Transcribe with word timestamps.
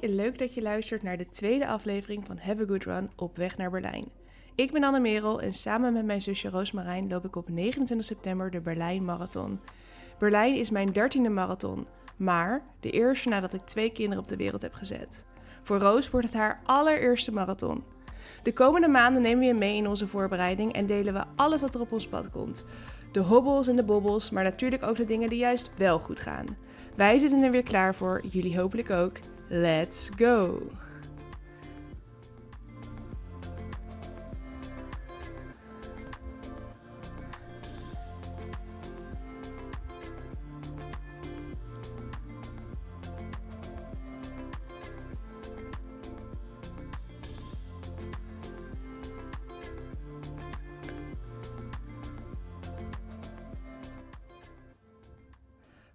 Leuk 0.00 0.38
dat 0.38 0.54
je 0.54 0.62
luistert 0.62 1.02
naar 1.02 1.16
de 1.16 1.28
tweede 1.28 1.66
aflevering 1.66 2.26
van 2.26 2.38
Have 2.38 2.62
a 2.62 2.66
Good 2.66 2.84
Run 2.84 3.10
op 3.16 3.36
weg 3.36 3.56
naar 3.56 3.70
Berlijn. 3.70 4.04
Ik 4.54 4.72
ben 4.72 4.84
Anne 4.84 5.00
Merel 5.00 5.40
en 5.40 5.54
samen 5.54 5.92
met 5.92 6.04
mijn 6.04 6.22
zusje 6.22 6.48
Roosmarijn 6.48 7.08
loop 7.08 7.24
ik 7.24 7.36
op 7.36 7.48
29 7.48 8.06
september 8.06 8.50
de 8.50 8.60
Berlijn 8.60 9.04
Marathon. 9.04 9.60
Berlijn 10.18 10.54
is 10.54 10.70
mijn 10.70 10.92
dertiende 10.92 11.28
marathon, 11.28 11.86
maar 12.16 12.62
de 12.80 12.90
eerste 12.90 13.28
nadat 13.28 13.52
ik 13.52 13.60
twee 13.64 13.92
kinderen 13.92 14.22
op 14.22 14.28
de 14.28 14.36
wereld 14.36 14.62
heb 14.62 14.74
gezet. 14.74 15.24
Voor 15.62 15.78
Roos 15.78 16.10
wordt 16.10 16.26
het 16.26 16.36
haar 16.36 16.60
allereerste 16.64 17.32
marathon. 17.32 17.84
De 18.42 18.52
komende 18.52 18.88
maanden 18.88 19.22
nemen 19.22 19.38
we 19.38 19.44
je 19.44 19.54
mee 19.54 19.76
in 19.76 19.88
onze 19.88 20.06
voorbereiding 20.06 20.72
en 20.72 20.86
delen 20.86 21.14
we 21.14 21.24
alles 21.36 21.60
wat 21.60 21.74
er 21.74 21.80
op 21.80 21.92
ons 21.92 22.08
pad 22.08 22.30
komt. 22.30 22.64
De 23.12 23.20
hobbels 23.20 23.68
en 23.68 23.76
de 23.76 23.84
bobbels, 23.84 24.30
maar 24.30 24.44
natuurlijk 24.44 24.82
ook 24.82 24.96
de 24.96 25.04
dingen 25.04 25.28
die 25.28 25.38
juist 25.38 25.70
wel 25.76 25.98
goed 25.98 26.20
gaan. 26.20 26.56
Wij 26.96 27.18
zitten 27.18 27.42
er 27.42 27.50
weer 27.50 27.62
klaar 27.62 27.94
voor, 27.94 28.22
jullie 28.30 28.58
hopelijk 28.58 28.90
ook. 28.90 29.16
Let's 29.50 30.10
go! 30.10 30.70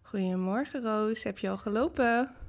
Goedemorgen 0.01 0.81
Roos, 0.81 1.23
heb 1.23 1.37
je 1.37 1.49
al 1.49 1.57
gelopen? 1.57 2.42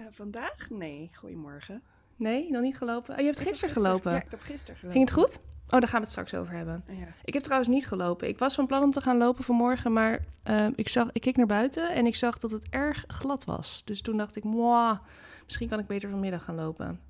Uh, 0.00 0.06
vandaag? 0.10 0.70
Nee, 0.70 1.10
goedemorgen. 1.14 1.82
Nee, 2.16 2.50
nog 2.50 2.62
niet 2.62 2.76
gelopen? 2.76 3.14
Oh, 3.14 3.20
je 3.20 3.24
hebt 3.26 3.38
gisteren 3.38 3.74
gelopen? 3.74 4.12
Ja, 4.12 4.22
ik 4.22 4.30
heb 4.30 4.40
gisteren 4.40 4.76
gelopen. 4.76 4.98
Ging 4.98 5.10
het 5.10 5.18
goed? 5.18 5.40
Oh, 5.66 5.80
daar 5.80 5.88
gaan 5.88 5.98
we 5.98 6.04
het 6.04 6.10
straks 6.10 6.34
over 6.34 6.54
hebben. 6.54 6.84
Ja. 6.86 7.06
Ik 7.24 7.34
heb 7.34 7.42
trouwens 7.42 7.70
niet 7.70 7.86
gelopen. 7.86 8.28
Ik 8.28 8.38
was 8.38 8.54
van 8.54 8.66
plan 8.66 8.82
om 8.82 8.90
te 8.90 9.00
gaan 9.00 9.16
lopen 9.16 9.44
vanmorgen, 9.44 9.92
maar 9.92 10.24
uh, 10.44 10.66
ik, 10.74 10.88
zag, 10.88 11.08
ik 11.12 11.20
keek 11.20 11.36
naar 11.36 11.46
buiten 11.46 11.94
en 11.94 12.06
ik 12.06 12.14
zag 12.14 12.38
dat 12.38 12.50
het 12.50 12.68
erg 12.70 13.04
glad 13.06 13.44
was. 13.44 13.84
Dus 13.84 14.02
toen 14.02 14.16
dacht 14.16 14.36
ik, 14.36 14.44
mwah, 14.44 14.98
misschien 15.44 15.68
kan 15.68 15.78
ik 15.78 15.86
beter 15.86 16.10
vanmiddag 16.10 16.44
gaan 16.44 16.54
lopen. 16.54 17.00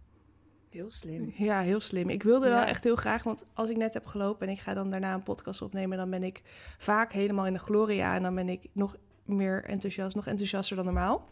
Heel 0.70 0.90
slim. 0.90 1.32
Ja, 1.36 1.60
heel 1.60 1.80
slim. 1.80 2.08
Ik 2.08 2.22
wilde 2.22 2.48
wel 2.48 2.62
echt 2.62 2.84
heel 2.84 2.96
graag, 2.96 3.22
want 3.22 3.44
als 3.54 3.70
ik 3.70 3.76
net 3.76 3.94
heb 3.94 4.06
gelopen 4.06 4.46
en 4.46 4.52
ik 4.52 4.60
ga 4.60 4.74
dan 4.74 4.90
daarna 4.90 5.14
een 5.14 5.22
podcast 5.22 5.62
opnemen, 5.62 5.98
dan 5.98 6.10
ben 6.10 6.22
ik 6.22 6.42
vaak 6.78 7.12
helemaal 7.12 7.46
in 7.46 7.52
de 7.52 7.58
gloria 7.58 8.14
en 8.14 8.22
dan 8.22 8.34
ben 8.34 8.48
ik 8.48 8.68
nog 8.72 8.96
meer 9.24 9.64
enthousiast, 9.64 10.14
nog 10.14 10.26
enthousiaster 10.26 10.76
dan 10.76 10.84
normaal. 10.84 11.28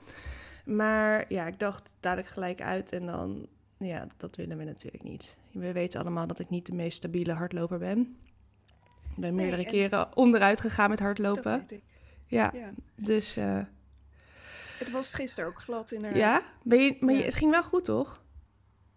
Maar 0.65 1.25
ja, 1.29 1.47
ik 1.47 1.59
dacht 1.59 1.95
dadelijk 2.01 2.29
gelijk 2.29 2.63
uit 2.63 2.93
en 2.93 3.07
dan, 3.07 3.47
ja, 3.79 4.07
dat 4.17 4.37
willen 4.37 4.59
we 4.59 4.65
natuurlijk 4.65 5.03
niet. 5.05 5.37
We 5.53 5.73
weten 5.73 6.01
allemaal 6.01 6.27
dat 6.27 6.39
ik 6.39 6.51
niet 6.51 6.67
de 6.67 6.75
meest 6.75 6.97
stabiele 6.97 7.33
hardloper 7.33 7.79
ben. 7.79 8.17
Ik 9.11 9.21
ben 9.21 9.35
meerdere 9.35 9.63
Nee, 9.63 9.71
keren 9.71 10.17
onderuit 10.17 10.61
gegaan 10.61 10.91
met 10.91 10.99
hardlopen. 11.01 11.43
Dat 11.45 11.61
weet 11.61 11.71
ik. 11.71 11.83
Ja, 12.27 12.51
Ja. 12.55 12.71
dus 12.95 13.37
eh, 13.37 13.61
Het 14.79 14.91
was 14.91 15.15
gisteren 15.15 15.49
ook 15.51 15.61
glad 15.61 15.93
inderdaad. 15.93 16.19
ja. 16.19 16.43
Ben 16.63 16.81
je, 16.81 16.97
maar 17.01 17.13
je- 17.15 17.19
Ja. 17.21 17.25
het 17.25 17.35
ging 17.35 17.51
wel 17.51 17.63
goed, 17.63 17.85
toch? 17.85 18.23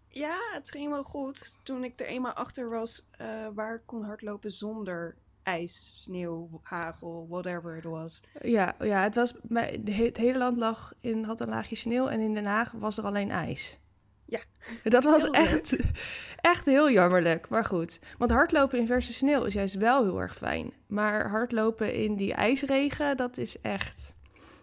Ja, 0.08 0.38
het 0.52 0.70
ging 0.70 0.90
wel 0.90 1.04
goed. 1.04 1.58
Toen 1.62 1.84
ik 1.84 2.00
er 2.00 2.06
eenmaal 2.06 2.32
achter 2.32 2.68
was 2.68 3.06
eh, 3.10 3.26
waar 3.54 3.74
ik 3.74 3.80
kon 3.84 4.02
hardlopen 4.04 4.52
zonder 4.52 5.16
ijs, 5.48 5.90
sneeuw, 5.94 6.60
hagel, 6.62 7.26
whatever 7.28 7.74
het 7.74 7.84
was. 7.84 8.22
Ja, 8.42 8.74
ja 8.80 9.02
het, 9.02 9.14
was, 9.14 9.34
het 9.84 10.16
hele 10.16 10.38
land 10.38 10.56
lag 10.56 10.92
in, 11.00 11.24
had 11.24 11.40
een 11.40 11.48
laagje 11.48 11.76
sneeuw 11.76 12.08
en 12.08 12.20
in 12.20 12.34
Den 12.34 12.46
Haag 12.46 12.72
was 12.72 12.98
er 12.98 13.04
alleen 13.04 13.30
ijs. 13.30 13.78
Ja. 14.24 14.40
Dat 14.82 15.04
was 15.04 15.22
Heel 15.22 15.32
echt, 15.32 15.76
echt 16.52 16.64
heel 16.64 16.90
jammerlijk, 16.90 17.48
maar 17.48 17.64
goed. 17.64 18.00
Want 18.18 18.30
hardlopen 18.30 18.78
in 18.78 18.86
verse 18.86 19.12
sneeuw 19.12 19.44
is 19.44 19.54
juist 19.54 19.74
wel 19.74 20.02
heel 20.02 20.20
erg 20.20 20.36
fijn. 20.36 20.72
Maar 20.86 21.28
hardlopen 21.28 21.94
in 21.94 22.16
die 22.16 22.34
ijsregen, 22.34 23.16
dat 23.16 23.36
is 23.36 23.60
echt... 23.60 24.16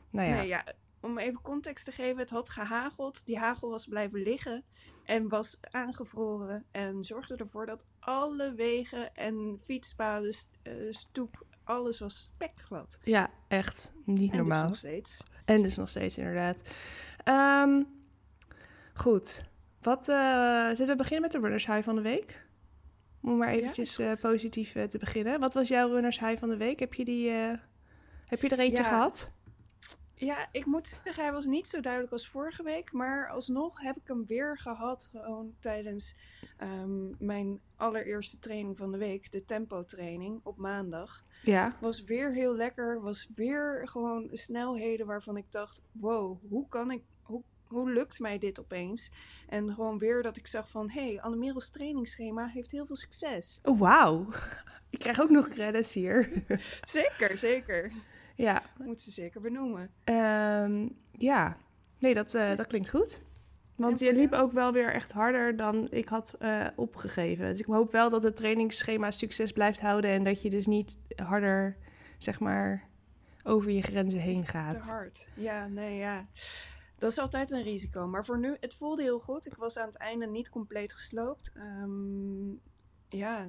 Nou 0.09 0.29
ja, 0.29 0.35
Nee, 0.35 0.47
ja, 0.47 0.63
om 0.99 1.17
even 1.17 1.41
context 1.41 1.85
te 1.85 1.91
geven, 1.91 2.17
het 2.17 2.29
had 2.29 2.49
gehageld. 2.49 3.25
Die 3.25 3.37
hagel 3.37 3.69
was 3.69 3.85
blijven 3.85 4.21
liggen 4.21 4.63
en 5.05 5.29
was 5.29 5.57
aangevroren. 5.71 6.65
En 6.71 7.03
zorgde 7.03 7.35
ervoor 7.35 7.65
dat 7.65 7.85
alle 7.99 8.53
wegen 8.53 9.13
en 9.15 9.59
fietspaden, 9.63 10.35
eh, 10.61 10.73
stoep, 10.89 11.45
alles 11.63 11.99
was 11.99 12.29
spekglad. 12.33 12.99
ja, 13.03 13.29
echt 13.47 13.93
niet 14.05 14.31
En 14.31 14.37
normaal. 14.37 14.59
dus 14.61 14.67
nog 14.67 14.77
steeds. 14.77 15.23
En 15.45 15.61
dus 15.63 15.75
nog 15.77 15.89
steeds, 15.89 16.17
inderdaad. 16.17 16.61
Ehm, 17.23 17.83
goed. 18.93 19.43
Wat, 19.81 20.09
eh, 20.09 20.15
zullen 20.69 20.87
we 20.87 20.95
beginnen 20.95 21.21
met 21.21 21.31
de 21.31 21.39
runners 21.39 21.65
high 21.65 21.83
van 21.83 21.95
de 21.95 22.01
week? 22.01 22.43
Om 23.21 23.37
maar 23.37 23.47
eventjes 23.49 23.99
eh, 23.99 24.11
positief 24.21 24.71
te 24.71 24.97
beginnen. 24.97 25.39
Wat 25.39 25.53
was 25.53 25.67
jouw 25.67 25.89
runners 25.89 26.19
high 26.19 26.39
van 26.39 26.49
de 26.49 26.57
week? 26.57 26.79
Heb 26.79 26.93
je, 26.93 27.05
die, 27.05 27.29
heb 28.25 28.41
je 28.41 28.49
er 28.49 28.59
eentje 28.59 28.83
Ja. 28.83 28.89
gehad? 28.89 29.31
Ja, 30.17 30.47
ik 30.51 30.65
moet 30.65 30.87
zeggen, 30.87 31.23
hij 31.23 31.31
was 31.31 31.45
niet 31.45 31.67
zo 31.67 31.79
duidelijk 31.79 32.13
als 32.13 32.27
vorige 32.27 32.63
week. 32.63 32.91
Maar 32.91 33.29
alsnog 33.29 33.81
heb 33.81 33.95
ik 33.95 34.07
hem 34.07 34.25
weer 34.25 34.57
gehad. 34.57 35.09
Gewoon 35.11 35.53
tijdens 35.59 36.15
ehm, 36.57 37.25
mijn 37.25 37.59
allereerste 37.75 38.39
training 38.39 38.77
van 38.77 38.91
de 38.91 38.97
week. 38.97 39.31
De 39.31 39.45
tempo 39.45 39.85
training 39.85 40.39
op 40.43 40.57
maandag. 40.57 41.23
Ja. 41.43 41.75
Was 41.79 42.03
weer 42.03 42.33
heel 42.33 42.55
lekker. 42.55 43.01
Was 43.01 43.29
weer 43.35 43.87
gewoon 43.87 44.29
snelheden 44.31 45.05
waarvan 45.05 45.37
ik 45.37 45.51
dacht: 45.51 45.81
wow, 45.91 46.37
hoe 46.49 46.67
kan 46.67 46.91
ik. 46.91 47.01
Hoe, 47.21 47.43
hoe 47.67 47.91
lukt 47.91 48.19
mij 48.19 48.37
dit 48.37 48.59
opeens? 48.59 49.11
En 49.47 49.73
gewoon 49.73 49.97
weer 49.97 50.21
dat 50.21 50.37
ik 50.37 50.47
zag 50.47 50.69
van... 50.69 50.89
hé, 50.89 51.07
hey, 51.07 51.21
Annemerels 51.21 51.69
trainingsschema 51.69 52.47
heeft 52.47 52.71
heel 52.71 52.85
veel 52.85 52.95
succes. 52.95 53.59
Oh, 53.63 53.79
wauw. 53.79 54.25
Ik 54.89 54.99
krijg 54.99 55.21
ook 55.21 55.29
nog 55.29 55.47
credits 55.47 55.93
hier. 55.93 56.43
Zeker, 56.81 57.37
zeker. 57.37 57.91
Ja. 58.35 58.63
Moet 58.77 59.01
ze 59.01 59.11
zeker 59.11 59.41
benoemen. 59.41 59.89
Ehm, 60.03 60.87
ja. 61.11 61.57
Nee, 61.99 62.13
dat, 62.13 62.33
eh, 62.33 62.55
dat 62.55 62.67
klinkt 62.67 62.89
goed. 62.89 63.21
Want 63.75 63.99
je 63.99 64.13
liep 64.13 64.33
ook 64.33 64.51
wel 64.51 64.71
weer 64.71 64.93
echt 64.93 65.11
harder 65.11 65.55
dan 65.55 65.87
ik 65.91 66.07
had 66.07 66.35
eh, 66.39 66.67
opgegeven. 66.75 67.45
Dus 67.45 67.59
ik 67.59 67.65
hoop 67.65 67.91
wel 67.91 68.09
dat 68.09 68.23
het 68.23 68.35
trainingsschema 68.35 69.11
succes 69.11 69.51
blijft 69.51 69.81
houden 69.81 70.11
en 70.11 70.23
dat 70.23 70.41
je 70.41 70.49
dus 70.49 70.65
niet 70.65 70.97
harder, 71.15 71.77
zeg 72.17 72.39
maar, 72.39 72.87
over 73.43 73.71
je 73.71 73.81
grenzen 73.81 74.19
heen 74.19 74.43
Te 74.43 74.51
gaat. 74.51 74.75
hard. 74.75 75.27
Ja, 75.33 75.67
nee, 75.67 75.97
ja. 75.97 76.21
Dat 76.97 77.11
is 77.11 77.17
altijd 77.17 77.51
een 77.51 77.63
risico. 77.63 78.07
Maar 78.07 78.25
voor 78.25 78.39
nu, 78.39 78.57
het 78.59 78.75
voelde 78.75 79.01
heel 79.01 79.19
goed. 79.19 79.45
Ik 79.45 79.55
was 79.55 79.77
aan 79.77 79.87
het 79.87 79.97
einde 79.97 80.27
niet 80.27 80.49
compleet 80.49 80.93
gesloopt. 80.93 81.51
Ehm, 81.55 82.49
ja, 83.09 83.47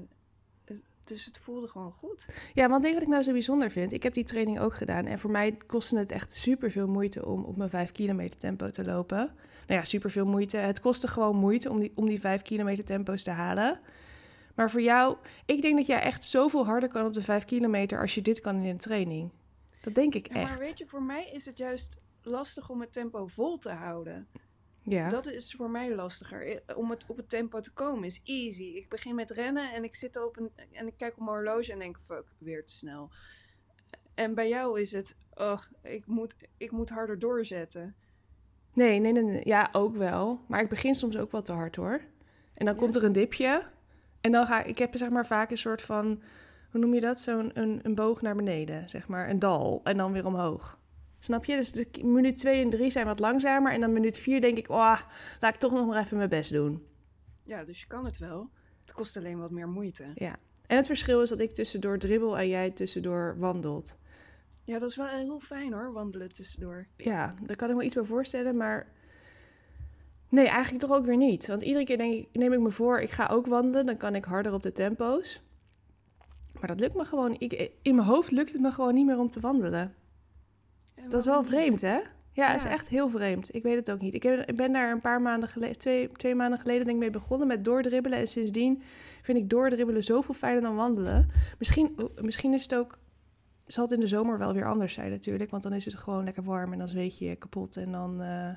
dus 1.09 1.25
het 1.25 1.39
voelde 1.39 1.69
gewoon 1.69 1.93
goed. 1.93 2.27
Ja, 2.55 2.69
want 2.69 2.83
weet 2.83 2.93
wat 2.93 3.03
ik 3.03 3.09
nou 3.09 3.23
zo 3.23 3.33
bijzonder 3.33 3.71
vind? 3.71 3.93
Ik 3.93 4.03
heb 4.03 4.15
die 4.15 4.25
training 4.25 4.61
ook 4.61 4.75
gedaan 4.75 5.07
en 5.07 5.19
voor 5.19 5.31
mij 5.31 5.57
kostte 5.67 5.99
het 5.99 6.11
echt 6.11 6.33
super 6.33 6.71
veel 6.71 6.89
moeite 6.89 7.27
om 7.27 7.45
op 7.45 7.57
mijn 7.57 7.71
5 7.71 7.93
kilometer 7.93 8.39
tempo 8.39 8.71
te 8.71 8.85
lopen. 8.85 9.19
Nou 9.67 9.81
ja, 9.81 9.85
super 9.85 10.11
veel 10.11 10.27
moeite. 10.27 10.57
Het 10.57 10.81
kostte 10.81 11.09
gewoon 11.09 11.37
moeite 11.37 11.71
om 11.71 11.81
die, 11.81 11.93
om 11.95 12.07
die 12.09 12.21
5 12.21 12.43
kilometer 12.43 12.85
tempo's 12.85 13.23
te 13.23 13.31
halen. 13.31 13.81
Maar 14.55 14.71
voor 14.71 14.83
jou, 14.83 15.17
ik 15.47 15.63
denk 15.63 15.77
dat 15.77 15.87
jij 15.87 16.01
echt 16.01 16.25
zoveel 16.25 16.65
harder 16.67 16.89
kan 16.89 17.07
op 17.07 17.15
de 17.15 17.23
5 17.23 17.45
kilometer 17.45 18.01
als 18.01 18.15
je 18.15 18.23
dit 18.23 18.41
kan 18.41 18.57
in 18.57 18.69
een 18.69 18.77
training. 18.77 19.31
Dat 19.81 19.95
denk 19.95 20.15
ik 20.15 20.29
Ja, 20.29 20.35
echt. 20.35 20.51
maar 20.51 20.59
weet 20.59 20.79
je, 20.79 20.87
voor 20.87 21.03
mij 21.03 21.31
is 21.33 21.47
het 21.47 21.59
juist 21.59 21.97
lastig 22.23 22.71
om 22.71 22.81
het 22.81 22.93
tempo 22.93 23.27
vol 23.27 23.59
te 23.59 23.71
houden. 23.71 24.27
Ja. 24.89 25.09
Dat 25.09 25.27
is 25.27 25.55
voor 25.57 25.71
mij 25.71 25.95
lastiger. 25.95 26.63
Om 26.77 26.91
het 26.91 27.05
op 27.07 27.17
het 27.17 27.29
tempo 27.29 27.61
te 27.61 27.73
komen 27.73 28.05
is 28.05 28.21
easy. 28.25 28.63
Ik 28.63 28.89
begin 28.89 29.15
met 29.15 29.31
rennen 29.31 29.73
en 29.73 29.85
ik 29.85 29.95
zit 29.95 30.25
op 30.25 30.37
een 30.37 30.51
en 30.73 30.87
ik 30.87 30.97
kijk 30.97 31.13
op 31.13 31.19
mijn 31.19 31.31
horloge 31.31 31.73
en 31.73 31.79
denk 31.79 31.99
fuck, 32.03 32.25
weer 32.39 32.65
te 32.65 32.73
snel. 32.73 33.11
En 34.15 34.35
bij 34.35 34.49
jou 34.49 34.81
is 34.81 34.93
het, 34.93 35.17
oh, 35.35 35.63
ik 35.83 36.07
moet, 36.07 36.37
ik 36.57 36.71
moet 36.71 36.89
harder 36.91 37.19
doorzetten. 37.19 37.95
Nee, 38.73 38.99
nee, 39.01 39.13
nee, 39.13 39.23
nee. 39.23 39.41
Ja, 39.45 39.69
ook 39.73 39.97
wel. 39.97 40.41
Maar 40.49 40.61
ik 40.61 40.69
begin 40.69 40.95
soms 40.95 41.17
ook 41.17 41.31
wel 41.31 41.43
te 41.43 41.53
hard 41.53 41.77
hoor. 41.77 42.01
En 42.55 42.65
dan 42.67 42.75
Ja? 42.75 42.81
komt 42.81 42.97
er 42.97 43.05
een 43.05 43.13
dipje. 43.13 43.63
En 44.21 44.33
dan 44.33 44.47
ga 44.47 44.61
ik, 44.61 44.67
ik 44.67 44.79
heb 44.79 44.97
zeg 44.97 45.11
maar 45.11 45.27
vaak 45.27 45.51
een 45.51 45.59
soort 45.59 45.83
van, 45.83 46.23
hoe 46.71 46.81
noem 46.81 46.95
je 46.95 47.01
dat? 47.01 47.21
Zo'n 47.21 47.51
een, 47.55 47.81
een 47.83 47.95
boog 47.95 48.23
naar 48.23 48.37
beneden, 48.37 48.89
zeg 48.89 49.09
maar. 49.09 49.31
Een 49.31 49.39
dal. 49.39 49.81
En 49.85 49.97
dan 49.97 50.13
weer 50.13 50.27
omhoog. 50.27 50.79
Snap 51.27 51.45
je? 51.45 51.57
Dus 51.57 51.73
de 51.73 51.89
minuut 52.03 52.39
2 52.39 52.63
en 52.63 52.71
3 52.71 52.91
zijn 52.91 53.07
wat 53.07 53.19
langzamer. 53.19 53.73
En 53.73 53.81
dan 53.81 53.93
minuut 53.93 54.19
4 54.19 54.41
denk 54.41 54.59
ik, 54.59 54.69
oh, 54.69 55.01
laat 55.41 55.55
ik 55.55 55.61
toch 55.61 55.73
nog 55.73 55.87
maar 55.87 56.03
even 56.03 56.17
mijn 56.17 56.29
best 56.29 56.53
doen. 56.53 56.87
Ja, 57.43 57.65
dus 57.65 57.81
je 57.81 57.87
kan 57.87 58.05
het 58.05 58.19
wel. 58.19 58.51
Het 58.85 58.93
kost 58.93 59.17
alleen 59.17 59.39
wat 59.39 59.51
meer 59.51 59.69
moeite. 59.69 60.05
Ja. 60.15 60.37
En 60.67 60.77
het 60.77 60.87
verschil 60.87 61.23
is 61.23 61.29
dat 61.29 61.41
ik 61.41 61.55
tussendoor 61.55 61.99
dribbel 61.99 62.39
en 62.39 62.49
jij 62.49 62.71
tussendoor 62.71 63.35
wandelt. 63.39 63.99
Ja, 64.65 64.79
dat 64.79 64.91
is 64.91 64.97
wel 64.97 65.07
heel 65.07 65.41
fijn 65.41 65.73
hoor, 65.73 65.93
wandelen 65.93 66.33
tussendoor. 66.33 66.87
Ja, 66.97 67.35
daar 67.43 67.57
kan 67.57 67.71
ik 67.71 67.77
me 67.77 67.85
iets 67.85 67.95
bij 67.95 68.05
voorstellen, 68.05 68.57
maar... 68.57 68.93
Nee, 70.29 70.47
eigenlijk 70.47 70.85
toch 70.85 70.97
ook 70.99 71.07
weer 71.07 71.17
niet. 71.17 71.47
Want 71.47 71.63
iedere 71.63 71.85
keer 71.85 71.99
denk 71.99 72.15
ik, 72.15 72.29
neem 72.33 72.53
ik 72.53 72.61
me 72.61 72.71
voor, 72.71 72.99
ik 72.99 73.11
ga 73.11 73.27
ook 73.27 73.47
wandelen, 73.47 73.87
dan 73.87 73.97
kan 73.97 74.15
ik 74.15 74.25
harder 74.25 74.53
op 74.53 74.63
de 74.63 74.73
tempo's. 74.73 75.41
Maar 76.61 76.69
dat 76.69 76.81
lukt 76.81 76.95
me 76.95 77.05
gewoon. 77.05 77.37
Ik, 77.39 77.71
in 77.83 77.95
mijn 77.95 78.07
hoofd 78.07 78.31
lukt 78.31 78.53
het 78.53 78.61
me 78.61 78.73
gewoon 78.73 78.95
niet 78.95 79.07
meer 79.07 79.19
om 79.19 79.31
te 79.31 79.41
wandelen. 79.41 79.95
Dat 81.09 81.21
is 81.21 81.27
wel 81.27 81.45
vreemd, 81.45 81.81
hè? 81.81 81.99
Ja, 82.33 82.55
is 82.55 82.65
echt 82.65 82.89
heel 82.89 83.09
vreemd. 83.09 83.55
Ik 83.55 83.63
weet 83.63 83.77
het 83.77 83.91
ook 83.91 84.01
niet. 84.01 84.15
Ik, 84.15 84.23
heb, 84.23 84.49
ik 84.49 84.57
ben 84.57 84.73
daar 84.73 84.93
een 84.93 85.01
paar 85.01 85.23
maanden 85.23 85.49
geleden, 85.49 85.79
twee, 85.79 86.13
twee 86.13 86.35
maanden 86.35 86.59
geleden 86.59 86.85
denk 86.85 86.97
ik 86.97 87.03
mee 87.03 87.11
begonnen 87.11 87.47
met 87.47 87.65
doordribbelen. 87.65 88.19
En 88.19 88.29
sindsdien 88.29 88.83
vind 89.23 89.39
ik 89.39 89.51
doordribbelen 89.51 90.03
zoveel 90.03 90.35
fijner 90.35 90.63
dan 90.63 90.77
wandelen. 90.77 91.31
Misschien, 91.59 92.11
misschien 92.21 92.53
is 92.53 92.63
het 92.63 92.75
ook, 92.75 92.99
zal 93.67 93.85
het 93.85 93.93
in 93.93 94.01
de 94.01 94.07
zomer 94.07 94.39
wel 94.39 94.53
weer 94.53 94.67
anders 94.67 94.93
zijn 94.93 95.11
natuurlijk. 95.11 95.51
Want 95.51 95.63
dan 95.63 95.73
is 95.73 95.85
het 95.85 95.95
gewoon 95.95 96.25
lekker 96.25 96.43
warm 96.43 96.73
en 96.73 96.79
dan 96.79 96.89
zweet 96.89 97.19
je 97.19 97.25
je 97.25 97.37
kapot. 97.37 97.77
En 97.77 97.93
dan, 97.93 98.23
eh, 98.23 98.51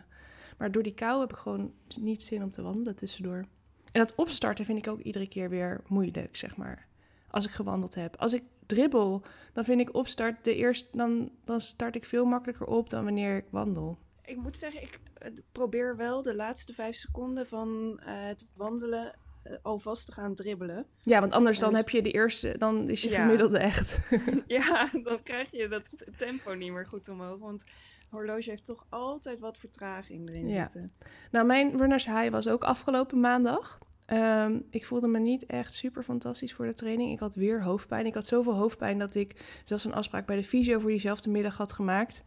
maar 0.58 0.72
door 0.72 0.84
die 0.84 0.94
kou 0.94 1.20
heb 1.20 1.32
ik 1.32 1.38
gewoon 1.38 1.74
niet 2.00 2.24
zin 2.24 2.44
om 2.44 2.50
te 2.50 2.62
wandelen 2.62 2.96
tussendoor. 2.96 3.46
En 3.92 4.00
dat 4.00 4.16
opstarten 4.16 4.66
vind 4.66 4.78
ik 4.78 4.88
ook 4.88 5.00
iedere 5.00 5.28
keer 5.28 5.50
weer 5.50 5.82
moeilijk, 5.88 6.36
zeg 6.36 6.58
maar. 6.58 6.88
Als 7.32 7.46
ik 7.46 7.52
gewandeld 7.52 7.96
heb. 7.96 8.16
Als 8.16 8.34
ik 8.34 8.44
dribbel, 8.70 9.22
dan 9.54 9.64
vind 9.64 9.80
ik 9.82 9.96
opstart 9.96 10.44
de 10.44 10.56
eerste, 10.56 10.98
dan, 10.98 11.32
dan 11.44 11.62
start 11.62 11.96
ik 11.96 12.06
veel 12.06 12.26
makkelijker 12.26 12.66
op 12.68 12.90
dan 12.90 13.04
wanneer 13.04 13.36
ik 13.36 13.46
wandel. 13.50 13.98
Ik 14.26 14.38
moet 14.38 14.58
zeggen, 14.58 14.82
ik 14.82 15.00
eh, 15.14 15.32
probeer 15.52 15.96
wel 15.96 16.22
de 16.22 16.36
laatste 16.36 16.74
vijf 16.74 16.96
seconden 16.96 17.48
van 17.48 18.00
eh, 18.06 18.14
het 18.28 18.48
wandelen 18.54 19.16
eh, 19.44 19.54
alvast 19.62 20.06
te 20.06 20.12
gaan 20.12 20.36
dribbelen. 20.36 20.86
Ja, 21.02 21.20
want 21.20 21.34
anders 21.34 21.60
dan 21.60 21.70
dus- 21.70 21.78
heb 21.78 21.90
je 21.90 22.02
de 22.02 22.12
eerste, 22.12 22.56
dan 22.58 22.90
is 22.90 23.02
je 23.02 23.10
Ja. 23.10 23.22
gemiddelde 23.22 23.58
echt. 23.58 24.00
ja, 24.48 24.90
dan 25.04 25.24
krijg 25.24 25.52
je 25.52 25.68
dat 25.68 26.06
tempo 26.18 26.54
niet 26.54 26.72
meer 26.72 26.86
goed 26.88 27.10
omhoog. 27.10 27.40
Want 27.40 27.64
horloge 28.10 28.50
heeft 28.50 28.66
toch 28.66 28.86
altijd 28.90 29.40
wat 29.40 29.58
vertraging 29.58 30.30
erin 30.30 30.48
Ja. 30.48 30.62
zitten. 30.62 30.92
Nou, 31.32 31.46
mijn 31.46 31.78
runners 31.78 32.06
high 32.06 32.30
was 32.30 32.48
ook 32.48 32.64
afgelopen 32.64 33.20
maandag. 33.20 33.80
Ehm, 34.10 34.60
ik 34.70 34.86
voelde 34.86 35.08
me 35.08 35.20
niet 35.20 35.46
echt 35.46 35.74
super 35.74 36.04
fantastisch 36.04 36.54
voor 36.54 36.66
de 36.66 36.74
training. 36.74 37.12
Ik 37.12 37.20
had 37.20 37.36
weer 37.36 37.64
hoofdpijn. 37.64 38.06
Ik 38.06 38.14
had 38.14 38.26
zoveel 38.26 38.54
hoofdpijn 38.54 39.00
dat 39.00 39.16
ik 39.16 39.36
zelfs 39.64 39.86
een 39.86 39.94
afspraak 39.94 40.26
bij 40.26 40.36
de 40.36 40.44
fysio 40.44 40.80
voor 40.80 40.90
diezelfde 40.90 41.30
middag 41.30 41.58
had 41.58 41.72
gemaakt. 41.72 42.24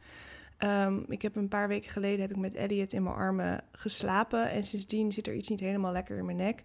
Ehm, 0.57 1.01
ik 1.09 1.23
heb 1.23 1.37
een 1.37 1.49
paar 1.49 1.69
weken 1.69 1.91
geleden 1.91 2.21
heb 2.21 2.31
ik 2.31 2.37
met 2.37 2.55
Elliot 2.55 2.93
in 2.93 3.03
mijn 3.03 3.15
armen 3.15 3.65
geslapen. 3.73 4.51
En 4.51 4.65
sindsdien 4.65 5.13
zit 5.13 5.27
er 5.27 5.35
iets 5.35 5.49
niet 5.49 5.61
helemaal 5.61 5.93
lekker 5.93 6.17
in 6.17 6.25
mijn 6.25 6.37
nek. 6.37 6.63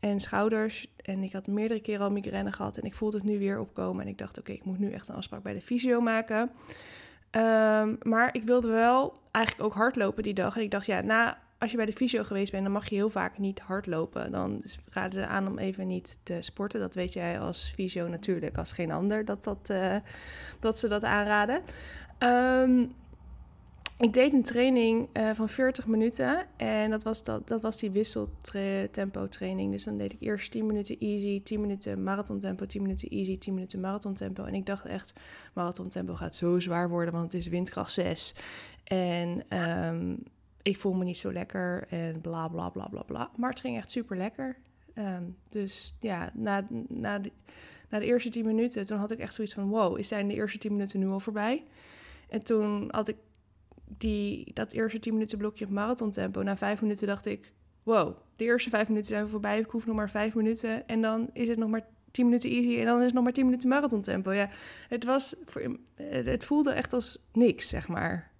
En 0.00 0.20
schouders. 0.20 0.94
En 0.96 1.22
ik 1.22 1.32
had 1.32 1.46
meerdere 1.46 1.80
keren 1.80 2.04
al 2.04 2.10
migraine 2.10 2.52
gehad. 2.52 2.76
En 2.76 2.84
ik 2.84 2.94
voelde 2.94 3.16
het 3.16 3.26
nu 3.26 3.38
weer 3.38 3.60
opkomen. 3.60 4.02
En 4.02 4.08
ik 4.08 4.18
dacht, 4.18 4.38
oké, 4.38 4.52
ik 4.52 4.64
moet 4.64 4.78
nu 4.78 4.90
echt 4.90 5.08
een 5.08 5.14
afspraak 5.14 5.42
bij 5.42 5.54
de 5.54 5.60
fysio 5.60 6.00
maken. 6.00 6.50
Ehm, 7.30 7.94
maar 8.02 8.34
ik 8.34 8.42
wilde 8.42 8.68
wel 8.68 9.18
eigenlijk 9.30 9.66
ook 9.66 9.74
hardlopen 9.74 10.22
die 10.22 10.34
dag. 10.34 10.56
En 10.56 10.62
ik 10.62 10.70
dacht, 10.70 10.86
ja, 10.86 11.00
na, 11.00 11.38
als 11.58 11.70
je 11.70 11.76
bij 11.76 11.86
de 11.86 11.92
fysio 11.92 12.24
geweest 12.24 12.50
bent, 12.52 12.62
dan 12.62 12.72
mag 12.72 12.88
je 12.88 12.94
heel 12.94 13.10
vaak 13.10 13.38
niet 13.38 13.60
hardlopen. 13.60 14.32
Dan 14.32 14.62
raden 14.90 15.12
ze 15.12 15.26
aan 15.26 15.48
om 15.48 15.58
even 15.58 15.86
niet 15.86 16.18
te 16.22 16.38
sporten. 16.40 16.80
Dat 16.80 16.94
weet 16.94 17.12
jij 17.12 17.40
als 17.40 17.72
fysio 17.74 18.08
natuurlijk, 18.08 18.58
als 18.58 18.72
geen 18.72 18.90
ander, 18.90 19.24
dat, 19.24 19.44
dat, 19.44 19.70
eh, 19.70 19.96
dat 20.60 20.78
ze 20.78 20.88
dat 20.88 21.04
aanraden. 21.04 21.62
Ehm, 22.18 22.84
ik 23.98 24.12
deed 24.12 24.32
een 24.32 24.42
training 24.42 25.08
eh, 25.12 25.30
van 25.34 25.48
40 25.48 25.86
minuten 25.86 26.46
en 26.56 26.90
dat 26.90 27.02
was, 27.02 27.24
dat, 27.24 27.48
dat 27.48 27.60
was 27.60 27.78
die 27.78 27.90
wisseltempo 27.90 29.28
training. 29.28 29.72
Dus 29.72 29.84
dan 29.84 29.98
deed 29.98 30.12
ik 30.12 30.20
eerst 30.20 30.50
10 30.50 30.66
minuten 30.66 30.98
easy, 30.98 31.42
10 31.42 31.60
minuten 31.60 32.02
marathon 32.02 32.40
tempo, 32.40 32.66
10 32.66 32.82
minuten 32.82 33.08
easy, 33.08 33.38
10 33.38 33.54
minuten 33.54 33.80
marathon 33.80 34.14
tempo. 34.14 34.44
En 34.44 34.54
ik 34.54 34.66
dacht 34.66 34.84
echt, 34.84 35.12
marathon 35.54 35.88
tempo 35.88 36.14
gaat 36.14 36.34
zo 36.34 36.60
zwaar 36.60 36.88
worden, 36.88 37.14
want 37.14 37.32
het 37.32 37.40
is 37.40 37.48
windkracht 37.48 37.92
6. 37.92 38.34
En 38.84 39.44
ehm, 39.48 40.14
ik 40.68 40.80
voel 40.80 40.92
me 40.92 41.04
niet 41.04 41.18
zo 41.18 41.32
lekker 41.32 41.86
en 41.88 42.20
bla 42.20 42.48
bla 42.48 42.68
bla 42.68 42.88
bla 42.88 43.02
bla. 43.02 43.30
Maar 43.36 43.50
het 43.50 43.60
ging 43.60 43.76
echt 43.76 43.90
super 43.90 44.16
lekker. 44.16 44.56
dus 45.48 45.96
ja, 46.00 46.30
na, 46.34 46.66
na, 46.88 47.18
de, 47.18 47.32
na 47.88 47.98
de 47.98 48.04
eerste 48.04 48.28
10 48.28 48.46
minuten, 48.46 48.84
toen 48.84 48.98
had 48.98 49.10
ik 49.10 49.18
echt 49.18 49.34
zoiets 49.34 49.54
van: 49.54 49.68
wow, 49.68 49.98
is 49.98 50.08
zijn 50.08 50.28
de 50.28 50.34
eerste 50.34 50.58
10 50.58 50.72
minuten 50.72 51.00
nu 51.00 51.08
al 51.08 51.20
voorbij? 51.20 51.64
En 52.28 52.44
toen 52.44 52.88
had 52.90 53.08
ik 53.08 53.16
die, 53.84 54.50
dat 54.54 54.72
eerste 54.72 54.98
10 54.98 55.12
minuten 55.12 55.38
blokje 55.38 55.64
op 55.64 55.70
marathon 55.70 56.10
tempo. 56.10 56.42
Na 56.42 56.56
vijf 56.56 56.82
minuten 56.82 57.06
dacht 57.06 57.26
ik: 57.26 57.52
wow, 57.82 58.16
de 58.36 58.44
eerste 58.44 58.70
vijf 58.70 58.88
minuten 58.88 59.08
zijn 59.08 59.28
voorbij. 59.28 59.58
Ik 59.58 59.70
hoef 59.70 59.86
nog 59.86 59.96
maar 59.96 60.10
vijf 60.10 60.34
minuten. 60.34 60.88
En 60.88 61.02
dan 61.02 61.30
is 61.32 61.48
het 61.48 61.58
nog 61.58 61.68
maar 61.68 61.86
10 62.10 62.24
minuten 62.24 62.50
easy. 62.50 62.78
En 62.78 62.86
dan 62.86 62.98
is 62.98 63.04
het 63.04 63.14
nog 63.14 63.24
maar 63.24 63.32
10 63.32 63.44
minuten 63.44 63.68
marathon 63.68 64.02
tempo. 64.02 64.32
Ja, 64.32 64.48
het 64.88 65.04
was 65.04 65.36
voor, 65.44 65.78
het 66.02 66.44
voelde 66.44 66.70
echt 66.70 66.92
als 66.92 67.28
niks, 67.32 67.68
zeg 67.68 67.88
maar. 67.88 68.30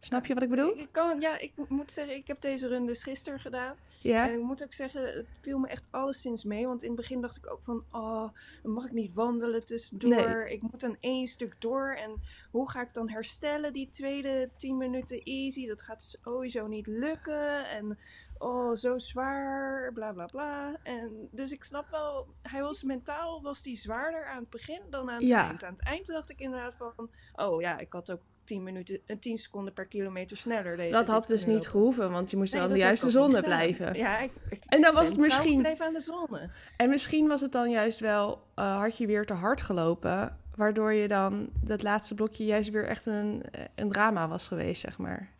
Snap 0.00 0.26
je 0.26 0.34
wat 0.34 0.42
ik 0.42 0.48
bedoel? 0.48 0.78
Ik 0.78 0.88
kan, 0.90 1.20
ja, 1.20 1.38
ik 1.38 1.52
moet 1.68 1.92
zeggen, 1.92 2.16
ik 2.16 2.26
heb 2.26 2.40
deze 2.40 2.68
run 2.68 2.86
dus 2.86 3.02
gisteren 3.02 3.40
gedaan. 3.40 3.76
Ja. 4.02 4.28
En 4.28 4.34
ik 4.38 4.42
moet 4.42 4.62
ook 4.62 4.72
zeggen, 4.72 5.02
het 5.16 5.26
viel 5.40 5.58
me 5.58 5.68
echt 5.68 5.88
alleszins 5.90 6.44
mee. 6.44 6.66
Want 6.66 6.82
in 6.82 6.88
het 6.88 6.96
begin 6.96 7.20
dacht 7.20 7.36
ik 7.36 7.50
ook 7.52 7.62
van, 7.62 7.84
oh, 7.90 8.28
dan 8.62 8.72
mag 8.72 8.84
ik 8.84 8.92
niet 8.92 9.14
wandelen 9.14 9.64
tussendoor. 9.64 10.46
Ik 10.48 10.62
moet 10.62 10.80
dan 10.80 10.96
één 11.00 11.26
stuk 11.26 11.54
door. 11.58 11.94
En 11.94 12.22
hoe 12.50 12.70
ga 12.70 12.80
ik 12.80 12.94
dan 12.94 13.08
herstellen 13.10 13.72
die 13.72 13.90
tweede 13.90 14.50
10 14.56 14.76
minuten 14.76 15.22
easy? 15.22 15.66
Dat 15.66 15.82
gaat 15.82 16.18
sowieso 16.22 16.66
niet 16.66 16.86
lukken. 16.86 17.68
En 17.68 17.98
oh, 18.38 18.74
zo 18.74 18.98
zwaar, 18.98 19.92
bla 19.92 20.12
bla 20.12 20.26
bla. 20.26 20.76
En 20.82 21.28
dus 21.30 21.52
ik 21.52 21.64
snap 21.64 21.90
wel, 21.90 22.26
hij 22.42 22.62
was 22.62 22.82
mentaal 22.82 23.42
was 23.42 23.62
die 23.62 23.76
zwaarder 23.76 24.26
aan 24.26 24.40
het 24.40 24.50
begin 24.50 24.80
dan 24.90 25.10
aan 25.10 25.18
het 25.18 25.28
Ja. 25.28 25.48
eind. 25.48 25.64
Aan 25.64 25.72
het 25.72 25.84
eind 25.84 26.06
dacht 26.06 26.30
ik 26.30 26.40
inderdaad 26.40 26.74
van, 26.74 27.10
oh 27.34 27.60
ja, 27.60 27.78
ik 27.78 27.92
had 27.92 28.12
ook 28.12 28.20
10, 28.50 28.62
minuten, 28.62 29.00
eh, 29.06 29.16
10 29.18 29.38
seconden 29.38 29.72
per 29.72 29.86
kilometer 29.86 30.36
sneller. 30.36 30.90
Dat 30.90 31.08
had 31.08 31.28
dus 31.28 31.46
niet 31.46 31.66
gehoeven, 31.68 32.10
want 32.10 32.30
je 32.30 32.36
moest 32.36 32.52
Nee, 32.52 32.62
aan 32.62 32.68
de 32.68 32.78
juiste 32.78 33.10
zone 33.10 33.42
blijven. 33.42 33.94
Ja, 33.94 34.18
ik, 34.18 34.32
ik 34.50 34.62
En 34.66 34.80
dan 34.80 34.94
was 34.94 35.08
het 35.08 35.16
misschien. 35.16 35.66
aan 35.80 35.92
de 35.92 36.00
zone. 36.00 36.50
En 36.76 36.88
misschien 36.88 37.28
was 37.28 37.40
het 37.40 37.52
dan 37.52 37.70
juist 37.70 38.00
wel, 38.00 38.42
eh, 38.54 38.78
had 38.80 38.96
je 38.98 39.06
weer 39.06 39.24
te 39.26 39.32
hard 39.32 39.60
gelopen, 39.60 40.36
waardoor 40.56 40.92
je 40.92 41.08
dan 41.08 41.50
dat 41.64 41.82
laatste 41.82 42.14
blokje 42.14 42.44
juist 42.44 42.70
weer 42.70 42.86
echt 42.86 43.06
een, 43.06 43.42
eh, 43.50 43.64
een 43.74 43.88
drama 43.88 44.28
was 44.28 44.48
geweest, 44.48 44.80
zeg 44.80 44.98
maar. 44.98 45.30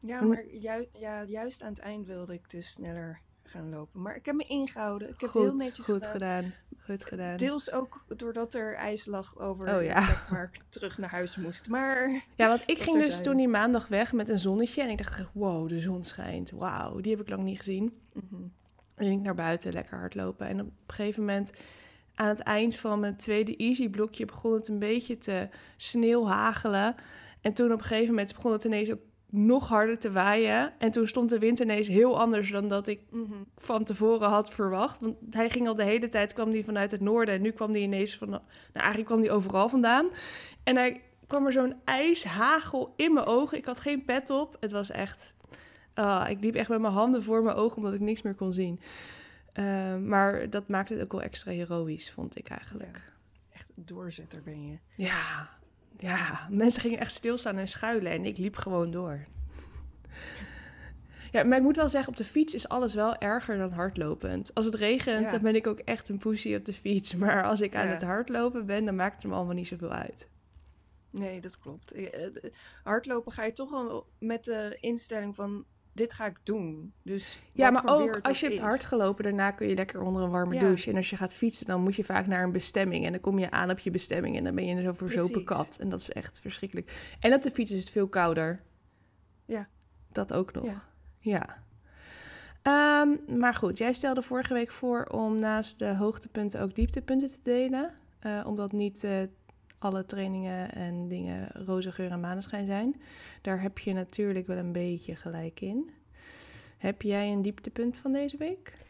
Ja, 0.00 0.20
maar 0.20 0.44
ju- 0.52 0.88
ja, 0.98 1.22
juist 1.24 1.62
aan 1.62 1.70
het 1.72 1.78
eind 1.78 2.06
wilde 2.06 2.32
ik 2.32 2.50
dus 2.50 2.70
sneller 2.70 3.20
gaan 3.48 3.70
lopen. 3.70 4.02
Maar 4.02 4.16
ik 4.16 4.26
heb 4.26 4.34
me 4.34 4.44
ingehouden. 4.44 5.08
Ik 5.08 5.20
heb 5.20 5.30
goed, 5.30 5.42
heel 5.42 5.54
netjes 5.54 5.84
goed 5.84 6.06
gedaan. 6.06 6.42
gedaan. 6.42 6.54
Goed 6.78 7.04
gedaan. 7.04 7.36
Deels 7.36 7.72
ook 7.72 8.04
doordat 8.16 8.54
er 8.54 8.74
ijs 8.74 9.06
lag 9.06 9.38
over 9.38 9.76
Oh, 9.76 9.82
ja. 9.84 10.20
terug 10.68 10.98
naar 10.98 11.10
huis 11.10 11.36
moest. 11.36 11.68
Maar 11.68 12.24
Ja, 12.36 12.48
want 12.48 12.62
ik 12.66 12.78
ging 12.78 13.02
dus 13.02 13.22
toen 13.22 13.36
die 13.36 13.48
maandag 13.48 13.88
weg 13.88 14.12
met 14.12 14.28
een 14.28 14.38
zonnetje 14.38 14.82
en 14.82 14.88
ik 14.88 14.98
dacht, 14.98 15.24
wow, 15.32 15.68
de 15.68 15.80
zon 15.80 16.04
schijnt. 16.04 16.50
Wauw, 16.50 17.00
die 17.00 17.12
heb 17.12 17.20
ik 17.20 17.28
lang 17.28 17.42
niet 17.42 17.58
gezien. 17.58 17.98
Mhm. 18.12 18.42
En 18.94 19.10
ik 19.10 19.20
naar 19.20 19.34
buiten, 19.34 19.72
lekker 19.72 19.98
hardlopen. 19.98 20.46
En 20.46 20.60
op 20.60 20.66
een 20.66 20.94
gegeven 20.94 21.24
moment, 21.24 21.52
aan 22.14 22.28
het 22.28 22.38
eind 22.38 22.76
van 22.76 23.00
mijn 23.00 23.16
tweede 23.16 23.56
easy 23.56 23.88
blokje, 23.88 24.24
begon 24.24 24.52
het 24.52 24.68
een 24.68 24.78
beetje 24.78 25.18
te 25.18 25.48
sneeuwhagelen. 25.76 26.94
En 27.40 27.52
toen 27.52 27.72
op 27.72 27.78
een 27.78 27.84
gegeven 27.84 28.14
moment 28.14 28.34
begon 28.34 28.52
het 28.52 28.64
ineens 28.64 28.92
ook 28.92 29.00
nog 29.30 29.68
harder 29.68 29.98
te 29.98 30.12
waaien. 30.12 30.72
En 30.78 30.90
toen 30.90 31.06
stond 31.06 31.30
de 31.30 31.38
wind 31.38 31.58
ineens 31.58 31.88
heel 31.88 32.20
anders 32.20 32.50
dan 32.50 32.68
dat 32.68 32.86
ik 32.86 33.00
Mhm. 33.10 33.32
van 33.56 33.84
tevoren 33.84 34.28
had 34.28 34.50
verwacht. 34.52 35.00
Want 35.00 35.16
hij 35.30 35.50
ging 35.50 35.68
al 35.68 35.74
de 35.74 35.82
hele 35.84 36.08
tijd, 36.08 36.32
kwam 36.32 36.50
hij 36.50 36.64
vanuit 36.64 36.90
het 36.90 37.00
noorden. 37.00 37.34
En 37.34 37.42
nu 37.42 37.50
kwam 37.50 37.70
hij 37.70 37.80
ineens 37.80 38.16
van, 38.16 38.28
nou 38.28 38.42
eigenlijk 38.72 39.06
kwam 39.06 39.20
hij 39.20 39.30
overal 39.30 39.68
vandaan. 39.68 40.08
En 40.64 40.76
hij 40.76 41.02
kwam 41.26 41.46
er 41.46 41.52
zo'n 41.52 41.76
ijshagel 41.84 42.92
in 42.96 43.12
mijn 43.12 43.26
ogen. 43.26 43.58
Ik 43.58 43.64
had 43.64 43.80
geen 43.80 44.04
pet 44.04 44.30
op. 44.30 44.56
Het 44.60 44.72
was 44.72 44.90
echt, 44.90 45.34
ah, 45.94 46.26
ik 46.30 46.40
liep 46.40 46.54
echt 46.54 46.68
met 46.68 46.80
mijn 46.80 46.92
handen 46.92 47.22
voor 47.22 47.42
mijn 47.42 47.56
ogen 47.56 47.76
omdat 47.76 47.92
ik 47.94 48.00
niks 48.00 48.22
meer 48.22 48.34
kon 48.34 48.52
zien. 48.52 48.80
Eh, 49.52 49.96
maar 49.96 50.50
dat 50.50 50.68
maakte 50.68 50.92
het 50.92 51.02
ook 51.02 51.12
wel 51.12 51.22
extra 51.22 51.52
heroïs, 51.52 52.12
vond 52.12 52.38
ik 52.38 52.48
eigenlijk. 52.48 53.12
Echt 53.52 53.70
doorzetter 53.74 54.42
ben 54.42 54.66
je. 54.66 54.78
Ja, 54.90 55.48
ja, 55.98 56.46
mensen 56.50 56.80
gingen 56.80 56.98
echt 56.98 57.12
stilstaan 57.12 57.56
en 57.56 57.68
schuilen 57.68 58.12
en 58.12 58.24
ik 58.24 58.38
liep 58.38 58.56
gewoon 58.56 58.90
door. 58.90 59.20
Ja, 61.32 61.42
maar 61.44 61.56
ik 61.58 61.62
moet 61.64 61.76
wel 61.76 61.88
zeggen, 61.88 62.10
op 62.10 62.16
de 62.16 62.24
fiets 62.24 62.54
is 62.54 62.68
alles 62.68 62.94
wel 62.94 63.16
erger 63.16 63.58
dan 63.58 63.72
hardlopend. 63.72 64.54
Als 64.54 64.64
het 64.66 64.74
regent, 64.74 65.24
Ja. 65.24 65.30
dan 65.30 65.40
ben 65.42 65.54
ik 65.54 65.66
ook 65.66 65.78
echt 65.78 66.08
een 66.08 66.18
poesie 66.18 66.56
op 66.56 66.64
de 66.64 66.72
fiets. 66.72 67.14
Maar 67.24 67.44
als 67.44 67.60
ik 67.60 67.74
aan 67.74 67.86
Ja. 67.86 67.92
het 67.92 68.02
hardlopen 68.02 68.66
ben, 68.66 68.84
dan 68.84 68.94
maakt 68.94 69.22
het 69.22 69.30
me 69.30 69.36
allemaal 69.36 69.54
niet 69.54 69.68
zoveel 69.68 69.92
uit. 69.92 70.28
Nee, 71.10 71.40
dat 71.40 71.58
klopt. 71.58 71.92
Eh, 71.92 72.24
eh, 72.24 72.30
Hardlopen 72.84 73.32
ga 73.32 73.44
je 73.44 73.52
toch 73.52 73.70
wel 73.70 74.06
met 74.18 74.44
de 74.44 74.76
instelling 74.80 75.34
van... 75.34 75.64
Dit 75.92 76.12
ga 76.12 76.26
ik 76.26 76.36
doen. 76.42 76.92
Dus 77.02 77.38
Ja, 77.52 77.70
maar 77.70 77.82
ook 77.86 78.18
als 78.22 78.40
je 78.40 78.46
hebt 78.46 78.58
hard 78.60 78.84
gelopen, 78.84 79.24
daarna 79.24 79.50
kun 79.50 79.68
je 79.68 79.74
lekker 79.74 80.00
onder 80.00 80.22
een 80.22 80.30
warme 80.30 80.54
Ja. 80.54 80.60
douche. 80.60 80.90
En 80.90 80.96
als 80.96 81.10
je 81.10 81.16
gaat 81.16 81.34
fietsen, 81.34 81.66
dan 81.66 81.82
moet 81.82 81.96
je 81.96 82.04
vaak 82.04 82.26
naar 82.26 82.42
een 82.42 82.52
bestemming. 82.52 83.04
En 83.04 83.12
dan 83.12 83.20
kom 83.20 83.38
je 83.38 83.50
aan 83.50 83.70
op 83.70 83.78
je 83.78 83.90
bestemming 83.90 84.36
en 84.36 84.44
dan 84.44 84.54
ben 84.54 84.66
je 84.66 84.82
zo'n 84.82 84.94
verzopen 84.94 85.44
kat. 85.44 85.78
En 85.80 85.88
dat 85.88 86.00
is 86.00 86.10
echt 86.12 86.40
verschrikkelijk. 86.40 87.16
En 87.20 87.34
op 87.34 87.42
de 87.42 87.50
fiets 87.50 87.72
is 87.72 87.78
het 87.78 87.90
veel 87.90 88.08
kouder. 88.08 88.60
Ja. 89.44 89.68
Dat 90.12 90.32
ook 90.32 90.52
nog. 90.52 90.64
Ja. 90.64 90.82
Ja. 91.18 91.66
Ehm, 92.62 93.38
maar 93.38 93.54
goed, 93.54 93.78
jij 93.78 93.92
stelde 93.92 94.22
vorige 94.22 94.52
week 94.54 94.70
voor 94.70 95.04
om 95.04 95.38
naast 95.38 95.78
de 95.78 95.94
hoogtepunten 95.96 96.60
ook 96.60 96.74
dieptepunten 96.74 97.28
te 97.28 97.42
delen. 97.42 97.90
Eh, 98.18 98.44
omdat 98.46 98.72
niet 98.72 99.04
eh, 99.04 99.22
alle 99.78 100.06
trainingen 100.06 100.72
en 100.72 101.08
dingen 101.08 101.48
roze 101.48 101.92
geur 101.92 102.10
en 102.10 102.20
maneschijn 102.20 102.66
zijn. 102.66 103.00
Daar 103.42 103.60
heb 103.60 103.78
je 103.78 103.92
natuurlijk 103.92 104.46
wel 104.46 104.56
een 104.56 104.72
beetje 104.72 105.16
gelijk 105.16 105.60
in. 105.60 105.90
Heb 106.78 107.02
jij 107.02 107.32
een 107.32 107.42
dieptepunt 107.42 107.98
van 107.98 108.12
deze 108.12 108.36
week? 108.36 108.86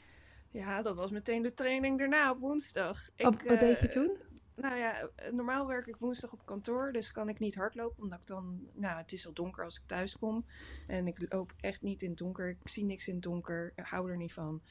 Ja, 0.50 0.82
dat 0.82 0.96
was 0.96 1.10
meteen 1.10 1.42
de 1.42 1.54
training 1.54 1.98
daarna 1.98 2.30
op 2.30 2.40
woensdag. 2.40 3.08
Ik, 3.16 3.24
wat 3.24 3.60
deed 3.60 3.80
je 3.80 3.86
eh, 3.86 3.92
toen? 3.92 4.16
nou 4.60 4.76
ja, 4.76 5.08
eh, 5.14 5.32
normaal 5.32 5.66
werk 5.66 5.86
ik 5.86 5.96
woensdag 5.96 6.32
op 6.32 6.46
kantoor, 6.46 6.92
dus 6.92 7.12
kan 7.12 7.28
ik 7.28 7.38
niet 7.38 7.54
hardlopen, 7.54 8.02
omdat 8.02 8.20
ik 8.20 8.26
dan, 8.26 8.68
nou, 8.74 8.98
het 8.98 9.12
is 9.12 9.26
al 9.26 9.32
donker 9.32 9.64
als 9.64 9.76
ik 9.76 9.82
thuis 9.86 10.18
kom. 10.18 10.44
En 10.86 11.06
ik 11.06 11.32
loop 11.32 11.52
echt 11.60 11.82
niet 11.82 12.02
in 12.02 12.08
het 12.08 12.18
donker, 12.18 12.48
ik 12.48 12.68
zie 12.68 12.84
niks 12.84 13.08
in 13.08 13.14
het 13.14 13.22
donker, 13.22 13.72
ik 13.76 13.84
hou 13.84 14.10
er 14.10 14.16
niet 14.16 14.32
van. 14.32 14.62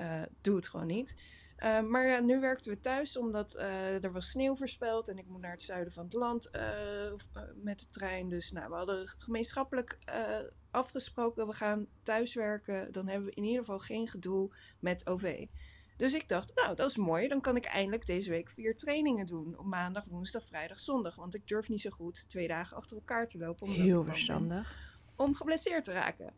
Uh, 0.00 0.22
doe 0.40 0.56
het 0.56 0.68
gewoon 0.68 0.86
niet. 0.86 1.16
Uh, 1.58 1.80
maar 1.80 2.06
ja, 2.06 2.20
nu 2.20 2.40
werkten 2.40 2.72
we 2.72 2.80
thuis 2.80 3.16
omdat 3.16 3.56
uh, 3.56 4.04
er 4.04 4.12
was 4.12 4.30
sneeuw 4.30 4.56
voorspeld 4.56 5.08
en 5.08 5.18
ik 5.18 5.26
moet 5.26 5.40
naar 5.40 5.50
het 5.50 5.62
zuiden 5.62 5.92
van 5.92 6.04
het 6.04 6.12
land 6.12 6.50
met 7.62 7.78
de 7.78 7.88
trein. 7.90 8.28
Dus 8.28 8.52
nou, 8.52 8.68
we 8.68 8.74
hadden 8.74 9.08
gemeenschappelijk 9.08 9.98
afgesproken, 10.70 11.46
we 11.46 11.52
gaan 11.52 11.86
thuiswerken. 12.02 12.92
Dan 12.92 13.08
hebben 13.08 13.28
we 13.28 13.34
in 13.34 13.44
ieder 13.44 13.58
geval 13.58 13.78
geen 13.78 14.08
gedoe 14.08 14.50
met 14.80 15.06
OV. 15.06 15.46
Dus 15.96 16.14
ik 16.14 16.28
dacht, 16.28 16.54
nou, 16.54 16.74
dat 16.74 16.90
is 16.90 16.96
mooi. 16.96 17.28
Dan 17.28 17.40
kan 17.40 17.56
ik 17.56 17.64
eindelijk 17.64 18.06
deze 18.06 18.30
week 18.30 18.50
vier 18.50 18.76
trainingen 18.76 19.26
doen. 19.26 19.58
Op 19.58 19.64
maandag, 19.64 20.04
woensdag, 20.04 20.46
vrijdag, 20.46 20.80
zondag. 20.80 21.14
Want 21.14 21.34
ik 21.34 21.48
durf 21.48 21.68
niet 21.68 21.80
zo 21.80 21.90
goed 21.90 22.28
twee 22.28 22.48
dagen 22.48 22.76
achter 22.76 22.96
elkaar 22.96 23.26
te 23.26 23.38
lopen. 23.38 23.66
Omdat 23.66 23.82
Heel 23.82 24.04
verstandig. 24.04 24.98
Om 25.16 25.34
geblesseerd 25.34 25.84
te 25.84 25.92
raken. 25.92 26.32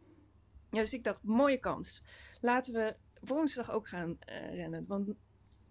dus 0.70 0.92
ik 0.92 1.04
dacht, 1.04 1.22
mooie 1.22 1.58
kans. 1.58 2.02
Laten 2.40 2.74
we 2.74 2.96
woensdag 3.20 3.70
ook 3.70 3.88
gaan 3.88 4.18
uh, 4.28 4.54
rennen. 4.54 4.84
Want, 4.86 5.08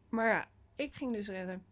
maar 0.10 0.28
ja, 0.28 0.48
ik 0.76 0.94
ging 0.94 1.14
dus 1.14 1.28
rennen. 1.28 1.66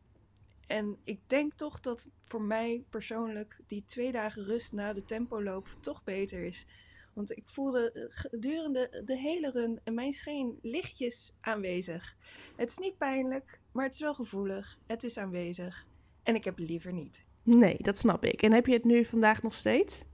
En 0.67 0.97
ik 1.03 1.19
denk 1.27 1.53
toch 1.53 1.79
dat 1.79 2.09
voor 2.23 2.41
mij 2.41 2.83
persoonlijk 2.89 3.59
die 3.67 3.83
twee 3.85 4.11
dagen 4.11 4.43
rust 4.43 4.73
na 4.73 4.93
de 4.93 5.05
tempoloop 5.05 5.67
toch 5.79 6.03
beter 6.03 6.43
is. 6.43 6.67
Want 7.13 7.37
ik 7.37 7.43
voelde 7.45 7.91
eh, 7.91 8.03
gedurende 8.09 9.01
de 9.05 9.17
hele 9.17 9.51
run 9.51 9.79
in 9.83 9.93
mijn 9.93 10.13
scheen 10.13 10.59
lichtjes 10.61 11.33
aanwezig. 11.41 12.15
Het 12.55 12.69
is 12.69 12.77
niet 12.77 12.97
pijnlijk, 12.97 13.59
maar 13.71 13.83
het 13.85 13.93
is 13.93 13.99
wel 13.99 14.13
gevoelig. 14.13 14.79
Het 14.85 15.03
is 15.03 15.17
aanwezig. 15.17 15.85
En 16.23 16.35
ik 16.35 16.43
heb 16.43 16.57
het 16.57 16.69
liever 16.69 16.93
niet. 16.93 17.25
Nee, 17.43 17.77
dat 17.79 17.97
snap 17.97 18.25
ik. 18.25 18.41
En 18.41 18.51
heb 18.53 18.65
je 18.65 18.73
het 18.73 18.83
nu 18.83 19.05
vandaag 19.05 19.43
nog 19.43 19.53
steeds? 19.53 20.05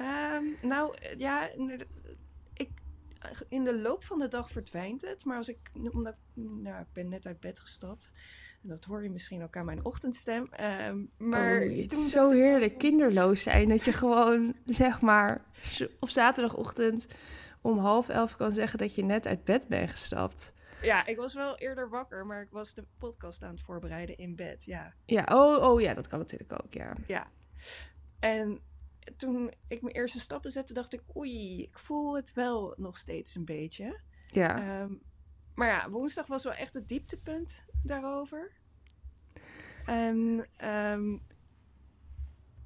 Um, 0.00 0.56
nou, 0.62 0.96
ja, 1.16 1.50
in 3.48 3.64
de 3.64 3.78
loop 3.80 4.04
van 4.04 4.18
de 4.18 4.28
dag 4.28 4.50
verdwijnt 4.50 5.02
het. 5.02 5.24
Maar 5.24 5.36
als 5.36 5.48
ik, 5.48 5.58
omdat 5.92 6.16
nou, 6.34 6.80
ik 6.80 6.92
ben 6.92 7.08
net 7.08 7.26
uit 7.26 7.40
bed 7.40 7.60
gestapt. 7.60 8.12
En 8.62 8.68
dat 8.68 8.84
hoor 8.84 9.02
je 9.02 9.10
misschien 9.10 9.42
ook 9.42 9.56
aan 9.56 9.64
mijn 9.64 9.84
ochtendstem. 9.84 10.48
Um, 10.60 11.10
maar 11.16 11.62
oh, 11.62 11.76
het 11.76 11.92
is 11.92 12.10
zo 12.10 12.30
heerlijk 12.30 12.78
kinderloos 12.78 13.42
zijn. 13.42 13.68
Dat 13.68 13.84
je 13.84 13.92
gewoon, 13.92 14.56
zeg 14.64 15.00
maar, 15.00 15.44
op 16.00 16.08
zaterdagochtend 16.08 17.08
om 17.60 17.78
half 17.78 18.08
elf 18.08 18.36
kan 18.36 18.52
zeggen 18.52 18.78
dat 18.78 18.94
je 18.94 19.04
net 19.04 19.26
uit 19.26 19.44
bed 19.44 19.68
bent 19.68 19.90
gestapt. 19.90 20.52
Ja, 20.82 21.06
ik 21.06 21.16
was 21.16 21.34
wel 21.34 21.56
eerder 21.56 21.88
wakker, 21.88 22.26
maar 22.26 22.42
ik 22.42 22.50
was 22.50 22.74
de 22.74 22.84
podcast 22.98 23.42
aan 23.42 23.50
het 23.50 23.60
voorbereiden 23.60 24.16
in 24.16 24.36
bed, 24.36 24.64
ja. 24.64 24.94
Ja, 25.06 25.24
oh, 25.32 25.62
oh 25.70 25.80
ja, 25.80 25.94
dat 25.94 26.06
kan 26.06 26.18
natuurlijk 26.18 26.52
ook, 26.52 26.74
ja. 26.74 26.94
Ja. 27.06 27.26
En 28.18 28.60
toen 29.16 29.52
ik 29.68 29.82
mijn 29.82 29.94
eerste 29.94 30.20
stappen 30.20 30.50
zette, 30.50 30.72
dacht 30.72 30.92
ik, 30.92 31.02
oei, 31.16 31.62
ik 31.62 31.78
voel 31.78 32.16
het 32.16 32.32
wel 32.32 32.74
nog 32.76 32.96
steeds 32.96 33.34
een 33.34 33.44
beetje. 33.44 34.00
Ja. 34.26 34.80
Um, 34.82 35.00
maar 35.54 35.68
ja, 35.68 35.90
woensdag 35.90 36.26
was 36.26 36.44
wel 36.44 36.52
echt 36.52 36.74
het 36.74 36.88
dieptepunt 36.88 37.64
daarover. 37.82 38.50
En 39.86 40.46
um, 40.64 41.22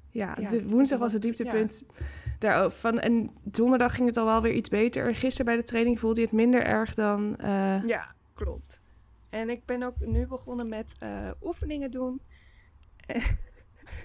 ja, 0.09 0.35
de, 0.35 0.67
woensdag 0.67 0.99
was 0.99 1.13
het 1.13 1.21
dieptepunt 1.21 1.85
ja. 1.87 2.05
daarover. 2.39 2.79
Van, 2.79 2.99
en 2.99 3.29
donderdag 3.43 3.95
ging 3.95 4.07
het 4.07 4.17
al 4.17 4.25
wel 4.25 4.41
weer 4.41 4.53
iets 4.53 4.69
beter. 4.69 5.15
Gisteren 5.15 5.45
bij 5.45 5.55
de 5.55 5.63
training 5.63 5.99
voelde 5.99 6.19
je 6.19 6.25
het 6.25 6.35
minder 6.35 6.63
erg 6.63 6.93
dan... 6.93 7.37
Uh... 7.41 7.83
Ja, 7.85 8.15
klopt. 8.33 8.81
En 9.29 9.49
ik 9.49 9.65
ben 9.65 9.83
ook 9.83 9.99
nu 9.99 10.27
begonnen 10.27 10.69
met 10.69 10.95
uh, 11.03 11.31
oefeningen 11.41 11.91
doen. 11.91 12.21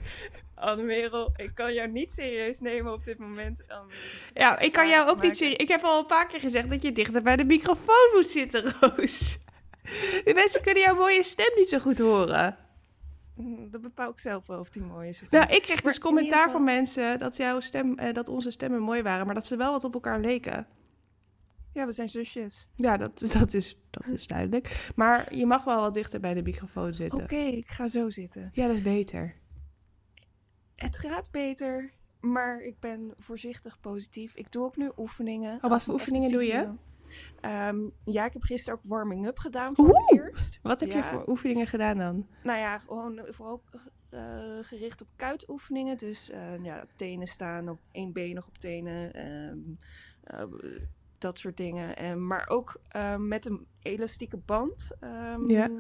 Anne-Merel, 0.55 1.33
ik 1.37 1.51
kan 1.55 1.75
jou 1.75 1.89
niet 1.89 2.11
serieus 2.11 2.61
nemen 2.61 2.93
op 2.93 3.05
dit 3.05 3.19
moment. 3.19 3.63
Ja, 4.35 4.59
ik 4.59 4.73
kan 4.73 4.89
jou 4.89 5.09
ook 5.09 5.23
niet 5.23 5.37
serieus... 5.37 5.57
Ik 5.57 5.69
heb 5.69 5.83
al 5.83 5.99
een 5.99 6.07
paar 6.07 6.27
keer 6.27 6.41
gezegd 6.41 6.71
dat 6.71 6.83
je 6.83 6.93
dichter 6.93 7.23
bij 7.23 7.37
de 7.37 7.45
microfoon 7.45 8.11
moet 8.15 8.27
zitten, 8.27 8.65
Roos. 8.81 9.39
De 10.25 10.33
mensen 10.35 10.63
kunnen 10.63 10.83
jouw 10.83 10.95
mooie 10.95 11.23
stem 11.23 11.51
niet 11.57 11.69
zo 11.69 11.79
goed 11.79 11.99
horen. 11.99 12.57
Mm, 13.35 13.71
dat 13.71 13.81
bepaal 13.81 14.11
ik 14.11 14.19
zelf 14.19 14.47
wel 14.47 14.59
of 14.59 14.71
die 14.71 14.83
mooi 14.83 15.09
is. 15.09 15.23
Nou, 15.31 15.53
ik 15.53 15.63
kreeg 15.63 15.81
dus 15.81 15.99
commentaar 15.99 16.51
van 16.51 16.65
mensen 16.65 17.19
dat, 17.19 17.37
jouw 17.37 17.61
stem, 17.61 17.99
eh, 17.99 18.13
dat 18.13 18.29
onze 18.29 18.51
stemmen 18.51 18.81
mooi 18.81 19.03
waren, 19.03 19.27
maar 19.27 19.35
dat 19.35 19.47
ze 19.47 19.57
wel 19.57 19.73
wat 19.73 19.85
op 19.85 19.95
elkaar 19.95 20.21
leken. 20.21 20.67
Ja, 21.73 21.87
we 21.87 21.93
zijn 21.93 22.09
zusjes. 22.09 22.69
Ja, 22.75 22.97
dat, 22.97 23.21
dat, 23.39 23.55
is, 23.55 23.79
dat 23.91 24.07
is 24.07 24.27
duidelijk. 24.27 24.91
Maar 24.95 25.35
je 25.35 25.47
mag 25.47 25.65
wel 25.65 25.81
wat 25.81 25.95
dichter 25.95 26.21
bij 26.21 26.35
de 26.35 26.43
microfoon 26.43 26.95
zitten. 26.95 27.23
Oké, 27.23 27.37
ik 27.37 27.69
ga 27.69 27.87
zo 27.87 28.11
zitten. 28.11 28.51
Ja, 28.53 28.67
dat 28.67 28.77
is 28.77 28.83
beter. 28.83 29.35
Het 30.83 30.99
gaat 30.99 31.31
beter, 31.31 31.93
maar 32.21 32.61
ik 32.61 32.81
ben 32.81 33.15
voorzichtig 33.19 33.81
positief. 33.81 34.35
Ik 34.35 34.53
doe 34.53 34.65
ook 34.65 34.77
nu 34.77 34.91
oefeningen. 34.97 35.59
Oh, 35.63 35.71
wat 35.71 35.85
voor 35.85 35.95
oefeningen 35.95 36.31
doe 36.31 36.45
je? 36.45 36.69
Um, 37.69 37.93
ja, 38.05 38.25
ik 38.25 38.33
heb 38.33 38.43
gisteren 38.43 38.79
ook 38.79 38.85
warming-up 38.85 39.39
gedaan 39.39 39.75
voor 39.75 39.89
het 39.89 40.19
eerst. 40.19 40.59
Wat 40.63 40.81
heb 40.81 40.91
je 40.91 41.05
voor 41.05 41.29
oefeningen 41.29 41.67
gedaan 41.67 41.99
dan? 41.99 42.27
Nou 42.43 42.59
ja, 42.59 42.79
gewoon 42.79 43.21
vooral 43.29 43.63
uh, 44.11 44.59
gericht 44.61 45.03
op 45.03 45.09
kuitoefeningen. 45.17 45.97
Dus 45.97 46.31
uh, 46.31 46.65
ja, 46.65 46.87
tenen 46.97 47.27
staan, 47.27 47.69
op 47.69 47.81
één 47.93 48.13
been 48.13 48.35
nog 48.35 48.47
op 48.47 48.59
tenen. 48.59 49.27
Um, 49.27 49.79
uh, 50.35 50.45
dat 51.19 51.39
soort 51.39 51.57
dingen. 51.57 51.97
En, 51.97 52.27
maar 52.27 52.49
ook 52.49 52.81
met 53.19 53.47
een 53.47 53.67
elastieke 53.83 54.37
band. 54.37 54.91
Um, 55.01 55.51
ja. 55.51 55.71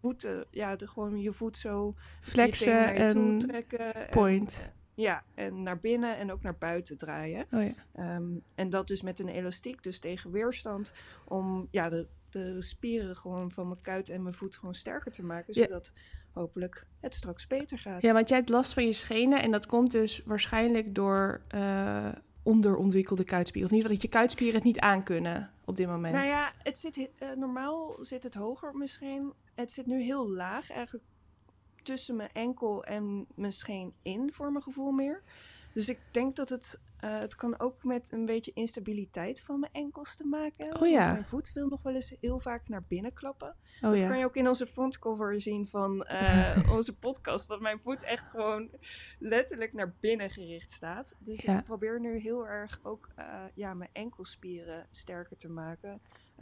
Voeten, 0.00 0.44
ja, 0.50 0.76
de, 0.76 0.86
gewoon 0.86 1.20
je 1.20 1.32
voet 1.32 1.56
zo 1.56 1.94
flexen 2.20 2.94
en 2.94 3.38
trekken. 3.38 3.92
Point. 4.10 4.70
Ja, 4.94 5.24
en 5.34 5.62
naar 5.62 5.80
binnen 5.80 6.16
en 6.16 6.32
ook 6.32 6.42
naar 6.42 6.56
buiten 6.58 6.96
draaien. 6.96 7.46
Oh 7.50 7.62
ja. 7.62 8.14
Um, 8.16 8.42
en 8.54 8.70
dat 8.70 8.86
dus 8.86 9.02
met 9.02 9.18
een 9.18 9.28
elastiek, 9.28 9.82
dus 9.82 9.98
tegen 9.98 10.30
weerstand, 10.30 10.92
om 11.24 11.68
ja, 11.70 11.88
de, 11.88 12.06
de 12.30 12.62
spieren 12.62 13.16
gewoon 13.16 13.50
van 13.50 13.68
mijn 13.68 13.80
kuit 13.80 14.08
en 14.08 14.22
mijn 14.22 14.34
voet 14.34 14.56
gewoon 14.56 14.74
sterker 14.74 15.12
te 15.12 15.24
maken, 15.24 15.54
zodat 15.54 15.92
hopelijk 16.30 16.86
het 17.00 17.14
straks 17.14 17.46
beter 17.46 17.78
gaat. 17.78 18.02
Ja, 18.02 18.12
want 18.12 18.28
jij 18.28 18.38
hebt 18.38 18.50
last 18.50 18.74
van 18.74 18.86
je 18.86 18.92
schenen 18.92 19.42
en 19.42 19.50
dat 19.50 19.66
komt 19.66 19.90
dus 19.90 20.22
waarschijnlijk 20.24 20.94
door 20.94 21.40
uh, 21.54 22.08
onderontwikkelde 22.46 23.24
kuitspieren. 23.24 23.70
Of 23.70 23.76
niet, 23.76 23.88
dat 23.88 24.02
je 24.02 24.08
kuitspieren 24.08 24.54
het 24.54 24.64
niet 24.64 24.80
aankunnen 24.80 25.50
op 25.64 25.76
dit 25.76 25.86
moment. 25.86 26.14
Nou 26.14 26.26
ja, 26.26 26.52
het 26.62 26.78
zit, 26.78 26.96
uh, 26.96 27.06
normaal 27.36 27.96
zit 28.00 28.22
het 28.22 28.34
hoger 28.34 28.76
misschien. 28.76 29.32
Het 29.54 29.72
zit 29.72 29.86
nu 29.86 30.02
heel 30.02 30.30
laag, 30.30 30.70
eigenlijk 30.70 31.04
tussen 31.82 32.16
mijn 32.16 32.30
enkel 32.32 32.84
en 32.84 33.26
mijn 33.34 33.52
scheen 33.52 33.92
in, 34.02 34.32
voor 34.32 34.52
mijn 34.52 34.62
gevoel 34.62 34.90
meer. 34.90 35.22
Dus 35.72 35.88
ik 35.88 35.98
denk 36.10 36.36
dat 36.36 36.48
het, 36.48 36.78
uh, 37.04 37.18
het 37.18 37.34
kan 37.34 37.58
ook 37.60 37.84
met 37.84 38.12
een 38.12 38.26
beetje 38.26 38.52
instabiliteit 38.54 39.40
van 39.42 39.60
mijn 39.60 39.72
enkels 39.72 40.16
te 40.16 40.24
maken 40.26 40.64
hebben. 40.64 40.82
Oh 40.82 40.88
ja. 40.88 41.12
Mijn 41.12 41.24
voet 41.24 41.52
wil 41.52 41.66
nog 41.68 41.82
wel 41.82 41.94
eens 41.94 42.14
heel 42.20 42.38
vaak 42.38 42.68
naar 42.68 42.82
binnen 42.88 43.12
klappen. 43.12 43.54
Oh 43.80 43.90
dat 43.90 44.00
ja. 44.00 44.08
kan 44.08 44.18
je 44.18 44.24
ook 44.24 44.36
in 44.36 44.48
onze 44.48 44.66
frontcover 44.66 45.40
zien 45.40 45.66
van 45.68 46.06
uh, 46.10 46.70
onze 46.76 46.96
podcast. 46.96 47.48
Dat 47.48 47.60
mijn 47.60 47.80
voet 47.80 48.02
echt 48.02 48.28
gewoon 48.28 48.70
letterlijk 49.18 49.72
naar 49.72 49.94
binnen 50.00 50.30
gericht 50.30 50.70
staat. 50.70 51.16
Dus 51.18 51.42
Ja. 51.42 51.58
ik 51.58 51.64
probeer 51.64 52.00
nu 52.00 52.18
heel 52.18 52.46
erg 52.46 52.80
ook 52.82 53.08
uh, 53.18 53.24
ja, 53.54 53.74
mijn 53.74 53.90
enkelspieren 53.92 54.86
sterker 54.90 55.36
te 55.36 55.50
maken. 55.50 56.00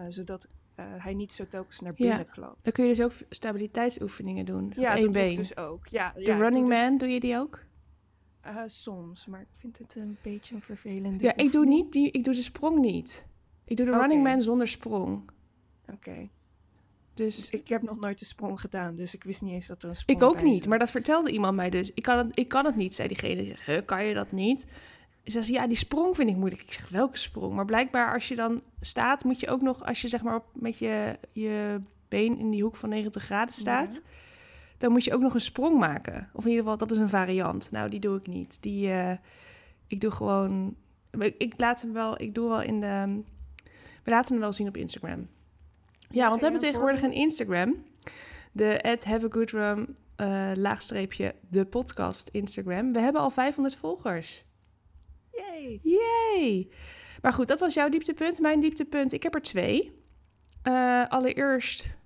Zodat 0.08 0.48
hij 0.76 1.14
niet 1.14 1.32
zo 1.32 1.46
telkens 1.48 1.80
naar 1.80 1.94
binnen 1.94 2.18
Ja. 2.18 2.24
klapt. 2.24 2.64
Dan 2.64 2.72
kun 2.72 2.84
je 2.84 2.94
dus 2.94 3.04
ook 3.04 3.12
stabiliteitsoefeningen 3.30 4.44
doen. 4.44 4.72
Ja, 4.76 4.94
op 4.96 5.00
dat 5.00 5.12
been. 5.12 5.36
dus 5.36 5.56
ook. 5.56 5.86
Ja, 5.86 6.12
de 6.12 6.36
running 6.36 6.68
dus- 6.68 6.78
man, 6.78 6.98
doe 6.98 7.08
je 7.08 7.20
die 7.20 7.36
ook? 7.36 7.60
Uh, 8.46 8.62
soms, 8.66 9.26
maar 9.26 9.40
ik 9.40 9.46
vind 9.56 9.78
het 9.78 9.94
een 9.94 10.16
beetje 10.22 10.54
een 10.54 10.62
vervelende. 10.62 11.24
Ja, 11.24 11.36
ik 11.36 11.52
doe 11.52 11.66
niet 11.66 11.92
die, 11.92 12.10
ik 12.10 12.24
doe 12.24 12.34
de 12.34 12.42
sprong 12.42 12.78
niet. 12.78 13.26
Ik 13.64 13.76
doe 13.76 13.86
de 13.86 13.92
running 13.92 14.22
man 14.22 14.42
zonder 14.42 14.68
sprong. 14.68 15.30
Oké. 15.92 16.28
Dus 17.14 17.50
Ik 17.50 17.68
heb 17.68 17.82
nog 17.82 18.00
nooit 18.00 18.18
de 18.18 18.24
sprong 18.24 18.60
gedaan, 18.60 18.96
dus 18.96 19.14
ik 19.14 19.24
wist 19.24 19.42
niet 19.42 19.52
eens 19.52 19.66
dat 19.66 19.82
er 19.82 19.88
een 19.88 19.96
sprong 19.96 20.20
ik 20.20 20.26
ook 20.28 20.42
niet, 20.42 20.58
zat. 20.58 20.66
maar 20.68 20.78
dat 20.78 20.90
vertelde 20.90 21.30
iemand 21.30 21.56
mij 21.56 21.70
dus. 21.70 21.90
Ik 21.94 22.02
kan 22.02 22.18
het, 22.18 22.38
ik 22.38 22.48
kan 22.48 22.64
het 22.64 22.76
niet, 22.76 22.94
zei 22.94 23.08
diegene. 23.08 23.34
Die 23.36 23.48
zegt, 23.48 23.66
"Huh, 23.66 23.78
kan 23.84 24.04
je 24.04 24.14
dat 24.14 24.32
niet? 24.32 24.66
Ze 25.24 25.30
zegt, 25.30 25.46
ja, 25.46 25.66
die 25.66 25.76
sprong 25.76 26.16
vind 26.16 26.30
ik 26.30 26.36
moeilijk. 26.36 26.62
Ik 26.62 26.72
zeg, 26.72 26.88
welke 26.88 27.16
sprong? 27.18 27.54
Maar 27.54 27.64
blijkbaar 27.64 28.12
als 28.14 28.28
je 28.28 28.34
dan 28.36 28.60
staat, 28.80 29.24
moet 29.24 29.40
je 29.40 29.48
ook 29.48 29.60
nog... 29.62 29.84
Als 29.84 30.00
je 30.00 30.08
zeg 30.08 30.22
maar 30.22 30.34
op- 30.36 30.50
met 30.52 30.78
je, 30.78 31.18
je 31.32 31.80
been 32.08 32.38
in 32.38 32.50
die 32.50 32.62
hoek 32.62 32.76
van 32.76 32.88
90 32.88 33.22
graden 33.22 33.54
staat... 33.54 33.94
Ja. 34.04 34.10
Dan 34.78 34.92
moet 34.92 35.04
je 35.04 35.14
ook 35.14 35.20
nog 35.20 35.34
een 35.34 35.40
sprong 35.40 35.78
maken. 35.78 36.28
Of 36.32 36.44
in 36.44 36.50
ieder 36.50 36.62
geval, 36.62 36.78
dat 36.78 36.90
is 36.90 36.96
een 36.96 37.08
variant. 37.08 37.70
Nou, 37.70 37.88
die 37.88 38.00
doe 38.00 38.18
ik 38.18 38.26
niet. 38.26 38.62
Die, 38.62 38.90
eh, 38.90 39.16
ik 39.86 40.00
doe 40.00 40.10
gewoon... 40.10 40.76
Ik, 41.10 41.34
ik 41.38 41.54
laat 41.56 41.82
hem 41.82 41.92
wel... 41.92 42.20
Ik 42.20 42.34
doe 42.34 42.48
wel 42.48 42.62
in 42.62 42.80
de... 42.80 43.22
We 44.02 44.10
laten 44.10 44.32
hem 44.32 44.40
wel 44.40 44.52
zien 44.52 44.68
op 44.68 44.76
Instagram. 44.76 45.28
Ja, 46.10 46.28
want 46.28 46.40
we 46.40 46.46
hebben 46.46 46.62
tegenwoordig 46.62 47.02
een 47.02 47.12
Instagram. 47.12 47.84
De 48.52 48.82
at 48.82 49.04
have 49.04 49.26
a 49.26 49.28
good 49.30 49.52
eh, 50.16 50.50
laagstreepje 50.54 51.34
de 51.48 51.64
podcast 51.64 52.28
Instagram. 52.28 52.92
We 52.92 52.98
hebben 52.98 53.22
al 53.22 53.30
500 53.30 53.76
volgers. 53.76 54.44
Yay! 55.30 55.80
Yay! 55.82 56.68
Maar 57.22 57.32
goed, 57.32 57.48
dat 57.48 57.60
was 57.60 57.74
jouw 57.74 57.88
dieptepunt. 57.88 58.40
Mijn 58.40 58.60
dieptepunt, 58.60 59.12
ik 59.12 59.22
heb 59.22 59.34
er 59.34 59.42
twee. 59.42 59.92
Eh, 60.62 61.04
allereerst, 61.08 61.96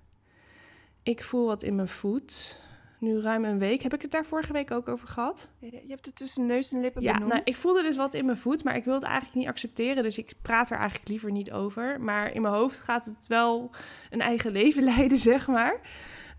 ik 1.08 1.24
voel 1.24 1.46
wat 1.46 1.62
in 1.62 1.74
mijn 1.74 1.88
voet. 1.88 2.60
nu 3.00 3.20
ruim 3.20 3.44
een 3.44 3.58
week. 3.58 3.82
Heb 3.82 3.94
ik 3.94 4.02
het 4.02 4.10
daar 4.10 4.24
vorige 4.24 4.52
week 4.52 4.70
ook 4.70 4.88
over 4.88 5.08
gehad? 5.08 5.48
Je 5.60 5.82
hebt 5.88 6.06
het 6.06 6.16
tussen 6.16 6.46
neus 6.46 6.72
en 6.72 6.80
lippen 6.80 7.02
Ja, 7.02 7.12
benoemd. 7.12 7.32
nou, 7.32 7.42
ik 7.44 7.56
voelde 7.56 7.82
dus 7.82 7.96
wat 7.96 8.14
in 8.14 8.24
mijn 8.24 8.36
voet, 8.36 8.64
maar 8.64 8.76
ik 8.76 8.84
wil 8.84 8.94
het 8.94 9.02
eigenlijk 9.02 9.34
niet 9.34 9.46
accepteren. 9.48 10.02
Dus 10.02 10.18
ik 10.18 10.32
praat 10.42 10.70
er 10.70 10.76
eigenlijk 10.76 11.08
liever 11.08 11.30
niet 11.30 11.52
over. 11.52 12.00
Maar 12.00 12.32
in 12.34 12.42
mijn 12.42 12.54
hoofd 12.54 12.80
gaat 12.80 13.04
het 13.04 13.26
wel 13.26 13.70
een 14.10 14.20
eigen 14.20 14.52
leven 14.52 14.82
leiden, 14.94 15.18
zeg 15.18 15.46
maar. 15.46 15.80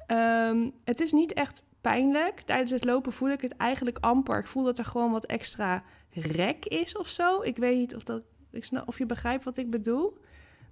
Ehm, 0.07 0.69
het 0.83 0.99
is 0.99 1.11
niet 1.11 1.33
echt 1.33 1.63
pijnlijk. 1.81 2.41
Tijdens 2.41 2.71
het 2.71 2.85
lopen 2.85 3.11
voel 3.13 3.29
ik 3.29 3.41
het 3.41 3.57
eigenlijk 3.57 3.97
amper. 3.99 4.39
Ik 4.39 4.47
voel 4.47 4.63
dat 4.63 4.77
er 4.77 4.85
gewoon 4.85 5.11
wat 5.11 5.25
extra 5.25 5.83
rek 6.11 6.65
is 6.65 6.97
of 6.97 7.09
zo. 7.09 7.41
Ik 7.41 7.57
weet 7.57 7.77
niet 7.77 7.95
of, 7.95 8.03
dat, 8.03 8.21
ik 8.51 8.63
snap, 8.63 8.87
of 8.87 8.97
je 8.97 9.05
begrijpt 9.05 9.43
wat 9.43 9.57
ik 9.57 9.69
bedoel. 9.69 10.17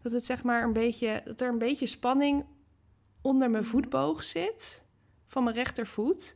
Dat, 0.01 0.12
het 0.12 0.25
zeg 0.25 0.44
maar 0.44 0.63
een 0.63 0.74
beetje, 0.74 1.22
dat 1.25 1.42
er 1.42 1.50
een 1.50 1.58
beetje 1.58 1.86
spanning 1.86 2.46
onder 3.21 3.50
mijn 3.50 3.65
voetboog 3.65 4.24
zit. 4.24 4.83
Van 5.25 5.43
mijn 5.43 5.55
rechtervoet. 5.55 6.36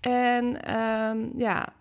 En 0.00 0.62
ehm, 0.62 1.38
ja, 1.38 1.74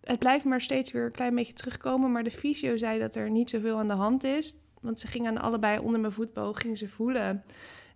het 0.00 0.18
blijft 0.18 0.44
maar 0.44 0.60
steeds 0.60 0.92
weer 0.92 1.04
een 1.04 1.10
klein 1.10 1.34
beetje 1.34 1.52
terugkomen. 1.52 2.12
Maar 2.12 2.24
de 2.24 2.30
fysio 2.30 2.76
zei 2.76 2.98
dat 2.98 3.14
er 3.14 3.30
niet 3.30 3.50
zoveel 3.50 3.78
aan 3.78 3.88
de 3.88 3.94
hand 3.94 4.24
is. 4.24 4.54
Want 4.80 5.00
ze 5.00 5.06
gingen 5.06 5.30
aan 5.30 5.42
allebei 5.42 5.78
onder 5.78 6.00
mijn 6.00 6.12
voetboog 6.12 6.60
gingen 6.60 6.76
ze 6.76 6.88
voelen. 6.88 7.44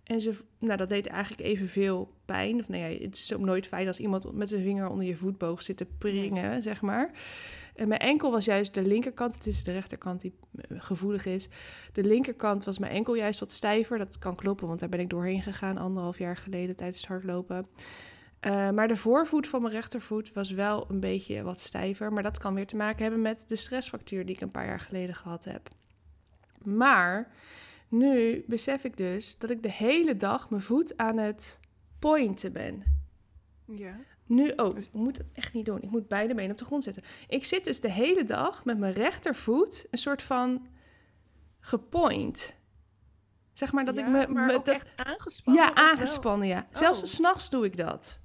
En 0.03 0.21
ze, 0.21 0.39
nou, 0.59 0.77
dat 0.77 0.89
deed 0.89 1.07
eigenlijk 1.07 1.41
evenveel 1.41 2.13
pijn. 2.25 2.59
Of, 2.59 2.67
nou 2.67 2.83
ja, 2.83 3.03
het 3.03 3.15
is 3.15 3.33
ook 3.33 3.41
nooit 3.41 3.67
fijn 3.67 3.87
als 3.87 3.99
iemand 3.99 4.33
met 4.33 4.49
zijn 4.49 4.63
vinger 4.63 4.89
onder 4.89 5.05
je 5.05 5.15
voetboog 5.15 5.61
zit 5.61 5.77
te 5.77 5.85
pringen, 5.85 6.63
zeg 6.63 6.81
maar. 6.81 7.11
En 7.75 7.87
mijn 7.87 7.99
enkel 7.99 8.31
was 8.31 8.45
juist 8.45 8.73
de 8.73 8.83
linkerkant. 8.83 9.33
Het 9.33 9.47
is 9.47 9.63
de 9.63 9.71
rechterkant 9.71 10.21
die 10.21 10.35
eh, 10.55 10.81
gevoelig 10.81 11.25
is. 11.25 11.49
De 11.91 12.03
linkerkant 12.03 12.63
was 12.63 12.77
mijn 12.77 12.91
enkel 12.91 13.15
juist 13.15 13.39
wat 13.39 13.51
stijver. 13.51 13.97
Dat 13.97 14.19
kan 14.19 14.35
kloppen, 14.35 14.67
want 14.67 14.79
daar 14.79 14.89
ben 14.89 14.99
ik 14.99 15.09
doorheen 15.09 15.41
gegaan 15.41 15.77
anderhalf 15.77 16.17
jaar 16.17 16.37
geleden 16.37 16.75
tijdens 16.75 16.99
het 16.99 17.09
hardlopen. 17.09 17.67
Uh, 18.45 18.69
maar 18.69 18.87
de 18.87 18.95
voorvoet 18.95 19.47
van 19.47 19.61
mijn 19.61 19.73
rechtervoet 19.73 20.33
was 20.33 20.51
wel 20.51 20.85
een 20.89 20.99
beetje 20.99 21.43
wat 21.43 21.59
stijver. 21.59 22.13
Maar 22.13 22.23
dat 22.23 22.37
kan 22.37 22.53
weer 22.53 22.67
te 22.67 22.75
maken 22.75 23.03
hebben 23.03 23.21
met 23.21 23.43
de 23.47 23.55
stressfactuur 23.55 24.25
die 24.25 24.35
ik 24.35 24.41
een 24.41 24.51
paar 24.51 24.65
jaar 24.65 24.79
geleden 24.79 25.15
gehad 25.15 25.43
heb. 25.43 25.69
Maar 26.63 27.31
nu 27.87 28.43
besef 28.47 28.83
ik 28.83 28.97
dus 28.97 29.37
dat 29.37 29.49
ik 29.49 29.63
de 29.63 29.71
hele 29.71 30.17
dag 30.17 30.49
mijn 30.49 30.61
voet 30.61 30.97
aan 30.97 31.17
het 31.17 31.59
pointen 31.99 32.53
ben. 32.53 32.83
Ja. 33.65 33.95
Nu 34.25 34.53
ook. 34.55 34.77
Ik 34.77 34.93
moet 34.93 35.17
het 35.17 35.31
echt 35.33 35.53
niet 35.53 35.65
doen. 35.65 35.81
Ik 35.81 35.89
moet 35.89 36.07
beide 36.07 36.33
benen 36.35 36.51
op 36.51 36.57
de 36.57 36.65
grond 36.65 36.83
zetten. 36.83 37.03
Ik 37.27 37.45
zit 37.45 37.63
dus 37.63 37.79
de 37.79 37.91
hele 37.91 38.23
dag 38.23 38.65
met 38.65 38.77
mijn 38.77 38.93
rechtervoet 38.93 39.87
een 39.91 39.97
soort 39.97 40.21
van 40.21 40.67
gepoint. 41.59 42.55
Zeg 43.53 43.71
maar 43.71 43.85
dat 43.85 43.97
Ja, 43.97 44.01
ik 44.05 44.09
me... 44.11 44.27
maar 44.27 44.45
me 44.45 44.53
ook 44.53 44.65
dat, 44.65 44.75
echt 44.75 44.93
aangespannen? 44.95 45.63
ja, 45.63 45.73
aangespannen, 45.75 46.47
ja. 46.47 46.67
Zelfs 46.71 46.99
Oh. 46.99 47.05
s 47.05 47.15
s'nachts 47.15 47.49
doe 47.49 47.65
ik 47.65 47.77
dat. 47.77 48.19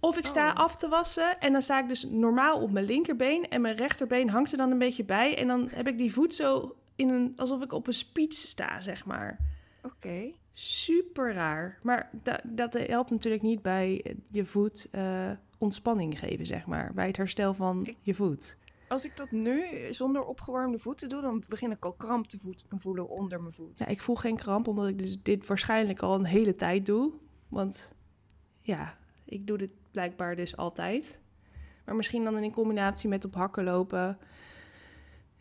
Of 0.00 0.18
ik 0.18 0.26
sta 0.26 0.50
Oh. 0.50 0.56
af 0.56 0.76
te 0.76 0.88
wassen 0.88 1.40
en 1.40 1.52
dan 1.52 1.62
sta 1.62 1.78
ik 1.78 1.88
dus 1.88 2.04
normaal 2.04 2.60
op 2.60 2.70
mijn 2.70 2.84
linkerbeen... 2.84 3.48
en 3.48 3.60
mijn 3.60 3.76
rechterbeen 3.76 4.30
hangt 4.30 4.52
er 4.52 4.58
dan 4.58 4.70
een 4.70 4.78
beetje 4.78 5.04
bij... 5.04 5.36
en 5.38 5.46
dan 5.46 5.68
heb 5.72 5.88
ik 5.88 5.98
die 5.98 6.12
voet 6.12 6.34
zo 6.34 6.76
in 6.96 7.08
een... 7.08 7.32
alsof 7.36 7.62
ik 7.62 7.72
op 7.72 7.86
een 7.86 7.92
speech 7.92 8.32
sta, 8.32 8.80
zeg 8.80 9.04
maar. 9.04 9.38
Oké. 9.82 10.32
Super 10.58 11.32
raar. 11.34 11.78
Maar 11.82 12.10
da- 12.22 12.40
dat 12.52 12.72
helpt 12.72 13.10
natuurlijk 13.10 13.42
niet 13.42 13.62
bij 13.62 14.00
eh, 14.04 14.14
je 14.30 14.44
voet 14.44 14.88
eh, 14.90 15.30
ontspanning 15.58 16.18
geven, 16.18 16.46
zeg 16.46 16.66
maar. 16.66 16.92
Bij 16.94 17.06
het 17.06 17.16
herstel 17.16 17.54
van 17.54 17.86
Ik- 17.86 17.96
je 18.00 18.14
voet. 18.14 18.58
Als 18.88 19.04
ik 19.04 19.16
dat 19.16 19.30
nu 19.30 19.64
zonder 19.90 20.24
opgewarmde 20.24 20.78
voeten 20.78 21.08
doe, 21.08 21.20
dan 21.20 21.44
begin 21.48 21.70
ik 21.70 21.84
al 21.84 21.92
kramp 21.92 22.26
te 22.26 22.38
voelen 22.78 23.08
onder 23.08 23.40
mijn 23.40 23.52
voet. 23.52 23.78
Ja, 23.78 23.86
ik 23.86 24.02
voel 24.02 24.16
geen 24.16 24.36
kramp, 24.36 24.68
omdat 24.68 24.88
ik 24.88 24.98
dus 24.98 25.22
dit 25.22 25.46
waarschijnlijk 25.46 26.00
al 26.02 26.14
een 26.14 26.24
hele 26.24 26.54
tijd 26.54 26.86
doe. 26.86 27.12
Want 27.48 27.92
ja, 28.62 28.96
ik 29.24 29.46
doe 29.46 29.58
dit 29.58 29.70
blijkbaar 29.90 30.36
dus 30.36 30.56
altijd. 30.56 31.20
Maar 31.84 31.96
misschien 31.96 32.24
dan 32.24 32.38
in 32.38 32.52
combinatie 32.52 33.08
met 33.08 33.24
op 33.24 33.34
hakken 33.34 33.64
lopen 33.64 34.18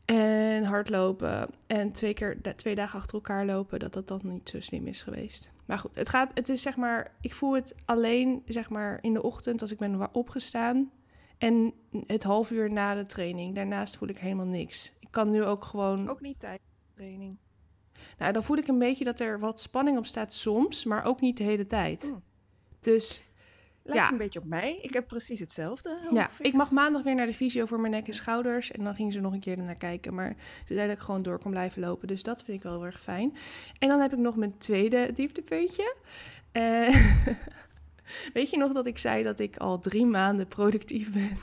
en 0.05 0.63
hardlopen 0.63 1.49
en 1.67 1.91
twee, 1.91 2.13
keer, 2.13 2.37
twee 2.55 2.75
dagen 2.75 2.99
achter 2.99 3.13
elkaar 3.13 3.45
lopen, 3.45 3.79
dat 3.79 3.93
dat 3.93 4.07
dan 4.07 4.21
niet 4.23 4.49
zo 4.49 4.59
slim 4.59 4.87
is 4.87 5.01
geweest. 5.01 5.51
Maar 5.65 5.79
goed, 5.79 5.95
het, 5.95 6.09
gaat, 6.09 6.31
het 6.33 6.49
is 6.49 6.61
zeg 6.61 6.75
maar, 6.75 7.11
ik 7.21 7.33
voel 7.33 7.55
het 7.55 7.75
alleen 7.85 8.43
zeg 8.45 8.69
maar 8.69 8.97
in 9.01 9.13
de 9.13 9.23
ochtend 9.23 9.61
als 9.61 9.71
ik 9.71 9.77
ben 9.77 10.13
opgestaan 10.13 10.91
en 11.37 11.73
het 12.07 12.23
half 12.23 12.51
uur 12.51 12.71
na 12.71 12.95
de 12.95 13.05
training. 13.05 13.55
Daarnaast 13.55 13.97
voel 13.97 14.09
ik 14.09 14.17
helemaal 14.17 14.45
niks. 14.45 14.93
Ik 14.99 15.07
kan 15.11 15.29
nu 15.29 15.43
ook 15.43 15.65
gewoon 15.65 16.09
Ook 16.09 16.21
niet 16.21 16.39
tijdens 16.39 16.69
de 16.87 16.93
training. 16.95 17.37
nou, 18.17 18.33
dan 18.33 18.43
voel 18.43 18.57
ik 18.57 18.67
een 18.67 18.79
beetje 18.79 19.03
dat 19.03 19.19
er 19.19 19.39
wat 19.39 19.61
spanning 19.61 19.97
op 19.97 20.05
staat 20.05 20.33
soms, 20.33 20.83
maar 20.83 21.05
ook 21.05 21.21
niet 21.21 21.37
de 21.37 21.43
hele 21.43 21.65
tijd. 21.65 22.03
Mm. 22.03 22.23
Dus 22.79 23.21
Lijkt 23.87 24.05
Ja. 24.05 24.11
een 24.11 24.17
beetje 24.17 24.39
op 24.39 24.45
mij. 24.45 24.79
Ik 24.81 24.93
heb 24.93 25.07
precies 25.07 25.39
hetzelfde. 25.39 25.97
ja, 26.11 26.29
ik 26.39 26.53
mag 26.53 26.71
maandag 26.71 27.03
weer 27.03 27.15
naar 27.15 27.25
de 27.25 27.33
fysio 27.33 27.65
voor 27.65 27.79
mijn 27.79 27.91
nek 27.91 28.07
en 28.07 28.13
schouders. 28.13 28.71
En 28.71 28.83
dan 28.83 28.95
gingen 28.95 29.11
ze 29.13 29.19
nog 29.19 29.33
een 29.33 29.39
keer 29.39 29.57
ernaar 29.57 29.75
kijken. 29.75 30.13
Maar 30.13 30.35
ze 30.65 30.73
zei 30.73 30.87
dat 30.87 30.97
ik 30.97 31.03
gewoon 31.03 31.21
door 31.21 31.39
kon 31.39 31.51
blijven 31.51 31.81
lopen. 31.81 32.07
Dus 32.07 32.23
dat 32.23 32.43
vind 32.43 32.57
ik 32.57 32.63
wel 32.63 32.73
heel 32.73 32.85
erg 32.85 33.01
fijn. 33.01 33.33
En 33.79 33.87
dan 33.87 33.99
heb 33.99 34.13
ik 34.13 34.19
nog 34.19 34.35
mijn 34.35 34.57
tweede 34.57 35.11
dieptepuntje. 35.13 35.95
Eh, 36.51 36.95
weet 38.33 38.49
je 38.49 38.57
nog 38.57 38.73
dat 38.73 38.85
ik 38.85 38.97
zei 38.97 39.23
dat 39.23 39.39
ik 39.39 39.57
al 39.57 39.79
drie 39.79 40.05
maanden 40.05 40.47
productief 40.47 41.13
ben? 41.13 41.37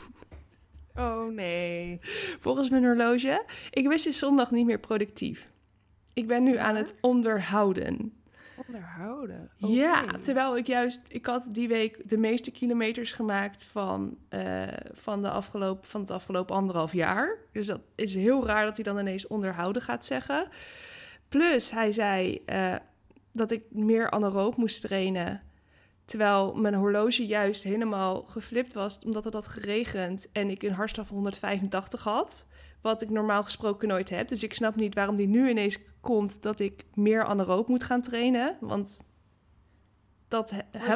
Oh 0.97 1.33
nee. 1.33 1.99
Volgens 2.41 2.71
mijn 2.71 2.85
horloge. 2.85 3.45
Ik 3.71 3.89
wist 3.89 4.05
dus 4.05 4.19
zondag 4.19 4.51
niet 4.51 4.67
meer 4.67 4.81
productief. 4.81 5.51
Ik 6.13 6.27
ben 6.27 6.43
nu 6.43 6.57
aan 6.57 6.75
het 6.77 6.95
onderhouden. 7.01 8.13
Onderhouden. 8.67 9.51
Ja, 9.57 10.07
terwijl 10.23 10.57
ik 10.57 10.67
juist, 10.67 11.01
ik 11.09 11.27
had 11.27 11.45
die 11.49 11.69
week 11.69 12.09
de 12.09 12.17
meeste 12.17 12.51
kilometers 12.51 13.13
gemaakt 13.13 13.65
van, 13.65 14.19
eh, 14.29 14.63
van, 14.93 15.23
de 15.23 15.31
afgelopen, 15.31 15.89
van 15.89 16.01
het 16.01 16.11
afgelopen 16.11 16.57
anderhalf 16.57 16.93
jaar. 16.93 17.39
Dus 17.53 17.67
dat 17.67 17.81
is 17.95 18.15
heel 18.15 18.47
raar 18.47 18.65
dat 18.65 18.75
hij 18.75 18.85
dan 18.85 18.99
ineens 18.99 19.27
onderhouden 19.27 19.83
gaat 19.83 20.05
zeggen. 20.05 20.49
Plus, 21.29 21.71
hij 21.71 21.93
zei 21.93 22.43
eh, 22.47 22.75
dat 23.33 23.51
ik 23.51 23.63
meer 23.71 24.11
anaeroop 24.11 24.57
moest 24.57 24.83
trainen. 24.83 25.43
Terwijl 26.05 26.55
mijn 26.55 26.75
horloge 26.75 27.27
juist 27.27 27.63
helemaal 27.63 28.23
geflipt 28.23 28.73
was, 28.73 28.99
omdat 29.05 29.25
het 29.25 29.35
had 29.35 29.47
geregend 29.47 30.29
en 30.33 30.51
ik 30.51 30.63
een 30.63 30.73
hartslag 30.73 31.07
van 31.07 31.15
185 31.15 32.03
had. 32.03 32.47
Wat 32.83 33.03
ik 33.03 33.11
normaal 33.11 33.45
gesproken 33.45 33.89
nooit 33.89 34.11
heb. 34.11 34.29
Dus 34.29 34.43
ik 34.43 34.55
snap 34.55 34.77
niet 34.77 34.95
waarom 34.95 35.17
die 35.17 35.29
nu 35.29 35.49
ineens 35.49 35.79
komt 36.01 36.43
dat 36.43 36.61
ik 36.61 36.85
meer 36.95 37.25
anaeroop 37.25 37.69
moet 37.69 37.85
gaan 37.85 38.01
trainen. 38.01 38.57
Want 38.61 39.01
dat 40.29 40.53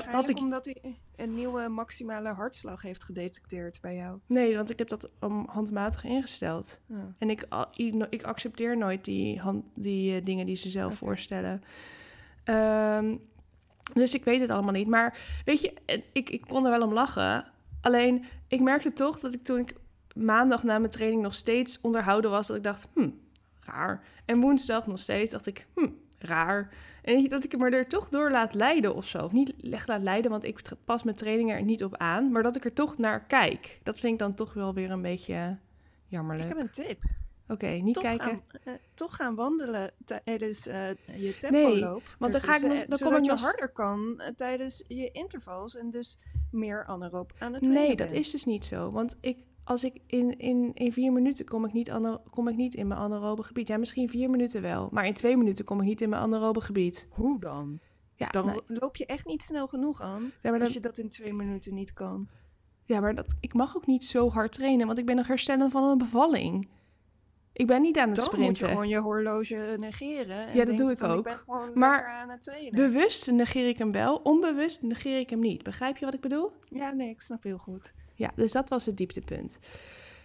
had 0.06 0.28
ik. 0.28 0.38
omdat 0.38 0.64
hij 0.64 0.98
een 1.16 1.34
nieuwe 1.34 1.68
maximale 1.68 2.28
hartslag 2.28 2.82
heeft 2.82 3.04
gedetecteerd 3.04 3.80
bij 3.80 3.94
jou. 3.94 4.18
Nee, 4.26 4.56
want 4.56 4.70
ik 4.70 4.78
heb 4.78 4.88
dat 4.88 5.10
handmatig 5.46 6.04
ingesteld. 6.04 6.80
Ja. 6.86 7.14
En 7.18 7.30
ik, 7.30 7.46
ik 8.10 8.22
accepteer 8.22 8.76
nooit 8.76 9.04
die, 9.04 9.40
hand, 9.40 9.66
die 9.74 10.16
eh, 10.16 10.24
dingen 10.24 10.46
die 10.46 10.56
ze 10.56 10.70
zelf 10.70 10.96
voorstellen. 10.96 11.62
Ehm, 12.44 13.16
dus 13.92 14.14
ik 14.14 14.24
weet 14.24 14.40
het 14.40 14.50
allemaal 14.50 14.72
niet. 14.72 14.88
Maar 14.88 15.18
weet 15.44 15.60
je, 15.60 15.72
eh, 15.86 16.02
ik, 16.12 16.30
ik 16.30 16.40
kon 16.40 16.64
er 16.64 16.70
wel 16.70 16.82
om 16.82 16.92
lachen. 16.92 17.44
Alleen, 17.80 18.24
ik 18.48 18.60
merkte 18.60 18.92
toch 18.92 19.20
dat 19.20 19.34
ik 19.34 19.44
toen 19.44 19.58
ik 19.58 19.74
maandag 20.16 20.62
na 20.62 20.78
mijn 20.78 20.90
training 20.90 21.22
nog 21.22 21.34
steeds 21.34 21.80
onderhouden 21.80 22.30
was, 22.30 22.46
dat 22.46 22.56
ik 22.56 22.62
dacht, 22.64 22.88
hm, 22.94 23.10
raar. 23.60 24.04
En 24.24 24.40
woensdag 24.40 24.86
nog 24.86 24.98
steeds 24.98 25.32
dacht 25.32 25.46
ik, 25.46 25.66
hm, 25.74 25.88
raar. 26.18 26.74
En 27.02 27.28
dat 27.28 27.44
ik 27.44 27.58
me 27.58 27.70
er 27.70 27.88
toch 27.88 28.08
door 28.08 28.30
laat 28.30 28.54
leiden 28.54 28.94
of 28.94 29.06
zo. 29.06 29.24
Of 29.24 29.32
niet 29.32 29.54
echt 29.70 29.88
laat 29.88 30.02
leiden, 30.02 30.30
want 30.30 30.44
ik 30.44 30.60
pas 30.84 31.02
mijn 31.02 31.16
training 31.16 31.50
er 31.52 31.62
niet 31.62 31.84
op 31.84 31.96
aan. 31.96 32.30
Maar 32.32 32.42
dat 32.42 32.56
ik 32.56 32.64
er 32.64 32.72
toch 32.72 32.98
naar 32.98 33.24
kijk. 33.26 33.80
Dat 33.82 33.98
vind 33.98 34.12
ik 34.12 34.18
dan 34.18 34.34
toch 34.34 34.52
wel 34.54 34.74
weer 34.74 34.90
een 34.90 35.02
beetje 35.02 35.58
jammerlijk. 36.06 36.48
Ik 36.50 36.56
heb 36.56 36.64
een 36.64 36.70
tip. 36.70 37.02
Oké, 37.48 37.66
niet 37.66 37.94
toch 37.94 38.02
kijken. 38.02 38.26
Gaan, 38.26 38.42
eh, 38.64 38.72
toch 38.94 39.16
gaan 39.16 39.34
wandelen 39.34 39.90
tijdens 40.24 40.66
eh, 40.66 40.88
je 41.16 41.36
tempo 41.38 41.58
Nee, 41.58 41.78
loop. 41.78 42.02
want 42.18 42.32
dan 42.32 42.40
ga 42.40 42.56
ik 42.56 42.62
nog- 42.62 42.84
dan 42.84 42.98
kom 42.98 43.16
ik 43.16 43.24
nog- 43.24 43.40
harder 43.42 43.68
kan 43.68 44.20
eh, 44.20 44.34
tijdens 44.34 44.84
je 44.88 45.10
intervals 45.10 45.76
en 45.76 45.90
dus 45.90 46.18
meer 46.50 46.84
anaeroop 46.86 47.32
aan 47.38 47.52
het 47.52 47.62
trainen 47.62 47.86
Nee, 47.86 47.96
dat 47.96 48.10
is 48.10 48.30
dus 48.30 48.44
niet 48.44 48.64
zo. 48.64 48.90
Want 48.90 49.16
ik, 49.20 49.38
als 49.66 49.84
ik 49.84 50.00
in, 50.06 50.38
in, 50.38 50.70
in 50.74 50.92
vier 50.92 51.12
minuten 51.12 51.44
kom 51.44 51.64
ik, 51.64 51.72
niet 51.72 51.92
kom 52.30 52.48
ik 52.48 52.56
niet 52.56 52.74
in 52.74 52.86
mijn 52.86 53.00
anaerobe 53.00 53.42
gebied. 53.42 53.68
Ja, 53.68 53.76
misschien 53.76 54.08
vier 54.08 54.30
minuten 54.30 54.62
wel. 54.62 54.88
Maar 54.92 55.06
in 55.06 55.14
twee 55.14 55.36
minuten 55.36 55.64
kom 55.64 55.80
ik 55.80 55.86
niet 55.86 56.00
in 56.00 56.08
mijn 56.08 56.22
anaerobe 56.22 56.60
gebied. 56.60 57.06
Hoe 57.10 57.40
dan? 57.40 57.80
Ja, 58.14 58.28
Dan 58.28 58.62
loop 58.66 58.96
je 58.96 59.06
echt 59.06 59.26
niet 59.26 59.42
snel 59.42 59.66
genoeg 59.66 60.00
aan 60.00 60.32
ja, 60.42 60.58
als 60.58 60.72
je 60.72 60.80
dat 60.80 60.98
in 60.98 61.08
twee 61.08 61.34
minuten 61.34 61.74
niet 61.74 61.92
kan. 61.92 62.28
ja, 62.84 63.00
maar 63.00 63.14
dat, 63.14 63.34
ik 63.40 63.54
mag 63.54 63.76
ook 63.76 63.86
niet 63.86 64.04
zo 64.04 64.30
hard 64.30 64.52
trainen, 64.52 64.86
want 64.86 64.98
ik 64.98 65.06
ben 65.06 65.16
nog 65.16 65.26
herstellen 65.26 65.70
van 65.70 65.84
een 65.84 65.98
bevalling. 65.98 66.68
Ik 67.56 67.66
ben 67.66 67.82
niet 67.82 67.98
aan 67.98 68.08
het 68.08 68.16
Dan 68.16 68.24
moet 68.24 68.38
je 68.38 68.44
sprinten. 68.44 68.68
gewoon 68.68 68.88
je 68.88 68.98
horloge 68.98 69.76
negeren. 69.78 70.46
En 70.46 70.56
Ja, 70.56 70.64
dat 70.64 70.78
doe 70.78 70.90
ik 70.90 70.98
van, 70.98 71.10
ook. 71.10 71.18
Ik 71.18 71.24
ben 71.24 71.36
gewoon 71.36 71.70
Maar 71.74 72.06
aan 72.06 72.28
het 72.30 72.42
trainen. 72.42 72.74
Bewust 72.74 73.30
negeer 73.30 73.68
ik 73.68 73.78
hem 73.78 73.92
wel, 73.92 74.16
onbewust 74.16 74.82
negeer 74.82 75.18
ik 75.18 75.30
hem 75.30 75.40
niet. 75.40 75.62
Begrijp 75.62 75.96
je 75.96 76.04
wat 76.04 76.14
ik 76.14 76.20
bedoel? 76.20 76.52
Ja, 76.68 76.90
nee, 76.90 77.08
ik 77.08 77.20
snap 77.20 77.42
heel 77.42 77.58
goed. 77.58 77.92
Ja, 78.14 78.30
dus 78.34 78.52
dat 78.52 78.68
was 78.68 78.86
het 78.86 78.96
dieptepunt. 78.96 79.58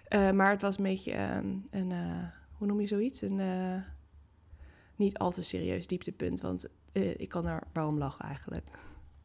Eh, 0.07 0.31
maar 0.31 0.49
het 0.49 0.61
was 0.61 0.77
een 0.77 0.83
beetje 0.83 1.11
ehm, 1.11 1.55
een, 1.69 1.91
eh, 1.91 2.23
hoe 2.57 2.67
noem 2.67 2.79
je 2.79 2.87
zoiets? 2.87 3.21
Een 3.21 3.39
eh, 3.39 3.81
niet 4.95 5.17
al 5.17 5.31
te 5.31 5.43
serieus 5.43 5.87
dieptepunt, 5.87 6.41
want 6.41 6.69
ik 6.93 7.29
kan 7.29 7.47
er 7.47 7.63
wel 7.73 7.87
om 7.87 7.97
lachen 7.97 8.25
eigenlijk. 8.25 8.65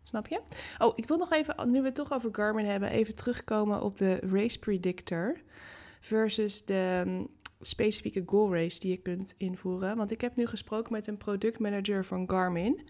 Snap 0.02 0.26
je? 0.26 0.40
Oh, 0.78 0.92
ik 0.96 1.08
wil 1.08 1.16
nog 1.16 1.32
even, 1.32 1.70
nu 1.70 1.80
we 1.80 1.86
het 1.86 1.94
toch 1.94 2.12
over 2.12 2.34
Garmin 2.34 2.66
hebben, 2.66 2.90
even 2.90 3.16
terugkomen 3.16 3.82
op 3.82 3.96
de 3.96 4.16
Race 4.16 4.58
Predictor 4.58 5.40
versus 6.00 6.64
de 6.64 7.02
mm, 7.06 7.28
specifieke 7.60 8.22
goal 8.26 8.54
race 8.54 8.80
die 8.80 8.90
je 8.90 8.96
kunt 8.96 9.34
invoeren. 9.36 9.96
Want 9.96 10.10
ik 10.10 10.20
heb 10.20 10.36
nu 10.36 10.46
gesproken 10.46 10.92
met 10.92 11.06
een 11.06 11.16
productmanager 11.16 12.04
van 12.04 12.30
Garmin. 12.30 12.80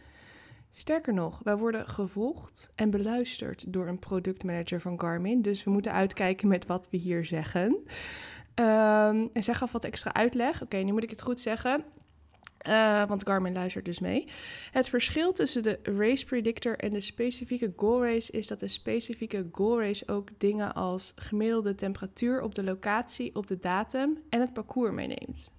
Sterker 0.73 1.15
nog, 1.15 1.41
wij 1.43 1.57
worden 1.57 1.89
gevolgd 1.89 2.73
en 2.75 2.91
beluisterd 2.91 3.73
door 3.73 3.89
een 3.89 3.99
productmanager 3.99 4.81
van 4.81 5.01
Garmin. 5.01 5.43
Dus 5.43 5.65
we 5.65 5.71
moeten 5.71 5.93
uitkijken 5.93 6.49
met 6.49 6.67
wat 6.67 6.89
we 6.91 6.97
hier 6.97 7.25
zeggen. 7.25 7.79
Ehm, 8.55 9.27
en 9.33 9.43
zij 9.43 9.55
gaf 9.55 9.73
wat 9.73 9.85
extra 9.85 10.13
uitleg. 10.13 10.63
Oké, 10.63 10.77
nu 10.77 10.93
moet 10.93 11.03
ik 11.03 11.11
het 11.11 11.23
goed 11.23 11.41
zeggen. 11.41 11.85
Uh, 12.69 13.05
want 13.09 13.27
Garmin 13.27 13.53
luistert 13.53 13.85
dus 13.85 13.99
mee. 13.99 14.29
Het 14.71 14.89
verschil 14.89 15.33
tussen 15.33 15.63
de 15.63 15.79
race 15.83 16.25
predictor 16.25 16.79
en 16.79 16.93
de 16.93 17.01
specifieke 17.01 17.73
goal 17.77 18.05
race 18.05 18.33
is 18.33 18.47
dat 18.47 18.61
de 18.61 18.69
specifieke 18.69 19.49
goal 19.53 19.81
race 19.81 20.09
ook 20.09 20.29
dingen 20.39 20.75
als 20.75 21.13
gemiddelde 21.17 21.75
temperatuur 21.75 22.41
op 22.43 22.55
de 22.55 22.65
locatie, 22.65 23.35
op 23.35 23.47
de 23.47 23.59
datum 23.59 24.19
en 24.29 24.41
het 24.41 24.53
parcours 24.53 24.93
meeneemt. 24.93 25.55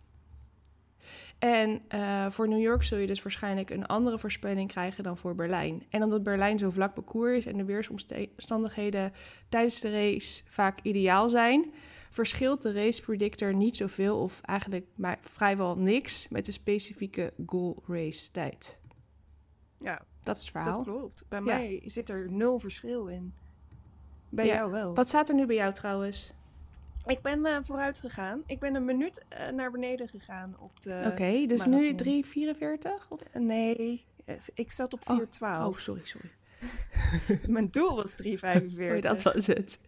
En 1.39 1.81
uh, 1.95 2.29
voor 2.29 2.47
New 2.47 2.61
York 2.61 2.83
zul 2.83 2.97
je 2.97 3.07
dus 3.07 3.21
waarschijnlijk 3.21 3.69
een 3.69 3.85
andere 3.85 4.17
voorspelling 4.17 4.67
krijgen 4.67 5.03
dan 5.03 5.17
voor 5.17 5.35
Berlijn. 5.35 5.83
En 5.89 6.03
omdat 6.03 6.23
Berlijn 6.23 6.59
zo 6.59 6.69
vlak 6.69 6.93
parcours 6.93 7.37
is 7.37 7.45
en 7.45 7.57
de 7.57 7.65
weersomstandigheden 7.65 9.13
tijdens 9.49 9.79
de 9.79 9.91
race 9.91 10.43
vaak 10.49 10.79
ideaal 10.81 11.29
zijn, 11.29 11.73
verschilt 12.17 12.61
de 12.61 12.71
race 12.71 13.01
predictor 13.01 13.55
niet 13.55 13.77
zoveel 13.77 14.19
of 14.19 14.41
eigenlijk 14.41 14.85
maar 14.95 15.17
vrijwel 15.21 15.77
niks 15.77 16.27
met 16.27 16.45
de 16.45 16.51
specifieke 16.51 17.33
goal 17.45 17.83
race 17.87 18.31
tijd. 18.31 18.79
Ja, 19.79 20.05
dat 20.23 20.35
is 20.35 20.41
het 20.41 20.51
verhaal. 20.51 20.75
Dat 20.75 20.83
klopt. 20.83 21.25
Bij 21.29 21.41
mij 21.41 21.81
zit 21.85 22.09
er 22.09 22.31
nul 22.31 22.59
verschil 22.59 23.07
in. 23.07 23.33
Bij 24.29 24.45
jou 24.45 24.71
wel. 24.71 24.93
Wat 24.93 25.07
staat 25.07 25.29
er 25.29 25.35
nu 25.35 25.45
bij 25.45 25.55
jou 25.55 25.73
trouwens? 25.73 26.33
Ik 27.05 27.21
ben 27.21 27.39
uh, 27.39 27.57
vooruit 27.61 27.99
gegaan. 27.99 28.43
Ik 28.45 28.59
ben 28.59 28.75
een 28.75 28.85
minuut 28.85 29.25
uh, 29.31 29.47
naar 29.49 29.71
beneden 29.71 30.07
gegaan 30.07 30.55
op 30.59 30.81
de. 30.81 30.97
Oké, 30.99 31.07
okay, 31.07 31.47
dus 31.47 31.65
marathon. 31.65 32.05
nu 32.05 32.23
3,44? 32.23 33.07
Of? 33.09 33.19
Nee, 33.33 34.05
ik 34.53 34.71
zat 34.71 34.93
op 34.93 34.99
4,12. 34.99 35.05
Oh, 35.39 35.65
oh, 35.65 35.77
sorry, 35.77 36.01
sorry. 36.03 36.31
Mijn 37.55 37.71
doel 37.71 37.95
was 37.95 38.17
3,45. 38.23 38.29
oh, 38.79 39.01
dat 39.01 39.21
was 39.21 39.47
het. 39.47 39.79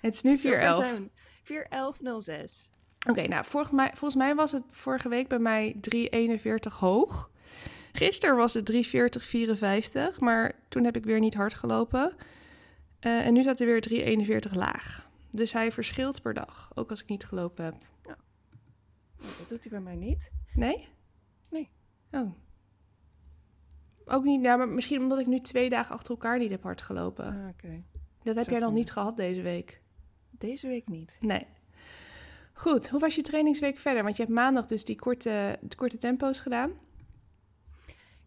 Het 0.00 0.14
is 0.14 0.22
nu 0.22 0.38
4,11. 0.38 1.24
41106. 1.46 2.70
Oké, 3.08 3.22
nou, 3.22 3.44
volgens 3.44 4.14
mij 4.14 4.34
was 4.34 4.52
het 4.52 4.64
vorige 4.66 5.08
week 5.08 5.28
bij 5.28 5.38
mij 5.38 5.76
341 5.80 6.74
hoog. 6.74 7.30
Gisteren 7.92 8.36
was 8.36 8.54
het 8.54 8.64
34054, 8.64 10.20
maar 10.20 10.52
toen 10.68 10.84
heb 10.84 10.96
ik 10.96 11.04
weer 11.04 11.18
niet 11.18 11.34
hard 11.34 11.54
gelopen. 11.54 12.16
Uh, 13.00 13.26
en 13.26 13.32
nu 13.32 13.42
staat 13.42 13.60
er 13.60 13.66
weer 13.66 13.80
341 13.80 14.54
laag. 14.54 15.08
Dus 15.30 15.52
hij 15.52 15.72
verschilt 15.72 16.22
per 16.22 16.34
dag, 16.34 16.70
ook 16.74 16.90
als 16.90 17.02
ik 17.02 17.08
niet 17.08 17.24
gelopen 17.24 17.64
heb. 17.64 17.74
Ja. 18.04 18.16
Dat 19.18 19.48
doet 19.48 19.60
hij 19.60 19.70
bij 19.70 19.80
mij 19.80 19.96
niet. 19.96 20.30
Nee? 20.54 20.88
Nee. 21.50 21.70
Oh. 22.10 22.30
Ook 24.04 24.24
niet, 24.24 24.40
nou, 24.40 24.58
maar 24.58 24.68
misschien 24.68 25.00
omdat 25.00 25.18
ik 25.18 25.26
nu 25.26 25.40
twee 25.40 25.70
dagen 25.70 25.94
achter 25.94 26.10
elkaar 26.10 26.38
niet 26.38 26.50
heb 26.50 26.62
hard 26.62 26.80
gelopen. 26.80 27.26
Ah, 27.26 27.48
Oké. 27.48 27.82
Dat 28.22 28.36
heb 28.36 28.48
jij 28.48 28.58
nog 28.58 28.72
niet 28.72 28.90
gehad 28.90 29.16
deze 29.16 29.42
week. 29.42 29.82
Deze 30.38 30.68
week 30.68 30.88
niet. 30.88 31.16
Nee. 31.20 31.46
Goed, 32.52 32.88
hoe 32.88 33.00
was 33.00 33.14
je 33.14 33.22
trainingsweek 33.22 33.78
verder? 33.78 34.02
Want 34.02 34.16
je 34.16 34.22
hebt 34.22 34.34
maandag 34.34 34.66
dus 34.66 34.84
die 34.84 34.96
korte, 34.96 35.58
korte 35.76 35.96
tempo's 35.96 36.40
gedaan. 36.40 36.72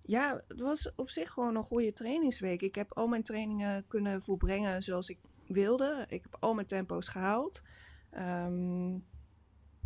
Ja, 0.02 0.43
het 0.48 0.60
was 0.60 0.91
op 0.95 1.10
zich 1.10 1.32
gewoon 1.32 1.56
een 1.56 1.63
goede 1.63 1.93
trainingsweek. 1.93 2.62
Ik 2.62 2.76
heb 2.76 2.93
al 2.93 3.08
mijn 3.08 3.24
trainingen 3.24 3.88
kunnen 3.88 4.22
volbrengen 4.22 4.84
zoals 4.84 5.10
ik 5.10 5.17
wilde. 5.48 6.06
Ik 6.10 6.22
heb 6.22 6.38
al 6.39 6.54
mijn 6.54 6.67
tempo's 6.67 7.08
gehaald. 7.08 7.62
Um, 8.17 9.06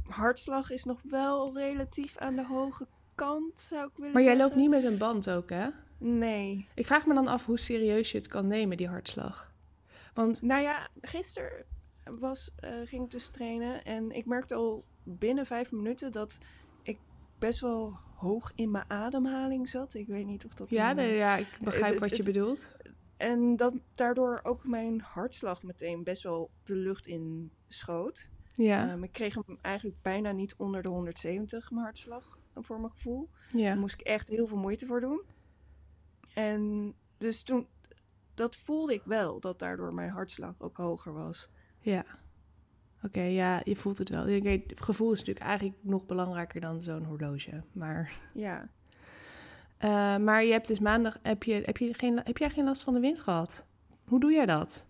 hartslag 0.03 0.69
is 0.71 0.83
nog 0.83 1.01
wel 1.03 1.57
relatief 1.57 2.17
aan 2.17 2.35
de 2.35 2.45
hoge 2.45 2.87
kant, 3.15 3.59
zou 3.59 3.87
ik 3.87 3.91
willen 3.95 4.13
Maar 4.13 4.23
jij 4.23 4.37
loopt 4.37 4.55
niet 4.55 4.69
met 4.69 4.83
een 4.83 4.97
band 4.97 5.29
ook, 5.29 5.49
hè? 5.49 5.67
Nee. 5.97 6.67
Ik 6.75 6.85
vraag 6.85 7.05
me 7.05 7.13
dan 7.13 7.27
af 7.27 7.45
hoe 7.45 7.59
serieus 7.59 8.11
je 8.11 8.17
het 8.17 8.27
kan 8.27 8.47
nemen, 8.47 8.77
die 8.77 8.87
hartslag. 8.87 9.51
Want... 10.13 10.41
Nou 10.41 10.61
ja, 10.61 10.89
gisteren 11.01 11.65
was, 12.19 12.51
uh, 12.59 12.87
ging 12.87 13.03
ik 13.03 13.11
dus 13.11 13.29
trainen. 13.29 13.83
En 13.83 14.11
ik 14.11 14.25
merkte 14.25 14.55
al 14.55 14.83
binnen 15.03 15.45
vijf 15.45 15.71
minuten 15.71 16.11
dat 16.11 16.37
ik 16.81 16.99
best 17.39 17.59
wel 17.59 17.97
hoog 18.15 18.51
in 18.55 18.71
mijn 18.71 18.89
ademhaling 18.89 19.69
zat. 19.69 19.93
Ik 19.93 20.07
weet 20.07 20.25
niet 20.25 20.45
of 20.45 20.53
dat... 20.53 20.69
Ja, 20.69 20.97
een, 20.97 21.07
ja 21.07 21.37
ik 21.37 21.57
begrijp 21.63 21.99
wat 21.99 22.17
je 22.17 22.23
bedoelt. 22.23 22.75
En 23.17 23.55
dat 23.55 23.73
daardoor 23.93 24.39
ook 24.43 24.65
mijn 24.65 25.01
hartslag 25.01 25.63
meteen 25.63 26.03
best 26.03 26.23
wel 26.23 26.49
de 26.63 26.75
lucht 26.75 27.07
in 27.07 27.51
schoot. 27.67 28.29
Ja. 28.53 28.91
Um, 28.91 29.03
ik 29.03 29.11
kreeg 29.11 29.33
hem 29.33 29.57
eigenlijk 29.61 30.01
bijna 30.01 30.31
niet 30.31 30.55
onder 30.55 30.81
de 30.81 30.89
170, 30.89 31.71
mijn 31.71 31.83
hartslag, 31.83 32.37
voor 32.55 32.79
mijn 32.79 32.91
gevoel. 32.91 33.29
Ja. 33.47 33.63
Daar 33.63 33.77
moest 33.77 33.99
ik 33.99 34.05
echt 34.05 34.29
heel 34.29 34.47
veel 34.47 34.57
moeite 34.57 34.85
voor 34.85 34.99
doen. 35.01 35.21
En 36.33 36.93
dus 37.17 37.43
toen, 37.43 37.67
dat 38.33 38.55
voelde 38.55 38.93
ik 38.93 39.03
wel, 39.05 39.39
dat 39.39 39.59
daardoor 39.59 39.93
mijn 39.93 40.09
hartslag 40.09 40.55
ook 40.57 40.77
hoger 40.77 41.13
was. 41.13 41.49
Ja. 41.83 42.05
Oké, 43.03 43.21
ja, 43.21 43.61
je 43.63 43.75
voelt 43.75 43.97
het 43.97 44.09
wel. 44.09 44.25
Het 44.25 44.61
gevoel 44.75 45.11
is 45.11 45.19
natuurlijk 45.19 45.45
eigenlijk 45.45 45.77
nog 45.81 46.05
belangrijker 46.05 46.61
dan 46.61 46.81
zo'n 46.81 47.03
horloge. 47.03 47.63
Maar. 47.71 48.11
Ja. 48.33 48.69
Uh, 49.79 50.17
maar 50.17 50.43
je 50.43 50.51
hebt 50.51 50.67
dus 50.67 50.79
maandag. 50.79 51.19
Heb, 51.21 51.43
je, 51.43 51.61
heb, 51.65 51.77
je 51.77 51.93
geen, 51.93 52.21
heb 52.23 52.37
jij 52.37 52.49
geen 52.49 52.65
last 52.65 52.83
van 52.83 52.93
de 52.93 52.99
wind 52.99 53.19
gehad? 53.19 53.67
Hoe 54.07 54.19
doe 54.19 54.31
jij 54.31 54.45
dat? 54.45 54.87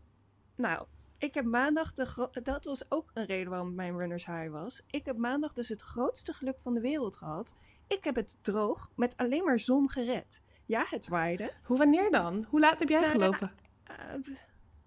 Nou, 0.55 0.85
ik 1.17 1.33
heb 1.33 1.45
maandag. 1.45 1.93
De 1.93 2.29
dat 2.43 2.65
was 2.65 2.91
ook 2.91 3.11
een 3.13 3.25
reden 3.25 3.49
waarom 3.49 3.75
mijn 3.75 3.97
runners 3.97 4.25
high 4.25 4.49
was. 4.49 4.83
Ik 4.87 5.05
heb 5.05 5.17
maandag 5.17 5.53
dus 5.53 5.69
het 5.69 5.81
grootste 5.81 6.33
geluk 6.33 6.59
van 6.59 6.73
de 6.73 6.81
wereld 6.81 7.15
gehad. 7.15 7.55
Ik 7.87 8.03
heb 8.03 8.15
het 8.15 8.37
droog 8.41 8.91
met 8.95 9.17
alleen 9.17 9.43
maar 9.43 9.59
zon 9.59 9.89
gered. 9.89 10.41
Ja, 10.65 10.85
het 10.89 11.07
waaide. 11.07 11.51
Hoe 11.63 11.77
wanneer 11.77 12.11
dan? 12.11 12.45
Hoe 12.49 12.59
laat 12.59 12.79
heb 12.79 12.89
jij 12.89 12.99
nou, 12.99 13.11
gelopen? 13.11 13.51
Uh, 13.91 14.35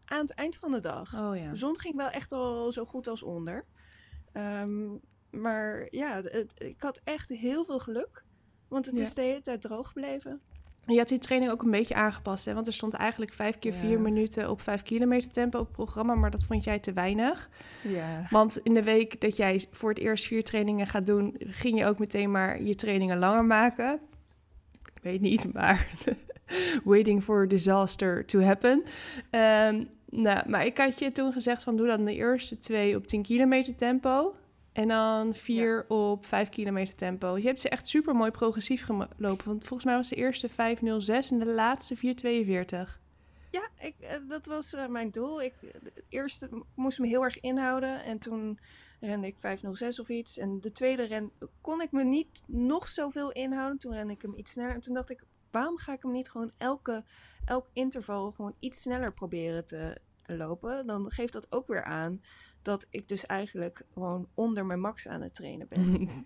aan 0.06 0.20
het 0.20 0.34
eind 0.34 0.56
van 0.56 0.70
de 0.70 0.80
dag. 0.80 1.14
Oh, 1.14 1.36
ja. 1.36 1.50
De 1.50 1.56
zon 1.56 1.78
ging 1.78 1.96
wel 1.96 2.08
echt 2.08 2.32
al 2.32 2.72
zo 2.72 2.84
goed 2.84 3.08
als 3.08 3.22
onder. 3.22 3.64
Ehm, 4.32 4.86
maar 5.30 5.86
ja, 5.90 6.22
het, 6.22 6.52
ik 6.58 6.82
had 6.82 7.00
echt 7.04 7.28
heel 7.28 7.64
veel 7.64 7.78
geluk. 7.78 8.24
Want 8.68 8.86
het 8.86 8.98
is 8.98 9.14
de 9.14 9.22
hele 9.22 9.40
tijd 9.40 9.60
droog 9.60 9.86
gebleven. 9.86 10.40
Je 10.86 10.98
had 10.98 11.08
die 11.08 11.18
training 11.18 11.52
ook 11.52 11.62
een 11.62 11.70
beetje 11.70 11.94
aangepast, 11.94 12.44
hè? 12.44 12.54
Want 12.54 12.66
er 12.66 12.72
stond 12.72 12.94
eigenlijk 12.94 13.32
vijf 13.32 13.58
keer 13.58 13.72
vier 13.72 14.00
minuten 14.00 14.50
op 14.50 14.62
vijf 14.62 14.82
kilometer 14.82 15.30
tempo 15.30 15.58
op 15.58 15.66
het 15.66 15.74
programma, 15.76 16.14
maar 16.14 16.30
dat 16.30 16.44
vond 16.44 16.64
jij 16.64 16.78
te 16.78 16.92
weinig. 16.92 17.50
Ja. 17.82 18.26
Want 18.30 18.58
in 18.58 18.74
de 18.74 18.82
week 18.82 19.20
dat 19.20 19.36
jij 19.36 19.64
voor 19.70 19.88
het 19.88 19.98
eerst 19.98 20.24
vier 20.24 20.44
trainingen 20.44 20.86
gaat 20.86 21.06
doen, 21.06 21.36
ging 21.38 21.78
je 21.78 21.86
ook 21.86 21.98
meteen 21.98 22.30
maar 22.30 22.62
je 22.62 22.74
trainingen 22.74 23.18
langer 23.18 23.44
maken. 23.44 24.00
Ik 24.72 25.02
weet 25.02 25.20
niet, 25.20 25.52
maar 25.52 25.88
waiting 26.84 27.22
for 27.22 27.48
disaster 27.48 28.24
to 28.24 28.40
happen. 28.40 28.84
Um, 29.30 29.88
nou, 30.10 30.48
maar 30.48 30.66
ik 30.66 30.78
had 30.78 30.98
je 30.98 31.12
toen 31.12 31.32
gezegd 31.32 31.62
van 31.62 31.76
doe 31.76 31.86
dan 31.86 32.04
de 32.04 32.14
eerste 32.14 32.56
twee 32.56 32.96
op 32.96 33.06
10 33.06 33.22
kilometer 33.22 33.74
tempo. 33.74 34.34
En 34.72 34.88
dan 34.88 35.34
vier 35.34 35.84
op 35.88 36.26
5 36.26 36.48
kilometer 36.48 36.94
tempo. 36.94 37.36
Je 37.36 37.46
hebt 37.46 37.60
ze 37.60 37.68
echt 37.68 37.88
super 37.88 38.14
mooi 38.14 38.30
progressief 38.30 38.84
gelopen. 38.84 39.46
Want 39.46 39.64
volgens 39.64 39.84
mij 39.84 39.96
was 39.96 40.08
de 40.08 40.16
eerste 40.16 40.48
5.06 40.48 40.54
en 41.30 41.38
de 41.38 41.52
laatste 41.54 41.96
4.42. 41.96 42.00
Ja, 43.50 43.68
ik, 43.78 43.94
eh, 44.00 44.16
dat 44.28 44.46
was 44.46 44.74
uh, 44.74 44.86
mijn 44.86 45.10
doel. 45.10 45.42
Ik, 45.42 45.54
de 45.82 46.04
eerste 46.08 46.48
moest 46.74 46.98
me 46.98 47.06
heel 47.06 47.24
erg 47.24 47.40
inhouden. 47.40 48.04
En 48.04 48.18
toen 48.18 48.58
rende 49.00 49.26
ik 49.26 49.34
5.06 49.34 50.00
of 50.00 50.08
iets. 50.08 50.38
En 50.38 50.60
de 50.60 50.72
tweede 50.72 51.02
ren 51.02 51.30
kon 51.60 51.80
ik 51.80 51.92
me 51.92 52.04
niet 52.04 52.42
nog 52.46 52.88
zoveel 52.88 53.32
inhouden. 53.32 53.78
Toen 53.78 53.92
rende 53.92 54.12
ik 54.12 54.22
hem 54.22 54.34
iets 54.36 54.52
sneller. 54.52 54.74
En 54.74 54.80
toen 54.80 54.94
dacht 54.94 55.10
ik, 55.10 55.22
waarom 55.50 55.78
ga 55.78 55.92
ik 55.92 56.02
hem 56.02 56.12
niet 56.12 56.30
gewoon 56.30 56.52
elke, 56.56 57.04
elk 57.46 57.68
interval 57.72 58.30
gewoon 58.30 58.54
iets 58.58 58.80
sneller 58.80 59.12
proberen 59.12 59.66
te 59.66 60.00
lopen? 60.26 60.86
Dan 60.86 61.10
geeft 61.10 61.32
dat 61.32 61.52
ook 61.52 61.66
weer 61.66 61.84
aan 61.84 62.22
dat 62.62 62.86
ik 62.90 63.08
dus 63.08 63.26
eigenlijk 63.26 63.82
gewoon 63.92 64.28
onder 64.34 64.66
mijn 64.66 64.80
max 64.80 65.08
aan 65.08 65.20
het 65.20 65.34
trainen 65.34 65.68
ben. 65.68 66.10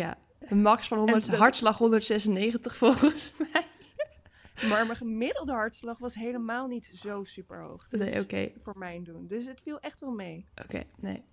ja, 0.00 0.18
een 0.38 0.62
max 0.62 0.88
van 0.88 0.98
100, 0.98 1.28
hartslag 1.28 1.78
196 1.78 2.76
volgens 2.76 3.32
mij. 3.52 3.64
Maar 4.68 4.86
mijn 4.86 4.96
gemiddelde 4.96 5.52
hartslag 5.52 5.98
was 5.98 6.14
helemaal 6.14 6.66
niet 6.66 6.90
zo 6.94 7.24
super 7.24 7.62
hoog. 7.62 7.88
Dus 7.88 8.00
nee, 8.00 8.20
oké. 8.20 8.52
Voor 8.62 8.78
mijn 8.78 9.04
doen. 9.04 9.26
Dus 9.26 9.46
het 9.46 9.60
viel 9.60 9.80
echt 9.80 10.00
wel 10.00 10.10
mee. 10.10 10.46
Oké, 10.64 10.82
nee. 10.96 11.24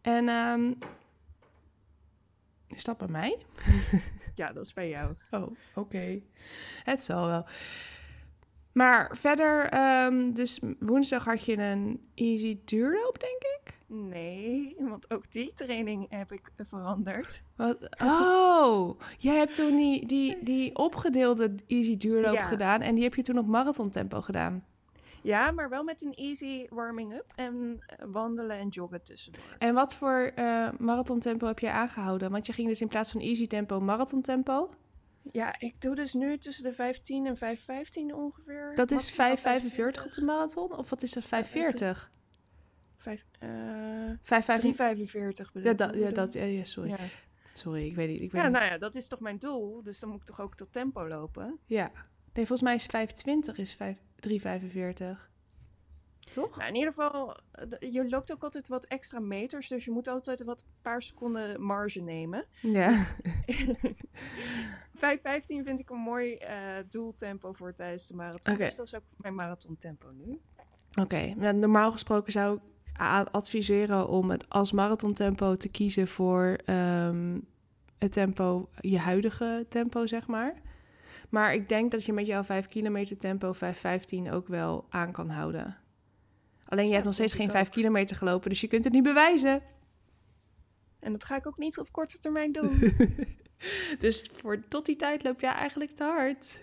En 0.00 0.28
um, 0.28 0.78
is 2.68 2.84
dat 2.84 2.98
bij 2.98 3.08
mij? 3.08 3.38
ja, 4.36 4.52
dat 4.52 4.64
is 4.64 4.72
bij 4.72 4.88
jou. 4.88 5.14
Oh, 5.30 5.56
oké. 5.74 6.20
Het 6.84 7.02
zal 7.04 7.26
wel. 7.26 7.46
Maar 8.72 9.16
verder, 9.16 9.74
um, 10.06 10.34
dus 10.34 10.62
woensdag 10.78 11.24
had 11.24 11.44
je 11.44 11.56
een 11.58 12.08
easy 12.14 12.58
duurloop, 12.64 13.20
denk 13.20 13.42
ik? 13.42 13.74
Nee, 13.86 14.76
want 14.78 15.10
ook 15.10 15.32
die 15.32 15.52
training 15.52 16.06
heb 16.10 16.32
ik 16.32 16.50
veranderd. 16.56 17.42
Wat? 17.56 17.76
Oh, 18.02 19.00
jij 19.18 19.36
hebt 19.36 19.54
toen 19.54 19.76
die, 19.76 20.06
die, 20.06 20.42
die 20.42 20.76
opgedeelde 20.76 21.54
easy 21.66 21.96
duurloop 21.96 22.34
Ja. 22.34 22.44
gedaan 22.44 22.80
en 22.80 22.94
die 22.94 23.04
heb 23.04 23.14
je 23.14 23.22
toen 23.22 23.38
op 23.38 23.46
marathontempo 23.46 24.20
gedaan. 24.20 24.64
Ja, 25.26 25.50
maar 25.50 25.68
wel 25.68 25.84
met 25.84 26.02
een 26.02 26.14
easy 26.14 26.66
warming-up 26.70 27.32
en 27.34 27.78
eh, 27.86 28.06
wandelen 28.08 28.58
en 28.58 28.68
joggen 28.68 29.02
tussendoor. 29.02 29.56
En 29.58 29.74
wat 29.74 29.94
voor 29.94 30.32
eh 30.34 30.68
marathontempo 30.78 31.46
heb 31.46 31.58
je 31.58 31.70
aangehouden? 31.70 32.30
Want 32.30 32.46
je 32.46 32.52
ging 32.52 32.68
dus 32.68 32.80
in 32.80 32.88
plaats 32.88 33.10
van 33.10 33.20
easy 33.20 33.46
tempo 33.46 33.80
marathontempo. 33.80 34.70
Ja, 35.32 35.58
ik 35.58 35.80
doe 35.80 35.94
dus 35.94 36.12
nu 36.12 36.38
tussen 36.38 36.64
de 36.64 36.72
15 36.72 37.26
en 37.26 37.36
5,15 37.36 38.14
ongeveer. 38.14 38.72
Dat 38.74 38.90
is 38.90 39.16
maximaal 39.16 39.60
5,45 39.60 40.04
op 40.04 40.12
de 40.12 40.24
marathon? 40.24 40.76
Of 40.76 40.90
wat 40.90 41.02
is 41.02 41.12
dat, 41.12 41.24
5,40? 41.24 41.28
Vijf, 42.96 43.24
eh 43.38 43.48
5,45? 44.18 44.64
3,45 44.64 45.52
bedoel 45.52 45.72
Ja, 45.76 45.92
ja, 45.94 46.10
dat, 46.10 46.32
ja, 46.32 46.44
ja, 46.44 46.64
sorry. 46.64 46.90
Ja. 46.90 46.96
Sorry, 47.52 47.86
ik 47.86 47.94
weet 47.94 48.08
niet. 48.08 48.20
Ik 48.20 48.32
weet 48.32 48.42
ja, 48.42 48.48
niet. 48.48 48.56
nou 48.56 48.70
ja, 48.70 48.78
dat 48.78 48.94
is 48.94 49.08
toch 49.08 49.20
mijn 49.20 49.38
doel. 49.38 49.82
Dus 49.82 49.98
dan 50.00 50.08
moet 50.08 50.20
ik 50.20 50.26
toch 50.26 50.40
ook 50.40 50.58
dat 50.58 50.72
tempo 50.72 51.08
lopen. 51.08 51.58
Ja. 51.66 51.90
Nee, 52.32 52.46
volgens 52.46 52.62
mij 52.62 52.74
is 52.74 52.88
5,20 53.50 53.54
is 53.54 53.74
5 53.74 54.05
3,45. 54.28 55.34
Toch? 56.30 56.56
Nou, 56.56 56.68
in 56.68 56.74
ieder 56.74 56.92
geval, 56.92 57.36
eh, 57.50 57.92
je 57.92 58.08
loopt 58.08 58.32
ook 58.32 58.42
altijd 58.42 58.68
wat 58.68 58.84
extra 58.84 59.18
meters. 59.18 59.68
Dus 59.68 59.84
je 59.84 59.90
moet 59.90 60.08
altijd 60.08 60.44
wat 60.44 60.64
paar 60.82 61.02
seconden 61.02 61.62
marge 61.62 62.00
nemen. 62.00 62.44
Ja. 62.60 62.94
5,15 64.96 65.64
vind 65.64 65.80
ik 65.80 65.90
een 65.90 65.98
mooi 65.98 66.34
eh, 66.34 66.58
doeltempo 66.88 67.52
voor 67.52 67.72
tijdens 67.72 68.06
de 68.06 68.14
marathon. 68.14 68.54
Oké. 68.54 68.64
Dus 68.64 68.76
dat 68.76 68.86
is 68.86 68.94
ook 68.94 69.04
mijn 69.16 69.34
marathontempo 69.34 70.10
nu. 70.10 70.40
Oké, 71.00 71.34
nou, 71.36 71.54
normaal 71.54 71.92
gesproken 71.92 72.32
zou 72.32 72.56
ik 72.56 73.28
adviseren 73.30 74.08
om 74.08 74.30
het 74.30 74.48
als 74.48 74.72
marathontempo 74.72 75.56
te 75.56 75.68
kiezen 75.68 76.08
voor 76.08 76.58
ehm, 76.64 77.40
het 77.98 78.12
tempo, 78.12 78.68
je 78.80 78.98
huidige 78.98 79.66
tempo, 79.68 80.06
zeg 80.06 80.26
maar. 80.26 80.54
Maar 81.30 81.54
ik 81.54 81.68
denk 81.68 81.90
dat 81.90 82.04
je 82.04 82.12
met 82.12 82.26
jouw 82.26 82.44
5 82.44 82.66
kilometer 82.66 83.18
tempo 83.18 83.54
5,15 83.54 84.32
ook 84.32 84.48
wel 84.48 84.86
aan 84.88 85.12
kan 85.12 85.30
houden. 85.30 85.76
Alleen 86.64 86.86
je 86.86 86.92
hebt 86.92 87.04
nog 87.04 87.14
steeds 87.14 87.32
geen 87.32 87.46
ik 87.46 87.52
5 87.52 87.68
kilometer 87.68 88.16
gelopen, 88.16 88.50
dus 88.50 88.60
je 88.60 88.68
kunt 88.68 88.84
het 88.84 88.92
niet 88.92 89.02
bewijzen. 89.02 89.62
En 91.00 91.12
dat 91.12 91.24
ga 91.24 91.36
ik 91.36 91.46
ook 91.46 91.58
niet 91.58 91.78
op 91.78 91.92
korte 91.92 92.18
termijn 92.18 92.52
doen. 92.52 92.78
Dus 93.98 94.30
voor 94.32 94.68
tot 94.68 94.86
die 94.86 94.96
tijd 94.96 95.22
loop 95.22 95.40
jij 95.40 95.52
eigenlijk 95.52 95.90
te 95.90 96.04
hard. 96.04 96.60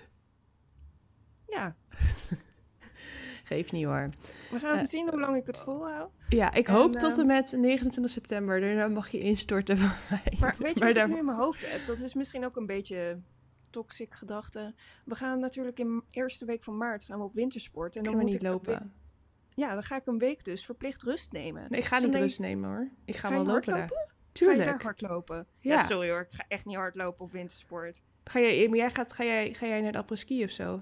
ja, 1.47 1.75
Geef 3.43 3.71
niet 3.71 3.85
hoor. 3.85 4.09
we 4.51 4.59
gaan 4.59 4.77
Eh, 4.77 4.85
zien 4.85 5.09
hoe 5.09 5.19
lang 5.19 5.35
ik 5.35 5.45
het 5.45 5.57
volhoud. 5.57 6.11
Ja, 6.29 6.53
ik 6.53 6.67
En, 6.67 6.73
hoop 6.73 6.93
tot 6.93 7.11
ehm, 7.11 7.19
en 7.19 7.25
met 7.25 7.51
29 7.57 8.13
september. 8.13 8.59
Daarna 8.61 8.87
mag 8.87 9.09
je 9.09 9.17
instorten 9.17 9.77
van 9.77 9.91
mij. 10.09 10.37
Maar 10.39 10.55
weet 10.57 10.73
je 10.73 10.79
Maar 10.83 10.93
wat 10.93 11.03
ik 11.03 11.07
nu 11.07 11.17
in 11.17 11.25
mijn 11.25 11.37
hoofd 11.37 11.71
heb? 11.71 11.85
Dat 11.85 11.99
is 11.99 12.13
misschien 12.13 12.45
ook 12.45 12.55
een 12.55 12.65
beetje 12.65 13.19
toxic 13.73 14.13
gedachte. 14.13 14.73
We 15.05 15.15
gaan 15.15 15.39
natuurlijk 15.39 15.79
in 15.79 15.87
de 15.95 16.03
eerste 16.09 16.45
week 16.45 16.63
van 16.63 16.77
maart 16.77 17.05
gaan 17.05 17.17
we 17.17 17.23
op 17.23 17.33
wintersport. 17.33 17.95
En 17.95 18.03
dan 18.03 18.13
kunnen 18.13 18.31
we 18.31 18.39
moet 18.39 18.41
niet 18.41 18.65
ik 18.65 18.67
lopen. 18.67 18.93
ja, 19.55 19.73
dan 19.73 19.83
ga 19.83 19.95
ik 19.95 20.05
een 20.05 20.17
week 20.17 20.43
dus 20.45 20.65
verplicht 20.65 21.03
rust 21.03 21.31
nemen. 21.31 21.65
Nee, 21.69 21.79
ik 21.79 21.85
ga 21.85 21.95
Dus 21.95 22.05
niet 22.05 22.15
rust 22.15 22.39
nemen 22.39 22.69
hoor. 22.69 22.89
Ik 23.05 23.15
ga, 23.15 23.29
wel 23.29 23.45
lopen 23.45 23.73
daar. 23.73 23.77
Ga 23.77 23.81
je 23.81 23.87
daar 23.87 24.11
Tuurlijk. 24.31 24.83
hardlopen? 24.83 25.47
Ja. 25.59 25.73
Ja. 25.73 25.83
sorry 25.85 26.09
hoor, 26.09 26.21
ik 26.21 26.33
ga 26.33 26.45
echt 26.47 26.65
niet 26.65 26.75
hardlopen 26.75 27.25
op 27.25 27.31
wintersport. 27.31 28.01
Ga 28.23 28.39
jij, 28.39 28.67
maar 28.67 28.77
jij 28.77 28.91
gaat, 28.91 29.13
ga, 29.13 29.23
jij, 29.23 29.53
ga 29.53 29.65
jij 29.65 29.81
naar 29.81 29.91
de 29.91 29.97
apres-ski 29.97 30.43
of 30.43 30.49
zo? 30.49 30.81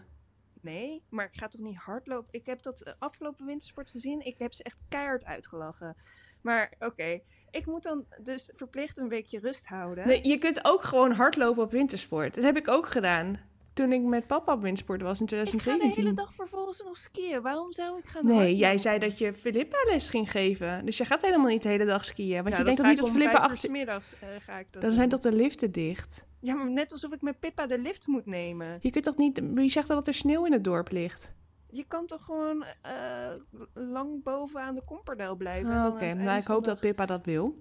Nee, 0.61 1.03
maar 1.09 1.25
ik 1.25 1.33
ga 1.33 1.47
toch 1.47 1.61
niet 1.61 1.77
hardlopen? 1.77 2.33
Ik 2.33 2.45
heb 2.45 2.61
dat 2.61 2.81
eh, 2.81 2.93
afgelopen 2.99 3.45
wintersport 3.45 3.89
gezien. 3.89 4.25
Ik 4.25 4.37
heb 4.37 4.53
ze 4.53 4.63
echt 4.63 4.81
keihard 4.89 5.25
uitgelachen. 5.25 5.95
Maar 6.41 6.73
oké, 6.79 7.21
ik 7.51 7.65
moet 7.65 7.83
dan 7.83 8.05
dus 8.23 8.49
verplicht 8.55 8.97
een 8.97 9.09
weekje 9.09 9.39
rust 9.39 9.67
houden. 9.67 10.07
Nee, 10.07 10.27
je 10.27 10.37
kunt 10.37 10.65
ook 10.65 10.83
gewoon 10.83 11.11
hardlopen 11.11 11.63
op 11.63 11.71
wintersport. 11.71 12.35
Dat 12.35 12.43
heb 12.43 12.57
ik 12.57 12.67
ook 12.67 12.87
gedaan. 12.87 13.39
Toen 13.73 13.91
ik 13.91 14.01
met 14.01 14.27
papa 14.27 14.53
op 14.53 14.61
wintersport 14.61 15.01
was 15.01 15.19
in 15.19 15.25
ik 15.25 15.31
ga 15.31 15.37
de 15.37 15.49
2017. 15.49 16.03
hele 16.03 16.15
dag 16.15 16.33
vervolgens 16.33 16.83
nog 16.83 16.97
skiën. 16.97 17.41
Waarom 17.41 17.73
zou 17.73 17.97
ik 17.97 18.05
gaan 18.05 18.25
Nee, 18.25 18.33
hardlopen? 18.33 18.57
jij 18.57 18.77
zei 18.77 18.99
dat 18.99 19.17
je 19.17 19.33
Filippa 19.33 19.77
les 19.85 20.07
ging 20.07 20.31
geven. 20.31 20.85
Dus 20.85 20.97
je 20.97 21.05
gaat 21.05 21.21
helemaal 21.21 21.47
niet 21.47 21.61
de 21.61 21.69
hele 21.69 21.85
dag 21.85 22.05
skiën. 22.05 22.43
Want 22.43 22.57
je 22.57 22.63
denkt 22.63 22.79
toch 22.79 22.89
niet 22.89 22.97
dat 22.97 23.09
Filippa 23.09 23.37
achter... 23.37 23.71
middags 23.71 24.13
eh, 24.19 24.27
ga 24.39 24.57
ik 24.57 24.67
dat 24.71 24.81
Dan 24.81 24.91
zijn 24.91 25.09
toch 25.09 25.19
de 25.19 25.31
liften 25.31 25.71
dicht? 25.71 26.25
Ja, 26.39 26.53
maar 26.53 26.71
net 26.71 26.91
alsof 26.91 27.13
ik 27.13 27.21
met 27.21 27.39
Pippa 27.39 27.67
de 27.67 27.77
lift 27.77 28.07
moet 28.07 28.25
nemen. 28.25 28.77
Je 28.81 28.89
kunt 28.89 29.03
toch 29.03 29.17
niet... 29.17 29.41
Wie 29.43 29.69
zegt 29.69 29.87
dat 29.87 30.07
er 30.07 30.13
sneeuw 30.13 30.45
in 30.45 30.51
het 30.51 30.63
dorp 30.63 30.91
ligt? 30.91 31.33
Je 31.71 31.85
kan 31.87 32.05
toch 32.05 32.23
gewoon 32.25 32.65
eh, 32.81 33.29
lang 33.73 34.23
boven 34.23 34.61
aan 34.61 34.75
de 34.75 34.83
komperdel 34.83 35.35
blijven. 35.35 35.71
Oh, 35.71 35.85
Oké, 35.85 36.13
nou 36.13 36.39
ik 36.39 36.47
hoop 36.47 36.63
dat 36.63 36.79
Pippa 36.79 37.05
dat 37.05 37.25
wil. 37.25 37.53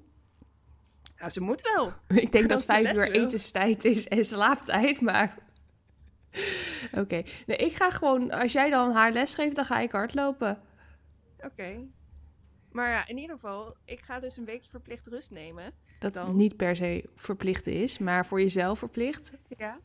Nou, 1.18 1.30
ze 1.30 1.40
moet 1.40 1.62
wel. 1.74 1.92
Ik 2.22 2.32
denk 2.32 2.48
dat 2.54 2.64
vijf 2.64 2.96
uur 2.96 3.10
wil. 3.10 3.22
etenstijd 3.22 3.84
is 3.84 4.08
en 4.08 4.24
slaaptijd, 4.24 5.00
maar... 5.00 5.34
Oké, 7.02 7.22
nee, 7.46 7.56
ik 7.56 7.74
ga 7.76 7.90
gewoon... 7.90 8.30
Als 8.30 8.52
jij 8.52 8.70
dan 8.70 8.92
haar 8.92 9.12
les 9.12 9.34
geeft, 9.34 9.56
dan 9.56 9.64
ga 9.64 9.78
ik 9.78 9.92
hardlopen. 9.92 10.58
Oké. 11.44 11.86
Maar 12.72 12.90
ja, 12.90 13.06
in 13.06 13.18
ieder 13.18 13.34
geval, 13.34 13.76
ik 13.84 14.00
ga 14.00 14.18
dus 14.18 14.36
een 14.36 14.44
weekje 14.44 14.70
verplicht 14.70 15.06
rust 15.06 15.30
nemen. 15.30 15.72
Dat 15.98 16.12
Dan? 16.12 16.36
niet 16.36 16.56
per 16.56 16.76
se 16.76 17.04
verplicht 17.16 17.66
is, 17.66 17.98
maar 17.98 18.26
voor 18.26 18.40
jezelf 18.40 18.78
verplicht. 18.78 19.32
Ja. 19.58 19.78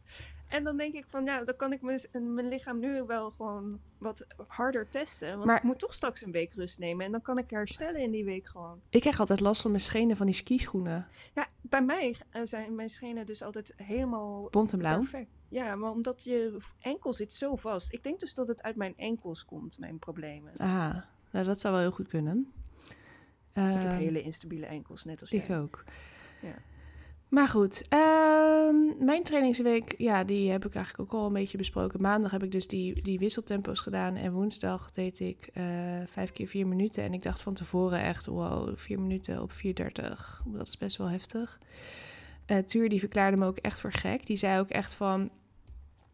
En 0.56 0.64
dan 0.64 0.78
denk 0.78 0.94
ik 0.94 1.06
van, 1.08 1.26
ja, 1.26 1.44
dan 1.44 1.56
kan 1.56 1.74
ik 1.74 1.82
mijn, 1.82 2.00
mijn 2.34 2.48
lichaam 2.48 2.80
nu 2.80 3.04
wel 3.04 3.32
gewoon 3.32 3.80
wat 3.98 4.26
harder 4.48 4.90
testen. 4.90 5.30
Want 5.34 5.46
Maar- 5.46 5.56
ik 5.58 5.64
moet 5.64 5.80
toch 5.80 5.94
straks 5.94 6.22
een 6.26 6.32
week 6.32 6.54
rust 6.54 6.80
nemen. 6.80 7.06
En 7.06 7.12
dan 7.12 7.22
kan 7.22 7.38
ik 7.38 7.50
herstellen 7.50 8.02
in 8.02 8.12
die 8.12 8.26
week 8.26 8.48
gewoon. 8.48 8.82
Ik 8.90 9.02
krijg 9.02 9.20
altijd 9.20 9.40
last 9.40 9.62
van 9.62 9.72
mijn 9.72 9.84
schenen 9.84 10.18
van 10.18 10.26
die 10.26 10.36
skischoenen. 10.36 11.08
Ja, 11.34 11.48
bij 11.62 11.82
mij 11.84 12.16
eh, 12.30 12.42
zijn 12.44 12.76
mijn 12.76 12.90
schenen 12.90 13.26
dus 13.26 13.42
altijd 13.42 13.74
helemaal 13.78 14.48
Bont 14.50 14.72
en 14.72 14.78
blauw. 14.78 14.98
perfect. 15.00 15.30
Ja, 15.50 15.76
maar 15.76 15.92
omdat 15.92 16.24
je 16.24 16.58
enkel 16.80 17.14
zit 17.14 17.34
zo 17.34 17.56
vast. 17.56 17.94
Ik 17.94 18.04
denk 18.04 18.20
dus 18.20 18.34
dat 18.34 18.48
het 18.48 18.64
uit 18.64 18.76
mijn 18.76 18.94
enkels 18.98 19.46
komt, 19.46 19.80
mijn 19.80 20.00
problemen. 20.00 20.52
Ah, 20.58 20.96
nou, 21.32 21.46
dat 21.46 21.60
zou 21.60 21.74
wel 21.74 21.82
heel 21.84 21.92
goed 21.92 22.08
kunnen. 22.08 22.52
ik 23.54 23.64
heb 23.64 23.76
Ehm, 23.76 23.96
hele 23.96 24.22
instabiele 24.22 24.66
enkels, 24.66 25.04
net 25.04 25.22
als 25.22 25.32
Ik 25.32 25.48
jij. 25.48 25.60
ook. 25.60 25.84
Ja. 26.42 26.54
Maar 27.30 27.48
goed, 27.48 27.82
ehm, 27.90 29.06
mijn 29.06 29.24
trainingsweek, 29.24 29.96
ja, 29.98 30.24
die 30.24 30.52
heb 30.52 30.66
ik 30.66 30.76
eigenlijk 30.76 31.14
ook 31.14 31.20
al 31.20 31.28
een 31.28 31.34
beetje 31.34 31.58
besproken. 31.58 32.02
Maandag 32.02 32.32
heb 32.32 32.44
ik 32.44 32.52
dus 32.52 32.68
die, 32.68 33.02
die 33.02 33.20
wisseltempo's 33.20 33.80
gedaan 33.80 34.16
en 34.16 34.32
woensdag 34.32 34.92
deed 34.92 35.20
ik 35.20 35.50
eh, 35.54 35.64
vijf 36.06 36.32
keer 36.32 36.48
vier 36.48 36.68
minuten. 36.68 37.04
En 37.04 37.14
ik 37.14 37.22
dacht 37.22 37.42
van 37.42 37.54
tevoren 37.54 38.02
echt, 38.02 38.26
wow, 38.26 38.78
vier 38.78 39.00
minuten 39.00 39.42
op 39.42 39.52
4.30, 39.52 40.42
dat 40.46 40.68
is 40.68 40.78
best 40.78 40.98
wel 40.98 41.10
heftig. 41.10 41.60
Eh 42.46 42.58
Tuur 42.58 42.90
die 42.90 43.00
verklaarde 43.00 43.38
me 43.38 43.46
ook 43.46 43.58
echt 43.58 43.80
voor 43.80 43.94
gek. 43.94 44.26
Die 44.26 44.38
zei 44.38 44.60
ook 44.60 44.70
echt 44.70 44.94
van, 44.94 45.30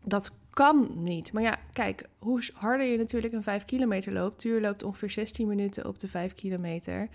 dat 0.03 0.31
kan 0.49 0.91
niet. 0.95 1.33
Maar 1.33 1.43
ja, 1.43 1.59
kijk, 1.73 2.09
hoe 2.19 2.49
harder 2.53 2.87
je 2.87 2.97
natuurlijk 2.97 3.33
een 3.33 3.43
5 3.43 3.65
kilometer 3.65 4.13
loopt. 4.13 4.39
Tuur 4.39 4.61
loopt 4.61 4.83
ongeveer 4.83 5.09
16 5.09 5.47
minuten 5.47 5.87
op 5.87 5.99
de 5.99 6.07
5 6.07 6.33
kilometer. 6.33 7.09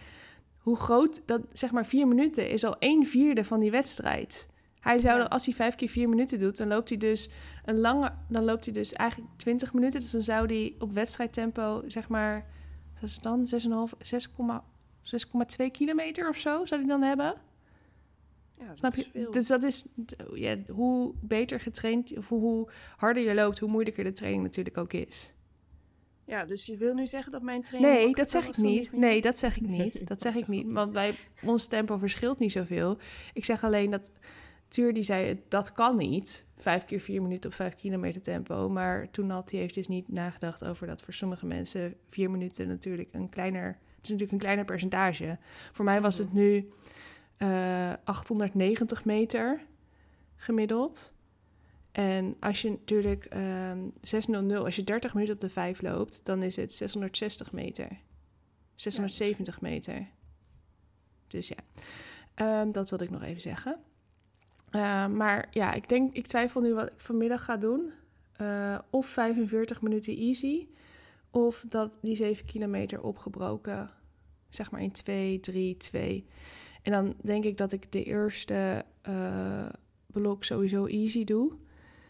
Hoe 0.67 0.77
groot 0.77 1.23
dat, 1.25 1.41
zeg 1.53 1.71
maar, 1.71 1.87
4 1.87 2.09
minuten 2.09 2.51
is 2.51 2.65
al 2.65 2.79
1 2.79 3.07
vierde 3.07 3.45
van 3.45 3.61
die 3.61 3.71
wedstrijd. 3.71 4.49
Hij 4.81 5.01
zou, 5.01 5.19
dan, 5.19 5.29
als 5.29 5.45
hij 5.45 5.55
5 5.55 5.75
keer 5.75 5.89
4 5.89 6.09
minuten 6.09 6.39
doet, 6.39 6.57
dan 6.57 6.69
loopt 6.69 6.89
hij 6.89 6.99
dus 6.99 7.31
een 7.65 7.79
lange, 7.79 8.13
dan 8.29 8.45
loopt 8.45 8.65
hij 8.65 8.75
dus 8.75 8.93
eigenlijk 8.93 9.31
20 9.37 9.73
minuten. 9.73 10.01
Dus 10.01 10.11
dan 10.11 10.23
zou 10.23 10.47
hij 10.47 10.75
op 10.79 10.93
wedstrijdtempo, 10.93 11.83
zeg 11.87 12.09
maar, 12.09 12.47
wat 13.01 13.11
is 13.11 13.19
dan 13.19 13.49
6,5, 13.89 13.95
6,2 15.03 15.65
6,2 15.65 15.71
kilometer 15.73 16.29
of 16.29 16.37
zo 16.37 16.65
zou 16.65 16.81
hij 16.81 16.89
dan 16.89 17.03
hebben. 17.03 17.35
Ja, 18.59 18.73
Snap 18.75 18.95
je? 18.95 19.29
Dus 19.31 19.47
dat 19.47 19.63
is 19.63 19.89
ja, 20.35 20.57
hoe 20.69 21.15
beter 21.21 21.61
getraind 21.61 22.17
of 22.17 22.29
hoe 22.29 22.71
harder 22.97 23.23
je 23.23 23.35
loopt, 23.35 23.59
hoe 23.59 23.71
moeilijker 23.71 24.05
de 24.05 24.13
training 24.13 24.43
natuurlijk 24.43 24.79
ook 24.79 24.93
is. 24.93 25.33
Ja, 26.27 26.45
dus 26.45 26.67
je 26.67 26.77
wil 26.77 26.95
nu 26.95 27.07
zeggen 27.07 27.33
dat 27.33 27.43
mijn 27.43 27.63
training... 27.63 27.95
Nee, 27.95 28.15
dat 28.15 28.31
zeg 28.31 28.47
ik 28.47 28.57
niet. 28.57 28.93
Nee, 28.93 29.21
dat 29.21 29.39
zeg 29.39 29.57
ik 29.57 29.69
niet. 29.69 30.07
Dat 30.09 30.21
zeg 30.21 30.35
ik 30.35 30.49
niet. 30.49 30.73
Want 30.73 30.93
bij 30.93 31.15
ons 31.43 31.67
tempo 31.67 31.99
verschilt 31.99 32.39
niet 32.39 32.53
zoveel. 32.53 32.99
Ik 33.33 33.45
zeg 33.45 33.65
alleen 33.65 33.91
dat 33.91 34.11
Tuur 34.69 34.93
die 34.93 35.03
zei, 35.03 35.43
dat 35.49 35.73
kan 35.73 35.97
niet. 35.97 36.47
Vijf 36.57 36.85
keer 36.85 37.01
vier 37.01 37.23
minuten 37.23 37.51
op 37.51 37.57
vijf 37.57 37.75
kilometer 37.75 38.23
tempo. 38.23 38.69
Maar 38.69 39.11
toen 39.11 39.31
had 39.31 39.51
hij 39.51 39.61
heeft 39.61 39.75
dus 39.75 39.89
niet 39.89 40.09
nagedacht 40.09 40.65
over 40.65 40.87
dat 40.87 41.03
voor 41.03 41.15
sommige 41.15 41.47
mensen 41.47 41.95
vier 42.11 42.31
minuten 42.31 42.69
natuurlijk 42.69 43.09
een 43.13 43.29
kleiner... 43.29 43.67
Het 43.67 44.05
is 44.05 44.11
natuurlijk 44.11 44.33
een 44.33 44.39
kleiner 44.39 44.65
percentage. 44.65 45.39
Voor 45.73 45.85
mij 45.85 46.01
was 46.01 46.19
het 46.19 46.33
nu 46.33 46.71
eh 47.37 47.93
890 48.05 49.05
meter 49.05 49.61
gemiddeld. 50.37 51.13
En 51.97 52.37
als 52.41 52.63
je 52.63 52.71
natuurlijk 52.71 53.25
ehm 53.25 53.79
600, 54.01 54.65
als 54.65 54.77
je 54.77 54.85
30 54.85 55.15
minuten 55.15 55.35
op 55.35 55.41
de 55.41 55.51
5 55.51 55.83
loopt, 55.83 56.21
dan 56.25 56.43
is 56.43 56.57
het 56.57 56.73
660 56.73 57.53
meter. 57.53 57.89
670 58.75 59.61
meter. 59.61 60.07
Dus 61.29 61.49
ja, 61.49 61.57
Ehm, 62.37 62.73
dat 62.73 62.89
wilde 62.89 63.05
ik 63.05 63.11
nog 63.11 63.23
even 63.23 63.41
zeggen. 63.41 63.77
Ehm, 64.71 65.17
maar 65.17 65.49
ja, 65.51 65.73
ik 65.73 65.89
denk, 65.89 66.15
ik 66.15 66.27
twijfel 66.27 66.61
nu 66.61 66.75
wat 66.75 66.87
ik 66.87 67.01
vanmiddag 67.01 67.45
ga 67.45 67.57
doen. 67.57 67.93
Eh, 68.33 68.79
of 68.91 69.07
45 69.07 69.83
minuten 69.83 70.17
easy, 70.17 70.67
of 71.31 71.65
dat 71.69 71.99
die 72.03 72.17
7 72.17 72.47
kilometer 72.47 73.03
opgebroken 73.03 73.91
zeg 74.49 74.71
maar 74.71 74.81
in 74.81 74.93
2, 74.93 75.41
3, 75.41 75.77
2. 75.77 76.27
En 76.83 76.93
dan 76.93 77.15
denk 77.23 77.45
ik 77.45 77.57
dat 77.57 77.73
ik 77.73 77.93
de 77.93 78.05
eerste 78.05 78.85
uh, 79.09 79.69
blok 80.07 80.45
sowieso 80.45 80.87
easy 80.87 81.25
doe. 81.25 81.53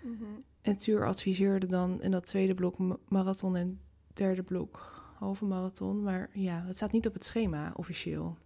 Mhm. 0.06 0.24
En 0.60 0.76
Tuur 0.76 1.06
adviseerde 1.06 1.66
dan 1.66 2.02
in 2.02 2.10
dat 2.10 2.26
tweede 2.26 2.54
blok 2.54 2.76
marathon 3.08 3.56
en 3.56 3.80
derde 4.12 4.42
blok 4.42 5.04
halve 5.18 5.44
marathon. 5.44 6.02
Maar 6.02 6.30
ja, 6.32 6.62
het 6.66 6.76
staat 6.76 6.92
niet 6.92 7.06
op 7.06 7.14
het 7.14 7.24
schema 7.24 7.72
officieel. 7.76 8.36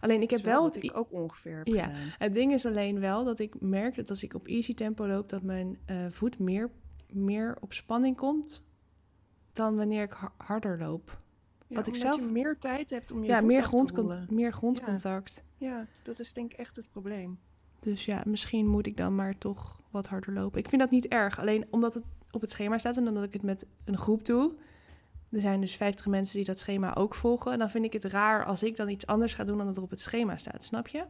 Alleen 0.00 0.22
ik 0.22 0.30
heb 0.30 0.44
wel, 0.44 0.62
wat 0.62 0.76
ik 0.76 0.96
ook 0.96 1.12
ongeveer 1.12 1.56
heb 1.56 1.66
ja, 1.66 1.84
gedaan. 1.84 2.08
Het 2.18 2.32
ding 2.32 2.52
is 2.52 2.66
alleen 2.66 3.00
wel 3.00 3.24
dat 3.24 3.38
ik 3.38 3.60
merk 3.60 3.96
dat 3.96 4.10
als 4.10 4.22
ik 4.22 4.34
op 4.34 4.46
easy 4.46 4.74
tempo 4.74 5.06
loop, 5.06 5.28
dat 5.28 5.42
mijn 5.42 5.78
uh, 5.90 6.06
voet 6.10 6.38
meer, 6.38 6.70
meer 7.12 7.56
op 7.60 7.72
spanning 7.72 8.16
komt 8.16 8.62
dan 9.52 9.76
wanneer 9.76 10.02
ik 10.02 10.16
harder 10.36 10.78
loop. 10.78 11.20
Ja, 11.66 11.76
wat 11.76 11.86
ik 11.86 11.94
zelf 11.94 12.20
je 12.20 12.26
meer 12.26 12.58
tijd 12.58 12.90
hebt 12.90 13.10
om 13.10 13.22
je 13.22 13.28
ja, 13.28 13.40
meer, 13.40 13.62
grondcon 13.62 14.26
meer 14.30 14.52
grondcontact. 14.52 15.44
Ja. 15.56 15.76
ja, 15.76 15.86
dat 16.02 16.18
is 16.20 16.32
denk 16.32 16.52
ik 16.52 16.58
echt 16.58 16.76
het 16.76 16.90
probleem. 16.90 17.38
Dus 17.78 18.04
ja, 18.04 18.22
misschien 18.26 18.66
moet 18.66 18.86
ik 18.86 18.96
dan 18.96 19.14
maar 19.14 19.38
toch 19.38 19.80
wat 19.90 20.06
harder 20.06 20.32
lopen. 20.32 20.58
Ik 20.58 20.68
vind 20.68 20.80
dat 20.80 20.90
niet 20.90 21.06
erg. 21.06 21.40
Alleen 21.40 21.66
omdat 21.70 21.94
het 21.94 22.04
op 22.30 22.40
het 22.40 22.50
schema 22.50 22.78
staat 22.78 22.96
en 22.96 23.08
omdat 23.08 23.24
ik 23.24 23.32
het 23.32 23.42
met 23.42 23.66
een 23.84 23.98
groep 23.98 24.24
doe. 24.24 24.56
Er 25.30 25.40
zijn 25.40 25.60
dus 25.60 25.76
50 25.76 26.06
mensen 26.06 26.36
die 26.36 26.46
dat 26.46 26.58
schema 26.58 26.94
ook 26.94 27.14
volgen. 27.14 27.52
En 27.52 27.58
dan 27.58 27.70
vind 27.70 27.84
ik 27.84 27.92
het 27.92 28.04
raar 28.04 28.44
als 28.44 28.62
ik 28.62 28.76
dan 28.76 28.88
iets 28.88 29.06
anders 29.06 29.34
ga 29.34 29.44
doen 29.44 29.56
dan 29.56 29.66
dat 29.66 29.76
er 29.76 29.82
op 29.82 29.90
het 29.90 30.00
schema 30.00 30.36
staat. 30.36 30.64
Snap 30.64 30.88
je? 30.88 31.04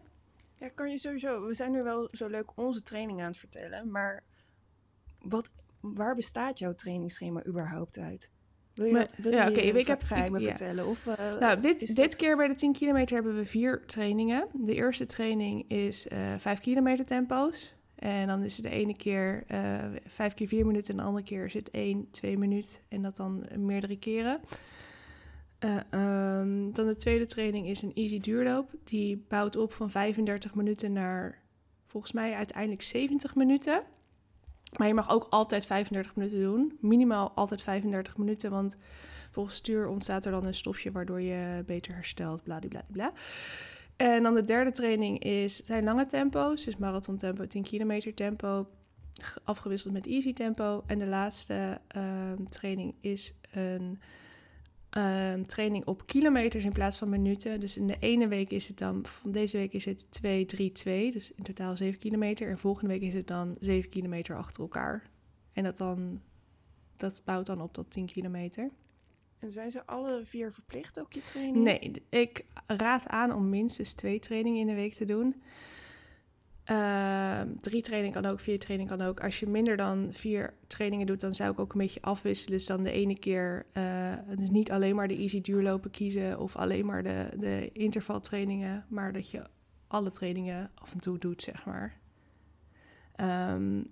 Ja, 0.54 0.68
kan 0.68 0.90
je 0.90 0.98
sowieso. 0.98 1.46
We 1.46 1.54
zijn 1.54 1.72
nu 1.72 1.80
wel 1.80 2.08
zo 2.12 2.26
leuk 2.26 2.52
onze 2.54 2.82
training 2.82 3.20
aan 3.20 3.26
het 3.26 3.36
vertellen. 3.36 3.90
Maar 3.90 4.22
wat, 5.20 5.50
waar 5.80 6.14
bestaat 6.14 6.58
jouw 6.58 6.74
trainingsschema 6.74 7.46
überhaupt 7.46 7.98
uit? 7.98 8.30
Wil 8.78 8.86
je, 8.86 8.92
dat, 8.92 9.14
wil 9.16 9.32
ja, 9.32 9.44
je 9.44 9.50
oké. 9.50 9.60
ik 9.60 9.86
heb 9.86 10.02
ik, 10.02 10.08
ja. 10.08 10.38
vertellen? 10.40 10.86
Of, 10.86 11.06
uh, 11.06 11.14
nou, 11.40 11.60
dit, 11.60 11.78
dit 11.86 11.96
dat- 11.96 12.16
keer 12.16 12.36
bij 12.36 12.48
de 12.48 12.54
10 12.54 12.72
kilometer 12.72 13.14
hebben 13.14 13.36
we 13.36 13.46
vier 13.46 13.82
trainingen. 13.86 14.46
De 14.52 14.74
eerste 14.74 15.04
training 15.04 15.70
is 15.70 16.08
eh 16.08 16.18
5 16.38 16.60
kilometer 16.60 17.04
tempo's. 17.04 17.74
En 17.94 18.26
dan 18.26 18.42
is 18.42 18.56
het 18.56 18.64
de 18.64 18.70
ene 18.70 18.96
keer 18.96 19.44
eh 19.46 19.84
5 20.06 20.34
keer 20.34 20.48
4 20.48 20.66
minuten 20.66 20.90
en 20.90 20.96
de 20.96 21.02
andere 21.02 21.24
keer 21.24 21.44
is 21.44 21.54
het 21.54 21.70
1, 21.70 22.10
2 22.10 22.38
minuten. 22.38 22.78
En 22.88 23.02
dat 23.02 23.16
dan 23.16 23.46
meerdere 23.56 23.98
keren. 23.98 24.40
Ehm, 25.58 26.72
dan 26.72 26.86
de 26.86 26.96
tweede 26.96 27.26
training 27.26 27.66
is 27.66 27.82
een 27.82 27.94
easy 27.94 28.20
duurloop. 28.20 28.70
Die 28.84 29.24
bouwt 29.28 29.56
op 29.56 29.72
van 29.72 29.90
35 29.90 30.54
minuten 30.54 30.92
naar 30.92 31.42
volgens 31.86 32.12
mij 32.12 32.34
uiteindelijk 32.34 32.82
70 32.82 33.34
minuten. 33.34 33.82
Maar 34.76 34.86
je 34.86 34.94
mag 34.94 35.10
ook 35.10 35.26
altijd 35.30 35.66
35 35.66 36.16
minuten 36.16 36.40
doen. 36.40 36.78
Minimaal 36.80 37.32
altijd 37.34 37.62
35 37.62 38.16
minuten, 38.16 38.50
want 38.50 38.76
volgens 39.30 39.56
stuur 39.56 39.88
ontstaat 39.88 40.24
er 40.24 40.30
dan 40.32 40.46
een 40.46 40.54
stofje 40.54 40.92
waardoor 40.92 41.20
je 41.20 41.62
beter 41.66 41.94
herstelt, 41.94 42.42
bladibladibla. 42.42 43.12
En 43.96 44.22
dan 44.22 44.34
de 44.34 44.44
derde 44.44 44.72
training 44.72 45.22
is, 45.22 45.64
zijn 45.64 45.84
lange 45.84 46.06
tempo's, 46.06 46.64
dus 46.64 46.76
marathon 46.76 47.16
tempo, 47.16 47.46
10 47.46 47.62
kilometer 47.62 48.14
tempo, 48.14 48.68
afgewisseld 49.44 49.92
met 49.92 50.06
easy 50.06 50.32
tempo. 50.32 50.82
En 50.86 50.98
de 50.98 51.06
laatste 51.06 51.80
ehm, 51.88 52.44
training 52.44 52.94
is 53.00 53.38
een 53.52 54.00
ehm, 54.90 55.42
training 55.42 55.86
op 55.86 56.06
kilometers 56.06 56.64
in 56.64 56.72
plaats 56.72 56.98
van 56.98 57.08
minuten. 57.08 57.60
Dus 57.60 57.76
in 57.76 57.86
de 57.86 57.96
ene 57.98 58.28
week 58.28 58.50
is 58.50 58.68
het 58.68 58.78
dan, 58.78 59.06
van 59.06 59.30
deze 59.30 59.56
week 59.56 59.72
is 59.72 59.84
het 59.84 60.10
2, 60.10 60.46
3, 60.46 60.72
2, 60.72 61.10
dus 61.10 61.32
in 61.32 61.42
totaal 61.42 61.76
7 61.76 61.98
kilometer. 61.98 62.48
En 62.48 62.58
volgende 62.58 62.92
week 62.92 63.02
is 63.02 63.14
het 63.14 63.26
dan 63.26 63.56
7 63.60 63.90
kilometer 63.90 64.36
achter 64.36 64.62
elkaar. 64.62 65.10
En 65.52 65.64
dat 65.64 65.76
dan, 65.76 66.20
dat 66.96 67.22
bouwt 67.24 67.46
dan 67.46 67.60
op 67.60 67.72
tot 67.72 67.90
10 67.90 68.06
kilometer. 68.06 68.70
En 69.38 69.50
zijn 69.50 69.70
ze 69.70 69.86
alle 69.86 70.20
vier 70.24 70.52
verplicht 70.52 71.00
ook 71.00 71.12
je 71.12 71.22
training? 71.22 71.64
Nee, 71.64 71.92
ik 72.08 72.44
raad 72.66 73.06
aan 73.06 73.34
om 73.34 73.48
minstens 73.48 73.92
twee 73.92 74.18
trainingen 74.18 74.60
in 74.60 74.66
de 74.66 74.74
week 74.74 74.94
te 74.94 75.04
doen. 75.04 75.42
Ehm, 76.68 77.48
drie 77.60 77.82
trainingen 77.82 78.22
kan 78.22 78.30
ook, 78.30 78.40
vier 78.40 78.58
trainingen 78.58 78.96
kan 78.96 79.06
ook. 79.06 79.20
Als 79.20 79.40
je 79.40 79.46
minder 79.46 79.76
dan 79.76 80.08
vier 80.12 80.54
trainingen 80.66 81.06
doet, 81.06 81.20
dan 81.20 81.34
zou 81.34 81.50
ik 81.50 81.58
ook 81.58 81.72
een 81.72 81.80
beetje 81.80 82.02
afwisselen. 82.02 82.58
Dus 82.58 82.66
dan 82.66 82.82
de 82.82 82.90
ene 82.90 83.18
keer 83.18 83.66
eh, 83.72 84.12
dus 84.36 84.50
niet 84.50 84.70
alleen 84.70 84.94
maar 84.94 85.08
de 85.08 85.16
easy 85.16 85.40
duurlopen 85.40 85.90
kiezen 85.90 86.38
of 86.38 86.56
alleen 86.56 86.86
maar 86.86 87.02
de, 87.02 87.28
de 87.38 87.70
intervaltrainingen, 87.72 88.84
maar 88.88 89.12
dat 89.12 89.30
je 89.30 89.46
alle 89.86 90.10
trainingen 90.10 90.70
af 90.74 90.92
en 90.92 91.00
toe 91.00 91.18
doet, 91.18 91.42
zeg 91.42 91.64
maar. 91.64 91.98
Ehm, 93.14 93.82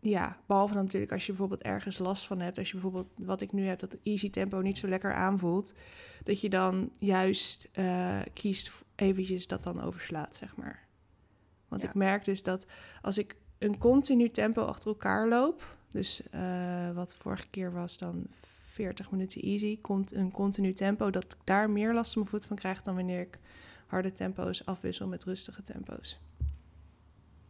ja, 0.00 0.38
behalve 0.46 0.74
dan 0.74 0.84
natuurlijk 0.84 1.12
als 1.12 1.26
je 1.26 1.32
bijvoorbeeld 1.32 1.62
ergens 1.62 1.98
last 1.98 2.26
van 2.26 2.40
hebt. 2.40 2.58
Als 2.58 2.66
je 2.66 2.72
bijvoorbeeld, 2.72 3.08
wat 3.16 3.40
ik 3.40 3.52
nu 3.52 3.66
heb, 3.66 3.78
dat 3.78 3.98
easy 4.02 4.30
tempo 4.30 4.60
niet 4.60 4.78
zo 4.78 4.88
lekker 4.88 5.14
aanvoelt. 5.14 5.74
Dat 6.22 6.40
je 6.40 6.48
dan 6.48 6.90
juist 6.98 7.68
eh, 7.72 8.20
kiest 8.32 8.70
eventjes 8.94 9.46
dat 9.46 9.62
dan 9.62 9.82
overslaat, 9.82 10.36
zeg 10.36 10.56
maar. 10.56 10.83
Want 11.74 11.86
Ja. 11.86 11.92
ik 11.92 11.94
merk 11.94 12.24
dus 12.24 12.42
dat 12.42 12.66
als 13.02 13.18
ik 13.18 13.36
een 13.58 13.78
continu 13.78 14.30
tempo 14.30 14.64
achter 14.64 14.88
elkaar 14.88 15.28
loop... 15.28 15.76
dus 15.90 16.22
eh, 16.30 16.90
wat 16.90 17.14
vorige 17.14 17.46
keer 17.50 17.72
was 17.72 17.98
dan 17.98 18.26
40 18.64 19.10
minuten 19.10 19.40
easy... 19.42 19.80
komt 19.80 20.12
een 20.12 20.30
continu 20.30 20.72
tempo, 20.72 21.10
dat 21.10 21.24
ik 21.24 21.36
daar 21.44 21.70
meer 21.70 21.94
last 21.94 22.12
van 22.12 22.20
mijn 22.22 22.34
voet 22.34 22.46
van 22.46 22.56
krijg... 22.56 22.82
dan 22.82 22.94
wanneer 22.94 23.20
ik 23.20 23.38
harde 23.86 24.12
tempo's 24.12 24.66
afwissel 24.66 25.06
met 25.06 25.24
rustige 25.24 25.62
tempo's. 25.62 26.18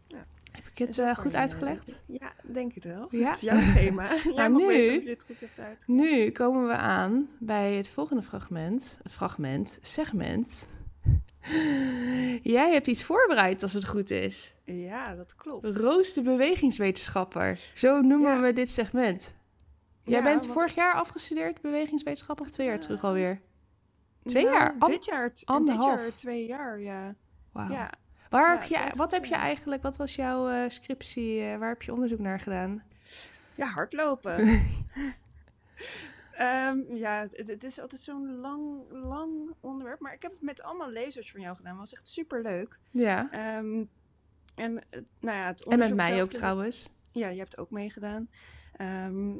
Ja. 0.06 0.26
Heb 0.52 0.66
ik 0.66 0.78
het 0.78 0.98
eh, 0.98 1.16
goed 1.16 1.32
je- 1.32 1.38
uitgelegd? 1.38 2.02
Ja, 2.06 2.32
denk 2.42 2.72
het 2.74 2.84
wel. 2.84 3.08
Ja? 3.10 3.26
Het 3.26 3.36
is 3.36 3.42
jouw 3.42 3.60
schema. 3.60 4.08
Nou, 4.34 4.50
mag 4.50 4.60
nu- 4.60 4.66
weten 4.66 4.94
of 4.96 5.00
je 5.02 5.06
dit 5.08 5.24
goed 5.26 5.40
hebt 5.40 5.60
uitgelegd. 5.60 6.02
Nu 6.06 6.30
komen 6.30 6.66
we 6.66 6.74
aan 6.76 7.28
bij 7.38 7.74
het 7.74 7.88
volgende 7.88 8.22
fragment. 8.22 8.98
Fragment, 9.10 9.78
segment. 9.82 10.66
Jij 12.56 12.72
hebt 12.72 12.86
iets 12.86 13.04
voorbereid 13.04 13.62
als 13.62 13.72
het 13.72 13.88
goed 13.88 14.10
is. 14.10 14.54
Ja, 14.64 15.14
dat 15.14 15.34
klopt. 15.34 15.76
Roos 15.76 16.12
de 16.12 16.22
bewegingswetenschapper. 16.22 17.58
Zo 17.74 18.00
noemen 18.00 18.34
Ja. 18.34 18.40
we 18.40 18.52
dit 18.52 18.70
segment. 18.70 19.34
Jij 20.02 20.18
Ja, 20.18 20.24
bent 20.24 20.40
want- 20.46 20.52
vorig 20.58 20.74
jaar 20.74 20.94
afgestudeerd 20.94 21.60
bewegingswetenschap 21.60 22.40
of 22.40 22.50
twee 22.50 22.66
jaar 22.66 22.76
Eh, 22.76 22.80
terug 22.82 23.04
alweer? 23.04 23.40
Twee 24.24 24.44
Nou, 24.44 24.56
jaar? 24.56 24.74
An- 24.78 24.90
dit 24.90 25.04
jaar, 25.04 25.32
anderhalf. 25.44 25.90
Dit 25.96 26.00
jaar 26.02 26.14
twee 26.14 26.46
jaar, 26.46 26.80
ja. 26.80 27.14
Wauw. 27.52 27.70
Ja, 27.72 27.90
Waar 28.30 28.68
ja, 28.68 28.78
heb 28.80 28.92
je, 28.92 28.98
wat 28.98 29.10
heb 29.10 29.24
je 29.24 29.28
gezien. 29.32 29.44
eigenlijk, 29.44 29.82
wat 29.82 29.96
was 29.96 30.14
jouw 30.14 30.48
eh, 30.48 30.62
scriptie, 30.68 31.40
eh, 31.42 31.58
waar 31.58 31.68
heb 31.68 31.82
je 31.82 31.92
onderzoek 31.92 32.18
naar 32.18 32.40
gedaan? 32.40 32.82
ja 33.54 33.66
hardlopen. 33.66 34.36
Ehm, 36.36 36.94
ja, 36.94 37.28
het, 37.32 37.48
het 37.48 37.64
is 37.64 37.80
altijd 37.80 38.00
zo'n 38.00 38.36
lang, 38.40 38.82
lang 38.90 39.54
onderwerp. 39.60 40.00
Maar 40.00 40.12
ik 40.12 40.22
heb 40.22 40.30
het 40.30 40.42
met 40.42 40.62
allemaal 40.62 40.90
lezers 40.90 41.30
van 41.30 41.40
jou 41.40 41.56
gedaan. 41.56 41.76
Was 41.76 41.92
echt 41.92 42.08
super 42.08 42.42
leuk. 42.42 42.78
Ja. 42.90 43.30
en 44.54 44.84
eh, 44.90 45.00
nou 45.20 45.36
ja, 45.36 45.46
het 45.46 45.64
En 45.64 45.78
met 45.78 45.94
mij 45.94 46.22
ook 46.22 46.30
trouwens. 46.30 46.90
Ja, 47.12 47.28
je 47.28 47.38
hebt 47.38 47.58
ook 47.58 47.70
meegedaan. 47.70 48.28
Ehm, 48.76 49.32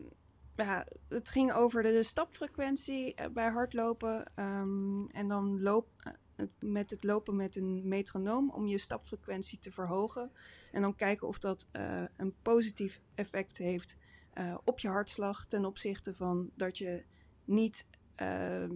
ja, 0.57 0.87
het 1.09 1.29
ging 1.29 1.53
over 1.53 1.83
de 1.83 2.03
stapfrequentie 2.03 3.15
eh, 3.15 3.31
bij 3.31 3.49
hardlopen. 3.49 4.25
ehm, 4.35 5.07
en 5.07 5.29
dan 5.29 5.63
loop, 5.63 5.89
eh, 6.37 6.47
met 6.59 6.91
het 6.91 7.05
lopen 7.05 7.37
met 7.37 7.57
een 7.57 7.89
metronoom 7.89 8.51
om 8.51 8.67
je 8.67 8.79
stapfrequentie 8.79 9.59
te 9.59 9.73
verhogen. 9.73 10.31
En 10.73 10.83
dan 10.83 10.95
kijken 10.95 11.29
of 11.29 11.39
dat 11.39 11.69
een 12.17 12.35
positief 12.43 13.01
effect 13.15 13.59
heeft 13.59 13.97
eh, 14.35 14.55
op 14.64 14.79
je 14.79 14.88
hartslag 14.88 15.47
ten 15.47 15.64
opzichte 15.64 16.14
van 16.14 16.51
dat 16.55 16.79
je 16.79 17.05
niet. 17.44 17.87
ehm, 18.14 18.73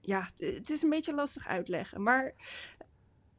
ja, 0.00 0.28
het 0.36 0.70
is 0.70 0.82
een 0.82 0.90
beetje 0.90 1.14
lastig 1.14 1.46
uitleggen, 1.46 2.02
maar 2.02 2.34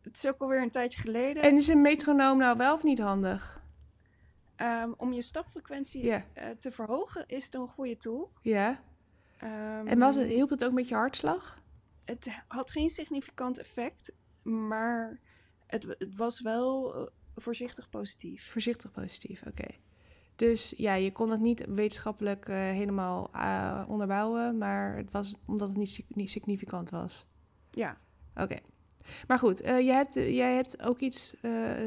het 0.01 0.17
is 0.17 0.27
ook 0.27 0.41
alweer 0.41 0.61
een 0.61 0.71
tijdje 0.71 0.99
geleden. 0.99 1.43
En 1.43 1.55
is 1.55 1.67
een 1.67 1.81
metronoom 1.81 2.37
nou 2.37 2.57
wel 2.57 2.73
of 2.73 2.83
niet 2.83 2.99
handig? 2.99 3.63
Ehm, 4.55 4.91
om 4.97 5.13
je 5.13 5.21
stapfrequentie 5.21 6.11
eh, 6.11 6.49
te 6.59 6.71
verhogen 6.71 7.23
is 7.27 7.45
het 7.45 7.53
een 7.53 7.67
goede 7.67 7.97
tool. 7.97 8.31
Ja. 8.41 8.81
Ehm, 9.37 9.87
En 9.87 9.99
was 9.99 10.15
het, 10.15 10.27
hielp 10.27 10.49
het 10.49 10.63
ook 10.63 10.71
met 10.73 10.87
je 10.87 10.95
hartslag? 10.95 11.63
het 12.05 12.27
had 12.47 12.71
geen 12.71 12.89
significant 12.89 13.57
effect, 13.57 14.13
maar 14.41 15.19
het, 15.67 15.83
het 15.97 16.15
was 16.15 16.41
wel 16.41 16.95
eh, 16.95 17.11
voorzichtig 17.35 17.89
positief. 17.89 18.51
Voorzichtig 18.51 18.91
positief, 18.91 19.43
oké. 19.47 19.67
Dus 20.35 20.73
ja, 20.77 20.93
je 20.93 21.11
kon 21.11 21.31
het 21.31 21.39
niet 21.39 21.65
wetenschappelijk 21.67 22.47
eh, 22.47 22.55
helemaal 22.55 23.29
eh, 23.33 23.83
onderbouwen, 23.87 24.57
maar 24.57 24.95
het 24.97 25.11
was 25.11 25.35
omdat 25.45 25.67
het 25.67 25.77
niet, 25.77 25.89
sig- 25.89 26.05
niet 26.15 26.31
significant 26.31 26.89
was. 26.89 27.25
Ja, 27.71 27.97
Oké. 28.35 28.59
Maar 29.27 29.39
goed, 29.39 29.61
eh, 29.61 29.79
jij, 29.79 29.95
hebt, 29.95 30.13
jij 30.13 30.53
hebt 30.55 30.81
ook 30.81 30.99
iets 30.99 31.35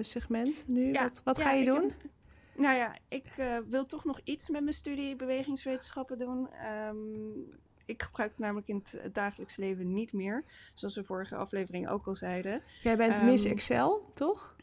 segment 0.00 0.64
nu. 0.68 0.92
Ja, 0.92 1.02
wat 1.02 1.20
wat 1.24 1.36
ja, 1.36 1.42
ga 1.42 1.52
je 1.52 1.64
doen? 1.64 1.82
heb- 1.82 2.10
nou 2.64 2.76
ja, 2.76 2.96
ik 3.08 3.32
wil 3.68 3.86
toch 3.86 4.04
nog 4.04 4.20
iets 4.24 4.48
met 4.48 4.62
mijn 4.62 4.74
studie 4.74 5.16
bewegingswetenschappen 5.16 6.18
doen. 6.18 6.48
Ehm, 6.52 6.96
ik 7.84 8.02
gebruik 8.02 8.30
het 8.30 8.38
namelijk 8.38 8.68
in 8.68 8.82
het 9.00 9.14
dagelijks 9.14 9.56
leven 9.56 9.92
niet 9.92 10.12
meer, 10.12 10.44
zoals 10.74 10.94
we 10.94 11.04
vorige 11.04 11.36
aflevering 11.36 11.88
ook 11.88 12.06
al 12.06 12.14
zeiden. 12.14 12.62
Jij 12.82 12.96
bent 12.96 13.22
Miss 13.22 13.44
ehm, 13.44 13.52
Excel, 13.52 14.10
toch? 14.14 14.56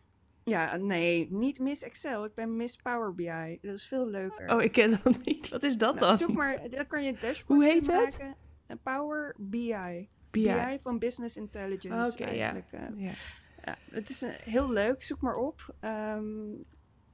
Ja, 0.50 0.76
nee, 0.76 1.28
niet 1.32 1.60
Miss 1.60 1.82
Excel. 1.84 2.26
Ik 2.26 2.34
ben 2.34 2.56
Miss 2.56 2.76
Power 2.76 3.16
BI. 3.16 3.60
Dat 3.62 3.76
is 3.76 3.88
veel 3.88 4.08
leuker. 4.08 4.54
Oh, 4.56 4.62
ik 4.62 4.72
ken 4.72 5.00
dat 5.04 5.18
niet. 5.26 5.50
Wat 5.50 5.64
is 5.64 5.78
dat 5.78 5.96
Nou, 5.96 6.08
dan? 6.08 6.18
zoek 6.18 6.34
maar, 6.34 6.70
dan 6.70 6.88
kan 6.88 7.04
je 7.04 7.10
een 7.10 7.18
dashboard 7.20 7.48
Hoe 7.48 7.64
heet 7.64 7.88
het? 7.88 8.20
maken. 8.20 8.36
Een 8.68 8.80
Power 8.84 9.36
BI. 9.38 10.08
BI. 10.32 10.80
van 10.84 11.00
Business 11.00 11.38
Intelligence 11.38 12.12
Oké, 12.12 12.24
ja. 12.32 12.52
eigenlijk. 12.52 12.72
eh. 12.72 13.04
Ja. 13.06 13.12
Ja, 13.66 13.78
het 13.91 14.10
is 14.10 14.22
een, 14.22 14.34
heel 14.39 14.72
leuk, 14.72 15.04
zoek 15.04 15.22
maar 15.22 15.36
op. 15.36 15.76
Ehm, 15.80 16.24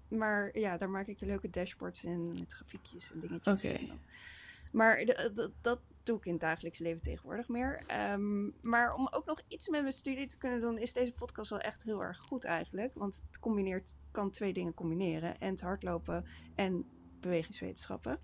maar 0.07 0.59
ja, 0.59 0.77
daar 0.77 0.89
maak 0.89 1.07
ik 1.07 1.19
leuke 1.21 1.49
dashboards 1.49 2.03
in 2.03 2.23
met 2.23 2.53
grafiekjes 2.53 3.11
en 3.11 3.19
dingetjes. 3.19 3.71
Oké. 3.73 3.79
Maar 4.71 5.05
dat 5.61 5.79
doe 6.03 6.17
ik 6.17 6.25
in 6.25 6.31
het 6.31 6.41
dagelijks 6.41 6.79
leven 6.79 7.01
tegenwoordig 7.01 7.47
meer. 7.47 7.83
Ehm, 7.87 8.49
maar 8.61 8.93
om 8.93 9.07
ook 9.11 9.25
nog 9.25 9.41
iets 9.47 9.69
met 9.69 9.81
mijn 9.81 9.93
studie 9.93 10.27
te 10.27 10.37
kunnen 10.37 10.61
doen, 10.61 10.77
is 10.77 10.93
deze 10.93 11.13
podcast 11.13 11.49
wel 11.49 11.59
echt 11.59 11.83
heel 11.83 12.03
erg 12.03 12.17
goed 12.17 12.43
eigenlijk. 12.43 12.93
Want 12.93 13.23
het 13.27 13.39
combineert, 13.39 13.97
kan 14.11 14.31
twee 14.31 14.53
dingen 14.53 14.73
combineren. 14.73 15.39
En 15.39 15.51
het 15.51 15.61
hardlopen 15.61 16.25
en 16.55 16.85
bewegingswetenschappen. 17.19 18.19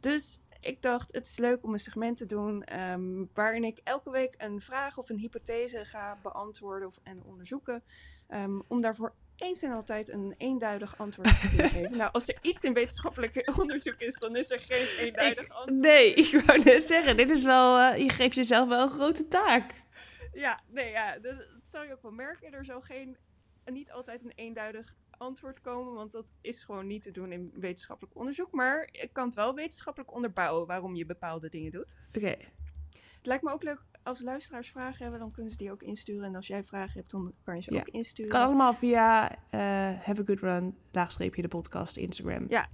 Dus 0.00 0.40
ik 0.60 0.82
dacht, 0.82 1.12
het 1.12 1.26
is 1.26 1.38
leuk 1.38 1.64
om 1.64 1.72
een 1.72 1.78
segment 1.78 2.16
te 2.16 2.26
doen 2.26 2.64
ehm, 2.64 3.24
waarin 3.34 3.64
ik 3.64 3.80
elke 3.84 4.10
week 4.10 4.34
een 4.38 4.60
vraag 4.60 4.98
of 4.98 5.08
een 5.08 5.18
hypothese 5.18 5.84
ga 5.84 6.18
beantwoorden 6.22 6.88
of, 6.88 7.00
en 7.02 7.22
onderzoeken. 7.22 7.82
ehm, 8.26 8.60
om 8.68 8.80
daarvoor 8.80 9.14
eens 9.42 9.62
en 9.62 9.72
altijd 9.72 10.08
een 10.08 10.34
eenduidig 10.38 10.98
antwoord 10.98 11.28
geven. 11.40 11.96
Nou, 11.96 12.12
als 12.12 12.28
er 12.28 12.38
iets 12.42 12.64
in 12.64 12.72
wetenschappelijk 12.72 13.50
onderzoek 13.60 14.00
is, 14.00 14.18
dan 14.18 14.36
is 14.36 14.50
er 14.50 14.60
geen 14.60 15.06
eenduidig 15.06 15.48
antwoord. 15.48 15.80
Nee, 15.80 16.14
ik 16.14 16.42
wou 16.46 16.62
net 16.64 16.82
zeggen, 16.82 17.16
dit 17.16 17.30
is 17.30 17.44
wel, 17.44 17.78
eh, 17.78 17.98
je 17.98 18.10
geeft 18.10 18.34
jezelf 18.34 18.68
wel 18.68 18.82
een 18.82 18.90
grote 18.90 19.28
taak. 19.28 19.84
Ja, 20.32 20.60
nee, 20.68 20.90
ja, 20.90 21.18
dat, 21.18 21.38
dat 21.38 21.68
zou 21.68 21.86
je 21.86 21.92
ook 21.92 22.02
wel 22.02 22.12
merken. 22.12 22.52
Er 22.52 22.64
zal 22.64 22.80
geen, 22.80 23.16
niet 23.64 23.92
altijd 23.92 24.24
een 24.24 24.32
eenduidig 24.34 24.94
antwoord 25.10 25.60
komen, 25.60 25.94
want 25.94 26.12
dat 26.12 26.32
is 26.40 26.62
gewoon 26.62 26.86
niet 26.86 27.02
te 27.02 27.10
doen 27.10 27.32
in 27.32 27.52
wetenschappelijk 27.54 28.16
onderzoek. 28.16 28.52
Maar 28.52 28.88
ik 28.92 29.12
kan 29.12 29.24
het 29.24 29.34
wel 29.34 29.54
wetenschappelijk 29.54 30.14
onderbouwen 30.14 30.66
waarom 30.66 30.94
je 30.94 31.06
bepaalde 31.06 31.48
dingen 31.48 31.70
doet. 31.70 31.96
Oké, 32.16 32.26
Het 32.26 33.26
lijkt 33.26 33.42
me 33.42 33.52
ook 33.52 33.62
leuk 33.62 33.82
als 34.02 34.20
luisteraars 34.20 34.70
vragen 34.70 35.02
hebben, 35.02 35.20
dan 35.20 35.30
kunnen 35.30 35.52
ze 35.52 35.58
die 35.58 35.70
ook 35.72 35.82
insturen. 35.82 36.24
En 36.24 36.34
als 36.34 36.46
jij 36.46 36.64
vragen 36.64 36.98
hebt, 36.98 37.10
dan 37.10 37.32
kan 37.44 37.56
je 37.56 37.62
ze 37.62 37.72
Ja. 37.74 37.80
ook 37.80 37.88
insturen. 37.88 38.30
kan 38.30 38.40
allemaal 38.42 38.74
via 38.74 39.30
eh, 39.30 39.60
Have 40.00 40.20
a 40.20 40.24
Good 40.24 40.40
Run, 40.40 40.76
laagstreepje 40.92 41.42
de 41.42 41.48
podcast, 41.48 41.96
Instagram. 41.96 42.46
Ja, 42.48 42.68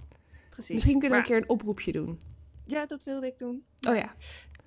Precies. 0.49 0.73
Misschien 0.73 0.99
kunnen 0.99 1.17
we 1.17 1.23
een 1.23 1.29
keer 1.31 1.41
een 1.41 1.49
oproepje 1.49 1.91
doen. 1.91 2.19
Ja, 2.65 2.85
dat 2.85 3.03
wilde 3.03 3.27
ik 3.27 3.37
doen. 3.37 3.63
Oh 3.89 3.95
ja. 3.95 4.13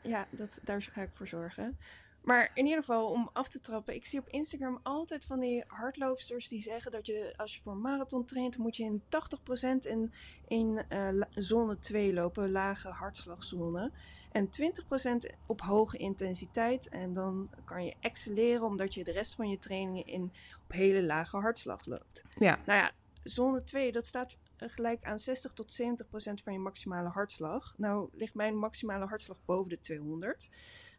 Ja, 0.03 0.27
dat, 0.31 0.61
daar 0.65 0.83
ga 0.83 1.03
ik 1.03 1.11
voor 1.15 1.27
zorgen. 1.29 1.79
Maar 2.23 2.51
in 2.55 2.65
ieder 2.65 2.79
geval, 2.81 3.11
om 3.11 3.31
af 3.33 3.49
te 3.49 3.61
trappen. 3.61 3.95
Ik 3.95 4.07
zie 4.07 4.19
op 4.19 4.29
Instagram 4.29 4.81
altijd 4.83 5.25
van 5.25 5.41
die 5.41 5.65
hardloopsters 5.67 6.49
die 6.49 6.61
zeggen 6.61 6.91
dat 6.91 7.07
je, 7.07 7.35
als 7.37 7.55
je 7.55 7.61
voor 7.63 7.73
een 7.73 7.81
marathon 7.81 8.25
traint, 8.25 8.59
moet 8.59 8.77
je 8.77 8.85
in 8.85 9.03
80% 9.03 9.89
in, 9.89 10.13
in 10.49 10.85
eh, 10.89 11.09
zone 11.35 11.79
2 11.79 12.13
lopen, 12.13 12.51
lage 12.51 12.89
hartslagzone. 12.89 13.93
En 14.33 14.47
20% 14.47 15.35
op 15.47 15.61
hoge 15.61 15.97
intensiteit. 15.97 16.89
En 16.89 17.13
dan 17.13 17.51
kan 17.65 17.85
je 17.85 17.95
excelleren 18.01 18.63
omdat 18.63 18.95
je 18.95 19.05
de 19.05 19.13
rest 19.13 19.35
van 19.35 19.49
je 19.49 19.59
trainingen 19.59 20.07
in 20.07 20.33
op 20.65 20.73
hele 20.73 21.03
lage 21.03 21.37
hartslag 21.37 21.87
loopt. 21.87 22.25
Ja. 22.39 22.59
Nou 22.67 22.79
ja, 22.79 22.91
zone 23.23 23.65
2, 23.65 23.93
dat 23.93 24.07
staat 24.07 24.37
gelijk 24.57 25.05
aan 25.05 25.19
60 25.19 25.53
tot 25.53 25.73
70 25.73 26.09
procent 26.09 26.41
van 26.43 26.53
je 26.53 26.59
maximale 26.59 27.09
hartslag. 27.09 27.75
Nou 27.77 28.09
ligt 28.13 28.35
mijn 28.35 28.57
maximale 28.57 29.05
hartslag 29.07 29.37
boven 29.45 29.69
de 29.69 29.79
200. 29.79 30.51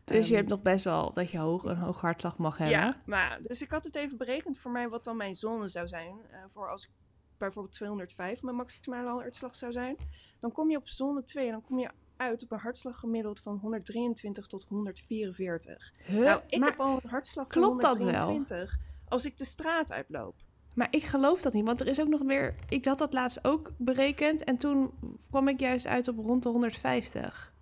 Dus 0.04 0.18
je 0.18 0.24
Ehm, 0.24 0.36
hebt 0.36 0.50
nog 0.50 0.62
best 0.62 0.84
wel 0.84 1.14
dat 1.14 1.32
je 1.32 1.38
hoog, 1.38 1.64
een 1.64 1.78
hoog 1.78 2.02
hartslag 2.02 2.38
mag 2.38 2.58
hebben. 2.58 2.78
Ja, 2.78 2.98
maar 3.06 3.42
dus 3.42 3.62
ik 3.62 3.72
had 3.72 3.86
het 3.86 3.96
even 3.96 4.18
berekend 4.18 4.58
voor 4.60 4.72
mij 4.72 4.90
wat 4.90 5.04
dan 5.04 5.18
mijn 5.18 5.36
zone 5.36 5.68
zou 5.68 5.88
zijn. 5.88 6.16
eh, 6.32 6.38
voor 6.48 6.70
als 6.70 6.84
ik 6.84 6.90
bijvoorbeeld 7.38 7.74
205 7.76 8.42
mijn 8.44 8.56
maximale 8.56 9.10
hartslag 9.10 9.56
zou 9.56 9.72
zijn. 9.72 9.98
Dan 10.40 10.52
kom 10.52 10.70
je 10.70 10.78
op 10.78 10.88
zone 10.88 11.24
2 11.24 11.46
en 11.46 11.52
dan 11.52 11.62
kom 11.62 11.80
je 11.80 11.90
uit 12.18 12.44
op 12.44 12.52
een 12.52 12.60
hartslag 12.60 13.00
gemiddeld 13.00 13.40
van 13.40 13.58
123 13.58 14.48
tot 14.48 14.66
144. 14.70 15.94
Huh? 15.98 16.20
Nou, 16.20 16.42
ik 16.48 16.60
maar, 16.60 16.70
heb 16.70 16.80
al 16.80 17.00
een 17.04 17.10
hartslag 17.10 17.48
klopt 17.48 17.82
van 17.82 17.92
dat 17.92 18.04
wel? 18.04 18.12
123 18.12 18.80
als 19.08 19.26
ik 19.26 19.38
de 19.38 19.46
straat 19.46 19.92
uitloop. 19.92 20.36
maar 20.74 20.88
ik 20.92 21.04
geloof 21.04 21.42
dat 21.42 21.54
niet, 21.54 21.66
want 21.66 21.82
er 21.82 21.88
is 21.88 22.02
ook 22.02 22.08
nog 22.08 22.22
weer... 22.22 22.56
Ik 22.70 22.86
had 22.86 22.98
dat 22.98 23.14
laatst 23.14 23.46
ook 23.46 23.72
berekend 23.78 24.44
en 24.44 24.58
toen 24.58 24.92
kwam 25.30 25.48
ik 25.48 25.60
juist 25.60 25.88
uit 25.88 26.08
op 26.08 26.18
rond 26.18 26.44
de 26.44 26.50
150. 26.50 27.54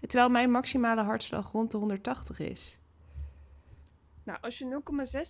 Terwijl 0.00 0.30
mijn 0.30 0.50
maximale 0.50 1.02
hartslag 1.02 1.52
rond 1.52 1.70
de 1.70 1.76
180 1.76 2.38
is. 2.38 2.78
Nou, 4.22 4.38
als 4.40 4.58
je 4.58 4.80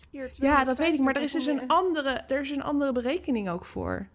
0,6 0.05 0.11
keer 0.11 0.31
Ja, 0.33 0.65
dat 0.65 0.79
weet 0.79 0.95
ik, 0.95 1.01
maar 1.01 1.17
er 1.17 1.23
is 1.23 1.33
dus 1.33 1.47
een 1.47 1.69
andere, 1.69 2.11
er 2.11 2.41
is 2.41 2.51
een 2.51 2.63
andere 2.63 2.93
berekening 2.93 3.51
ook 3.51 3.65
voor. 3.65 4.09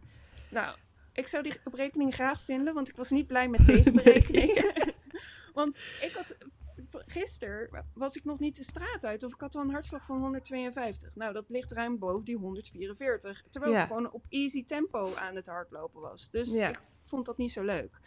Nou, 0.49 0.75
ik 1.13 1.27
zou 1.27 1.43
die 1.43 1.53
berekening 1.71 2.13
graag 2.13 2.41
vinden, 2.41 2.73
want 2.73 2.89
ik 2.89 2.95
was 2.95 3.09
niet 3.09 3.27
blij 3.27 3.47
met 3.47 3.65
deze 3.65 3.91
berekening. 4.03 4.73
want 5.53 5.77
ik 6.01 6.11
had 6.15 6.37
gisteren 6.91 7.85
was 7.93 8.15
ik 8.15 8.23
nog 8.25 8.39
niet 8.39 8.55
de 8.55 8.63
straat 8.63 9.05
uit 9.05 9.23
of 9.23 9.33
ik 9.33 9.39
had 9.41 9.55
al 9.55 9.61
een 9.61 9.71
hartslag 9.71 10.05
van 10.05 10.19
152. 10.19 11.15
Nou, 11.15 11.33
dat 11.33 11.49
ligt 11.49 11.71
ruim 11.71 11.99
boven 11.99 12.25
die 12.25 12.37
144. 12.37 13.43
Terwijl 13.49 13.73
Ja. 13.73 13.81
ik 13.81 13.87
gewoon 13.87 14.11
op 14.11 14.25
easy 14.29 14.65
tempo 14.65 15.13
aan 15.15 15.35
het 15.35 15.45
hardlopen 15.45 16.01
was. 16.01 16.29
Dus 16.29 16.51
Ja. 16.51 16.69
ik 16.69 16.79
vond 17.03 17.25
dat 17.25 17.37
niet 17.37 17.51
zo 17.51 17.63
leuk. 17.63 17.99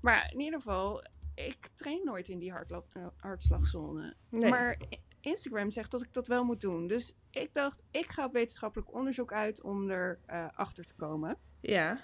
Maar 0.00 0.30
in 0.32 0.40
ieder 0.40 0.58
geval, 0.60 1.04
ik 1.34 1.68
train 1.74 2.00
nooit 2.04 2.28
in 2.28 2.38
die 2.38 2.52
eh, 2.52 3.06
hartslagzone. 3.16 4.14
Nee. 4.28 4.50
Maar 4.50 4.76
Instagram 5.20 5.70
zegt 5.70 5.90
dat 5.90 6.02
ik 6.02 6.12
dat 6.12 6.26
wel 6.26 6.44
moet 6.44 6.60
doen. 6.60 6.86
Dus 6.86 7.14
ik 7.30 7.54
dacht, 7.54 7.84
ik 7.90 8.06
ga 8.10 8.24
op 8.24 8.32
wetenschappelijk 8.32 8.94
onderzoek 8.94 9.32
uit 9.32 9.62
om 9.62 9.90
er 9.90 10.18
eh, 10.26 10.46
achter 10.54 10.84
te 10.84 10.94
komen. 10.94 11.38
Ja. 11.60 11.98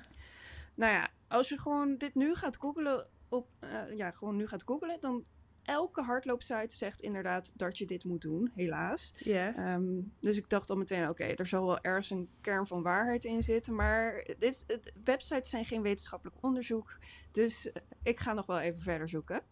Nou 0.80 0.92
ja, 0.92 1.08
als 1.28 1.48
je 1.48 1.60
gewoon 1.60 1.96
dit 1.96 2.14
nu 2.14 2.34
gaat 2.34 2.56
googlen 2.56 3.06
op, 3.28 3.48
eh, 3.58 3.96
ja, 3.96 4.10
gewoon 4.10 4.36
nu 4.36 4.46
gaat 4.46 4.62
googlen, 4.62 5.00
dan 5.00 5.24
elke 5.62 6.02
hardloopsite 6.02 6.76
zegt 6.76 7.02
inderdaad 7.02 7.52
dat 7.58 7.78
je 7.78 7.86
dit 7.86 8.04
moet 8.04 8.20
doen, 8.20 8.50
helaas. 8.54 9.14
Ja. 9.18 9.56
Ehm, 9.56 10.00
dus 10.20 10.36
ik 10.36 10.48
dacht 10.48 10.70
al 10.70 10.76
meteen, 10.76 11.08
oké, 11.08 11.24
er 11.24 11.46
zal 11.46 11.66
wel 11.66 11.80
ergens 11.80 12.10
een 12.10 12.28
kern 12.40 12.66
van 12.66 12.82
waarheid 12.82 13.24
in 13.24 13.42
zitten, 13.42 13.74
maar 13.74 14.26
dit 14.38 14.64
het, 14.66 14.92
websites 15.04 15.50
zijn 15.50 15.64
geen 15.64 15.82
wetenschappelijk 15.82 16.36
onderzoek, 16.40 16.98
dus 17.30 17.72
eh, 17.72 17.82
ik 18.02 18.20
ga 18.20 18.32
nog 18.32 18.46
wel 18.46 18.60
even 18.60 18.82
verder 18.82 19.08
zoeken. 19.08 19.42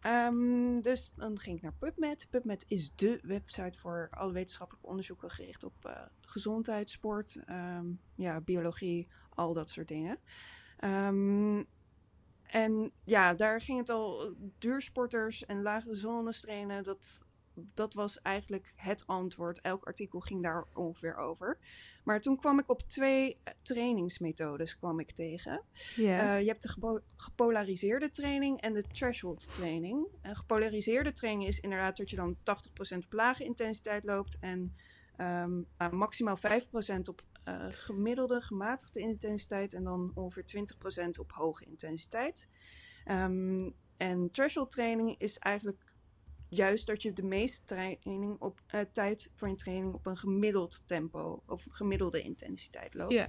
Ehm, 0.00 0.80
dus 0.80 1.12
dan 1.16 1.38
ging 1.38 1.56
ik 1.56 1.62
naar 1.62 1.74
PubMed. 1.78 2.26
PubMed 2.30 2.64
is 2.68 2.92
de 2.94 3.20
website 3.22 3.78
voor 3.78 4.08
alle 4.10 4.32
wetenschappelijke 4.32 4.88
onderzoeken 4.88 5.30
gericht 5.30 5.64
op 5.64 5.74
eh, 5.82 6.02
gezondheid, 6.20 6.90
sport, 6.90 7.42
ehm, 7.46 7.86
ja, 8.14 8.40
biologie, 8.40 9.08
al 9.34 9.52
dat 9.52 9.70
soort 9.70 9.88
dingen. 9.88 10.18
Ehm, 10.78 11.62
en 12.42 12.92
ja, 13.04 13.34
daar 13.34 13.60
ging 13.60 13.78
het 13.78 13.90
al 13.90 14.34
duursporters 14.58 15.46
en 15.46 15.62
lage 15.62 15.94
zones 15.94 16.40
trainen. 16.40 16.84
Dat, 16.84 17.26
dat 17.54 17.94
was 17.94 18.20
eigenlijk 18.22 18.72
het 18.76 19.06
antwoord. 19.06 19.60
Elk 19.60 19.84
artikel 19.84 20.20
ging 20.20 20.42
daar 20.42 20.64
ongeveer 20.74 21.16
over. 21.16 21.58
Maar 22.04 22.20
toen 22.20 22.36
kwam 22.36 22.58
ik 22.58 22.70
op 22.70 22.80
twee 22.82 23.38
trainingsmethodes 23.62 24.78
kwam 24.78 25.00
ik 25.00 25.10
tegen. 25.12 25.62
Eh, 26.34 26.40
je 26.40 26.46
hebt 26.46 26.62
de 26.62 26.68
gepo- 26.68 27.00
gepolariseerde 27.16 28.08
training 28.08 28.60
en 28.60 28.72
de 28.72 28.82
threshold 28.82 29.54
training. 29.54 30.06
Een 30.22 30.36
gepolariseerde 30.36 31.12
training 31.12 31.48
is 31.48 31.60
inderdaad 31.60 31.96
dat 31.96 32.10
je 32.10 32.16
dan 32.16 32.36
80% 32.42 33.04
op 33.04 33.12
lage 33.12 33.44
intensiteit 33.44 34.04
loopt 34.04 34.38
en 34.40 34.74
ehm, 35.16 35.60
maximaal 35.90 36.36
5% 36.36 37.08
op 37.08 37.22
eh, 37.44 37.64
gemiddelde, 37.68 38.40
gematigde 38.40 39.00
intensiteit 39.00 39.74
en 39.74 39.84
dan 39.84 40.12
ongeveer 40.14 40.44
20% 40.44 41.18
op 41.18 41.32
hoge 41.32 41.64
intensiteit. 41.64 42.48
Ehm, 43.04 43.70
en 43.96 44.30
threshold 44.30 44.70
training 44.70 45.14
is 45.18 45.38
eigenlijk 45.38 45.92
juist 46.48 46.86
dat 46.86 47.02
je 47.02 47.12
de 47.12 47.22
meeste 47.22 47.64
training 47.64 48.40
op, 48.40 48.60
eh, 48.66 48.80
tijd 48.92 49.32
voor 49.34 49.48
je 49.48 49.54
training 49.54 49.94
op 49.94 50.06
een 50.06 50.16
gemiddeld 50.16 50.86
tempo 50.86 51.42
of 51.46 51.66
gemiddelde 51.70 52.22
intensiteit 52.22 52.94
loopt. 52.94 53.12
ja. 53.12 53.28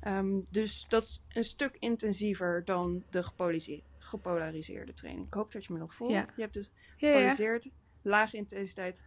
Ehm, 0.00 0.40
dus 0.50 0.86
dat 0.88 1.02
is 1.02 1.22
een 1.28 1.44
stuk 1.44 1.76
intensiever 1.78 2.64
dan 2.64 3.04
de 3.10 3.22
gepolariseerde, 3.22 3.82
gepolariseerde 3.98 4.92
training. 4.92 5.26
Ik 5.26 5.34
hoop 5.34 5.52
dat 5.52 5.64
je 5.64 5.72
me 5.72 5.78
nog. 5.78 5.98
Ja. 5.98 6.26
Je 6.36 6.42
hebt 6.42 6.54
dus 6.54 6.70
gepolariseerd, 6.96 7.70
lage 8.02 8.36
intensiteit, 8.36 9.04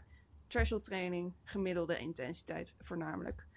threshold 0.47 0.83
training, 0.83 1.33
gemiddelde 1.43 1.97
intensiteit 1.97 2.75
voornamelijk. 2.81 3.47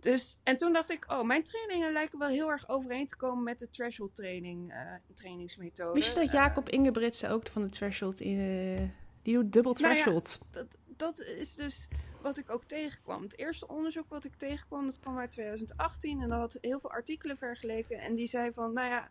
Dus, 0.00 0.38
en 0.42 0.56
toen 0.56 0.72
dacht 0.72 0.90
ik, 0.90 1.04
oh, 1.10 1.22
mijn 1.22 1.42
trainingen 1.42 1.92
lijken 1.92 2.18
wel 2.18 2.28
heel 2.28 2.50
erg 2.50 2.68
overeen 2.68 3.06
te 3.06 3.16
komen 3.16 3.42
met 3.44 3.58
de 3.58 3.70
threshold 3.70 4.14
training, 4.14 4.72
eh, 4.72 4.92
trainingsmethode. 5.14 5.92
Wist 5.92 6.08
je 6.08 6.14
dat 6.14 6.24
Eh, 6.28 6.32
Jacob 6.32 6.68
Ingebritsen 6.68 7.30
ook 7.30 7.46
van 7.48 7.62
de 7.62 7.70
threshold 7.70 8.20
in... 8.20 8.38
eh, 8.38 8.88
die 9.22 9.34
doet 9.34 9.52
dubbel 9.52 9.72
Nou 9.72 9.94
ja, 9.94 10.02
threshold. 10.02 10.40
dat, 10.50 10.66
dat 10.86 11.20
is 11.20 11.54
dus 11.54 11.88
wat 12.22 12.38
ik 12.38 12.50
ook 12.50 12.64
tegenkwam. 12.64 13.22
Het 13.22 13.38
eerste 13.38 13.68
onderzoek 13.68 14.08
wat 14.08 14.24
ik 14.24 14.34
tegenkwam, 14.36 14.86
dat 14.86 14.98
kwam 15.00 15.18
uit 15.18 15.30
2018. 15.30 16.20
En 16.20 16.28
dat 16.28 16.38
had 16.38 16.58
heel 16.60 16.80
veel 16.80 16.90
artikelen 16.90 17.36
vergeleken. 17.36 17.98
En 18.00 18.14
die 18.14 18.26
zei 18.26 18.52
van, 18.52 18.72
nou 18.72 18.88
ja, 18.88 19.10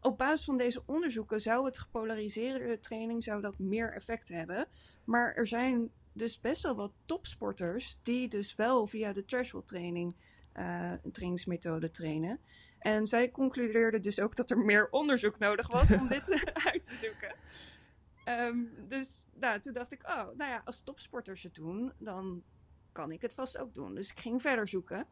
op 0.00 0.18
basis 0.18 0.44
van 0.44 0.56
deze 0.56 0.82
onderzoeken 0.86 1.40
zou 1.40 1.64
het 1.64 1.78
gepolariseerde 1.78 2.80
training 2.80 3.22
zou 3.22 3.40
dat 3.40 3.58
meer 3.58 3.92
effect 3.92 4.28
hebben. 4.28 4.66
Maar 5.04 5.34
er 5.34 5.46
zijn 5.46 5.90
dus 6.12 6.40
best 6.40 6.62
wel 6.62 6.74
wat 6.74 6.92
topsporters 7.06 7.98
die 8.02 8.28
dus 8.28 8.54
wel 8.54 8.86
via 8.86 9.12
de 9.12 9.24
threshold 9.24 9.66
training, 9.66 10.16
eh, 10.52 10.92
trainingsmethode 11.12 11.90
trainen. 11.90 12.40
En 12.78 13.06
zij 13.06 13.30
concludeerden 13.30 14.02
dus 14.02 14.20
ook 14.20 14.36
dat 14.36 14.50
er 14.50 14.58
meer 14.58 14.88
onderzoek 14.90 15.38
nodig 15.38 15.72
was 15.72 15.92
om 15.92 16.08
dit 16.08 16.28
uit 16.72 16.86
te 16.86 16.94
zoeken. 16.94 17.34
Ehm, 18.24 18.58
dus 18.88 19.24
nou, 19.34 19.60
toen 19.60 19.72
dacht 19.72 19.92
ik, 19.92 20.02
oh, 20.02 20.36
nou 20.36 20.50
ja, 20.50 20.62
als 20.64 20.82
topsporters 20.82 21.42
het 21.42 21.54
doen, 21.54 21.92
dan 21.98 22.42
kan 22.92 23.12
ik 23.12 23.22
het 23.22 23.34
vast 23.34 23.58
ook 23.58 23.74
doen. 23.74 23.94
Dus 23.94 24.10
ik 24.10 24.20
ging 24.20 24.42
verder 24.42 24.68
zoeken. 24.68 25.06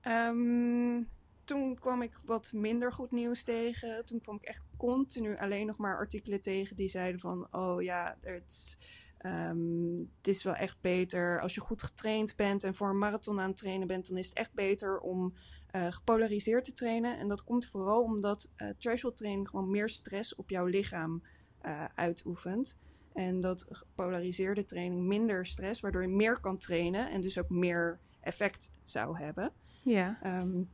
Ehm, 0.00 1.02
toen 1.44 1.78
kwam 1.78 2.02
ik 2.02 2.18
wat 2.24 2.52
minder 2.52 2.92
goed 2.92 3.10
nieuws 3.10 3.44
tegen. 3.44 4.04
Toen 4.04 4.20
kwam 4.20 4.36
ik 4.36 4.42
echt 4.42 4.62
continu 4.76 5.38
alleen 5.38 5.66
nog 5.66 5.76
maar 5.76 5.96
artikelen 5.96 6.40
tegen 6.40 6.76
die 6.76 6.88
zeiden 6.88 7.20
van, 7.20 7.48
oh 7.50 7.82
ja, 7.82 8.18
het, 8.20 8.78
um, 9.22 9.94
het 10.16 10.28
is 10.28 10.42
wel 10.42 10.54
echt 10.54 10.80
beter 10.80 11.40
als 11.40 11.54
je 11.54 11.60
goed 11.60 11.82
getraind 11.82 12.36
bent 12.36 12.64
en 12.64 12.74
voor 12.74 12.88
een 12.88 12.98
marathon 12.98 13.40
aan 13.40 13.48
het 13.48 13.56
trainen 13.56 13.86
bent, 13.86 14.08
dan 14.08 14.16
is 14.16 14.28
het 14.28 14.36
echt 14.36 14.52
beter 14.52 14.98
om 14.98 15.34
uh, 15.74 15.92
gepolariseerd 15.92 16.64
te 16.64 16.72
trainen. 16.72 17.18
En 17.18 17.28
dat 17.28 17.44
komt 17.44 17.66
vooral 17.66 18.02
omdat 18.02 18.50
uh, 18.56 18.68
threshold 18.78 19.16
training 19.16 19.48
gewoon 19.48 19.70
meer 19.70 19.88
stress 19.88 20.34
op 20.34 20.50
jouw 20.50 20.64
lichaam 20.64 21.22
uh, 21.62 21.84
uitoefent. 21.94 22.78
En 23.12 23.40
dat 23.40 23.66
gepolariseerde 23.70 24.64
training 24.64 25.06
minder 25.06 25.46
stress, 25.46 25.80
waardoor 25.80 26.02
je 26.02 26.08
meer 26.08 26.40
kan 26.40 26.58
trainen 26.58 27.10
en 27.10 27.20
dus 27.20 27.38
ook 27.38 27.48
meer 27.48 28.00
effect 28.20 28.72
zou 28.82 29.18
hebben. 29.18 29.52
Ja. 29.82 30.40
Um, 30.40 30.70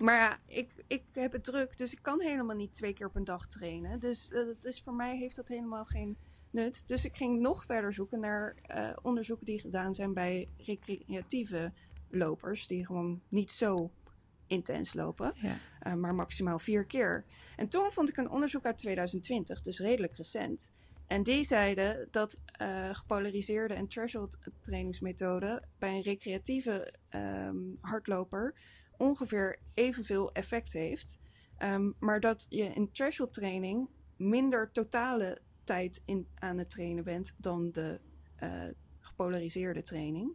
maar 0.00 0.16
ja, 0.16 0.38
ik, 0.46 0.84
ik 0.86 1.02
heb 1.12 1.32
het 1.32 1.44
druk, 1.44 1.78
dus 1.78 1.92
ik 1.92 2.02
kan 2.02 2.20
helemaal 2.20 2.56
niet 2.56 2.72
twee 2.72 2.92
keer 2.92 3.06
op 3.06 3.16
een 3.16 3.24
dag 3.24 3.46
trainen. 3.46 3.98
Dus 3.98 4.28
dat 4.28 4.64
is, 4.64 4.82
voor 4.82 4.94
mij 4.94 5.16
heeft 5.16 5.36
dat 5.36 5.48
helemaal 5.48 5.84
geen 5.84 6.16
nut. 6.56 6.88
Dus 6.88 7.04
ik 7.04 7.16
ging 7.16 7.40
nog 7.40 7.64
verder 7.64 7.92
zoeken 7.92 8.20
naar 8.20 8.54
uh, 8.76 8.90
onderzoeken 9.02 9.46
die 9.46 9.60
gedaan 9.60 9.94
zijn 9.94 10.12
bij 10.12 10.48
recreatieve 10.56 11.72
lopers, 12.10 12.66
die 12.66 12.86
gewoon 12.86 13.20
niet 13.28 13.50
zo 13.50 13.90
intens 14.46 14.94
lopen, 14.94 15.32
ja. 15.34 15.56
uh, 15.86 15.94
maar 15.94 16.14
maximaal 16.14 16.58
vier 16.58 16.84
keer. 16.84 17.24
En 17.56 17.68
toen 17.68 17.90
vond 17.90 18.08
ik 18.08 18.16
een 18.16 18.30
onderzoek 18.30 18.64
uit 18.64 18.76
2020, 18.76 19.60
dus 19.60 19.78
redelijk 19.78 20.16
recent. 20.16 20.72
En 21.06 21.22
die 21.22 21.44
zeiden 21.44 22.08
dat 22.10 22.40
uh, 22.62 22.94
gepolariseerde 22.94 23.74
en 23.74 23.86
threshold 23.86 24.38
trainingsmethoden 24.60 25.68
bij 25.78 25.94
een 25.94 26.02
recreatieve 26.02 26.94
um, 27.10 27.78
hardloper 27.80 28.54
ongeveer 28.96 29.58
evenveel 29.74 30.32
effect 30.32 30.72
heeft. 30.72 31.18
Um, 31.58 31.94
maar 31.98 32.20
dat 32.20 32.46
je 32.48 32.64
in 32.64 32.90
threshold 32.90 33.32
training 33.32 33.88
minder 34.16 34.70
totale 34.72 35.40
tijd 35.66 36.02
in, 36.04 36.26
aan 36.34 36.58
het 36.58 36.70
trainen 36.70 37.04
bent 37.04 37.34
dan 37.38 37.70
de 37.72 38.00
uh, 38.42 38.62
gepolariseerde 39.00 39.82
training. 39.82 40.32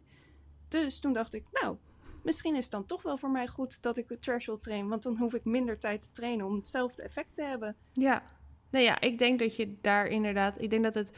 Dus 0.68 1.00
toen 1.00 1.12
dacht 1.12 1.34
ik, 1.34 1.44
nou, 1.52 1.76
misschien 2.22 2.56
is 2.56 2.62
het 2.62 2.72
dan 2.72 2.84
toch 2.84 3.02
wel 3.02 3.18
voor 3.18 3.30
mij 3.30 3.46
goed 3.46 3.82
dat 3.82 3.96
ik 3.96 4.16
threshold 4.20 4.62
train. 4.62 4.88
Want 4.88 5.02
dan 5.02 5.16
hoef 5.16 5.34
ik 5.34 5.44
minder 5.44 5.78
tijd 5.78 6.02
te 6.02 6.10
trainen 6.10 6.46
om 6.46 6.54
hetzelfde 6.54 7.02
effect 7.02 7.34
te 7.34 7.44
hebben. 7.44 7.76
Ja, 7.92 8.22
nou 8.70 8.84
ja, 8.84 9.00
ik 9.00 9.18
denk 9.18 9.38
dat 9.38 9.56
je 9.56 9.76
daar 9.80 10.06
inderdaad. 10.06 10.60
Ik 10.60 10.70
denk 10.70 10.82
dat 10.82 10.94
het 10.94 11.12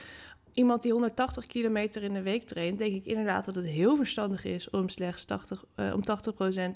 iemand 0.52 0.82
die 0.82 0.92
180 0.92 1.46
kilometer 1.46 2.02
in 2.02 2.12
de 2.12 2.22
week 2.22 2.44
traint, 2.44 2.78
denk 2.78 2.94
ik 2.94 3.04
inderdaad 3.04 3.44
dat 3.44 3.54
het 3.54 3.66
heel 3.66 3.96
verstandig 3.96 4.44
is 4.44 4.70
om 4.70 4.88
slechts 4.88 5.24
80, 5.24 5.64
uh, 5.76 5.94
om 5.94 6.02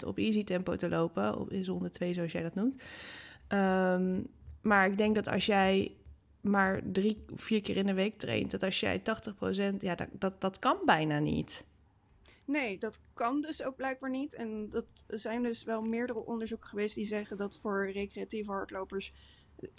80% 0.03 0.05
op 0.07 0.17
easy 0.17 0.43
tempo 0.43 0.75
te 0.75 0.89
lopen. 0.89 1.37
Op 1.37 1.51
in 1.51 1.63
zone 1.63 1.89
2, 1.89 2.13
zoals 2.13 2.31
jij 2.31 2.41
dat 2.41 2.55
noemt. 2.55 2.83
Um, 3.47 4.27
maar 4.61 4.87
ik 4.87 4.97
denk 4.97 5.15
dat 5.15 5.27
als 5.27 5.45
jij 5.45 5.95
maar 6.41 6.81
drie, 6.91 7.17
vier 7.35 7.61
keer 7.61 7.77
in 7.77 7.85
de 7.85 7.93
week 7.93 8.17
traint, 8.17 8.51
dat 8.51 8.63
als 8.63 8.79
jij 8.79 8.99
80%, 8.99 9.03
ja, 9.79 9.95
dat, 9.95 10.07
dat, 10.11 10.41
dat 10.41 10.59
kan 10.59 10.77
bijna 10.85 11.19
niet. 11.19 11.65
Nee, 12.45 12.77
dat 12.77 12.99
kan 13.13 13.41
dus 13.41 13.63
ook 13.63 13.75
blijkbaar 13.75 14.09
niet. 14.09 14.33
En 14.33 14.69
dat 14.69 14.85
zijn 15.07 15.43
dus 15.43 15.63
wel 15.63 15.81
meerdere 15.81 16.25
onderzoeken 16.25 16.69
geweest 16.69 16.95
die 16.95 17.05
zeggen 17.05 17.37
dat 17.37 17.59
voor 17.61 17.91
recreatieve 17.91 18.51
hardlopers 18.51 19.13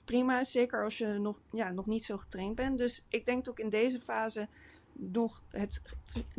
prima 0.04 0.40
is. 0.40 0.50
Zeker 0.50 0.84
als 0.84 0.98
je 0.98 1.06
nog, 1.06 1.40
ja, 1.52 1.70
nog 1.70 1.86
niet 1.86 2.04
zo 2.04 2.16
getraind 2.16 2.54
bent. 2.54 2.78
Dus 2.78 3.04
ik 3.08 3.26
denk 3.26 3.48
ook 3.48 3.58
in 3.58 3.68
deze 3.68 4.00
fase 4.00 4.48
nog 4.92 5.42
het 5.48 5.82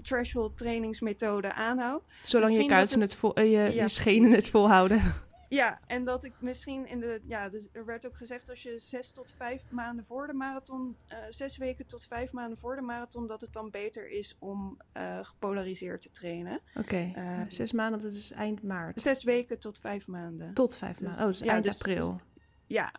threshold 0.01 0.57
trainingsmethode 0.57 1.53
aanhoud. 1.53 2.03
Zolang 2.23 2.47
misschien 2.47 2.69
je 2.69 2.75
kuiten 2.75 3.01
het, 3.01 3.09
het 3.09 3.19
vol, 3.19 3.39
uh, 3.39 3.45
je, 3.45 3.51
ja, 3.51 3.83
je 3.83 3.89
schenen 3.89 4.31
het 4.31 4.49
volhouden. 4.49 5.29
Ja, 5.51 5.79
en 5.87 6.03
dat 6.03 6.23
ik 6.23 6.33
misschien 6.39 6.87
in 6.87 6.99
de. 6.99 7.21
Ja, 7.27 7.49
dus 7.49 7.67
er 7.71 7.85
werd 7.85 8.07
ook 8.07 8.17
gezegd 8.17 8.49
als 8.49 8.63
je 8.63 8.77
zes 8.77 9.11
tot 9.11 9.33
vijf 9.37 9.71
maanden 9.71 10.05
voor 10.05 10.27
de 10.27 10.33
marathon. 10.33 10.95
Uh, 11.09 11.17
zes 11.29 11.57
weken 11.57 11.85
tot 11.85 12.05
vijf 12.05 12.31
maanden 12.31 12.57
voor 12.57 12.75
de 12.75 12.81
marathon. 12.81 13.27
dat 13.27 13.41
het 13.41 13.53
dan 13.53 13.69
beter 13.69 14.09
is 14.09 14.35
om 14.39 14.77
uh, 14.97 15.19
gepolariseerd 15.21 16.01
te 16.01 16.11
trainen. 16.11 16.61
Oké, 16.75 16.79
okay. 16.79 17.13
uh, 17.17 17.45
zes 17.47 17.71
maanden, 17.71 18.01
dat 18.01 18.11
is 18.11 18.31
eind 18.31 18.63
maart. 18.63 19.01
Zes 19.01 19.23
weken 19.23 19.59
tot 19.59 19.79
vijf 19.79 20.07
maanden. 20.07 20.53
Tot 20.53 20.75
vijf 20.75 21.01
maanden. 21.01 21.27
Oh, 21.27 21.33
ja, 21.33 21.51
eind 21.51 21.65
dus, 21.65 21.79
april. 21.79 22.13
Dus, 22.13 22.43
ja, 22.67 22.93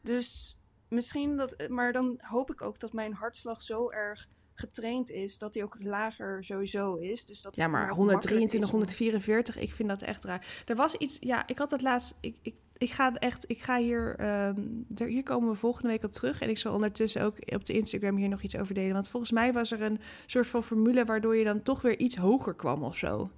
dus 0.00 0.56
misschien 0.88 1.36
dat. 1.36 1.68
Maar 1.68 1.92
dan 1.92 2.18
hoop 2.20 2.50
ik 2.50 2.62
ook 2.62 2.78
dat 2.78 2.92
mijn 2.92 3.14
hartslag 3.14 3.62
zo 3.62 3.90
erg 3.90 4.28
getraind 4.62 5.10
is, 5.10 5.38
dat 5.38 5.54
hij 5.54 5.62
ook 5.62 5.76
lager 5.80 6.44
sowieso 6.44 6.94
is. 6.94 7.24
Dus 7.24 7.42
dat 7.42 7.56
ja, 7.56 7.68
maar 7.68 7.90
123, 7.90 8.70
144, 8.70 9.58
ik 9.58 9.72
vind 9.72 9.88
dat 9.88 10.02
echt 10.02 10.24
raar. 10.24 10.62
Er 10.66 10.76
was 10.76 10.94
iets, 10.94 11.18
ja, 11.20 11.46
ik 11.46 11.58
had 11.58 11.70
het 11.70 11.82
laatst, 11.82 12.18
ik, 12.20 12.36
ik, 12.42 12.54
ik 12.78 12.90
ga 12.90 13.14
echt, 13.14 13.44
ik 13.50 13.62
ga 13.62 13.78
hier, 13.78 14.20
um, 14.46 14.86
er, 14.96 15.06
hier 15.06 15.22
komen 15.22 15.48
we 15.48 15.54
volgende 15.54 15.88
week 15.88 16.04
op 16.04 16.12
terug. 16.12 16.40
En 16.40 16.48
ik 16.48 16.58
zal 16.58 16.74
ondertussen 16.74 17.22
ook 17.22 17.36
op 17.54 17.64
de 17.64 17.72
Instagram 17.72 18.16
hier 18.16 18.28
nog 18.28 18.42
iets 18.42 18.56
over 18.56 18.74
delen. 18.74 18.92
Want 18.92 19.08
volgens 19.08 19.32
mij 19.32 19.52
was 19.52 19.72
er 19.72 19.82
een 19.82 20.00
soort 20.26 20.46
van 20.46 20.62
formule 20.62 21.04
waardoor 21.04 21.36
je 21.36 21.44
dan 21.44 21.62
toch 21.62 21.82
weer 21.82 21.98
iets 21.98 22.16
hoger 22.16 22.54
kwam 22.54 22.82
of 22.82 22.96
zo. 22.96 23.30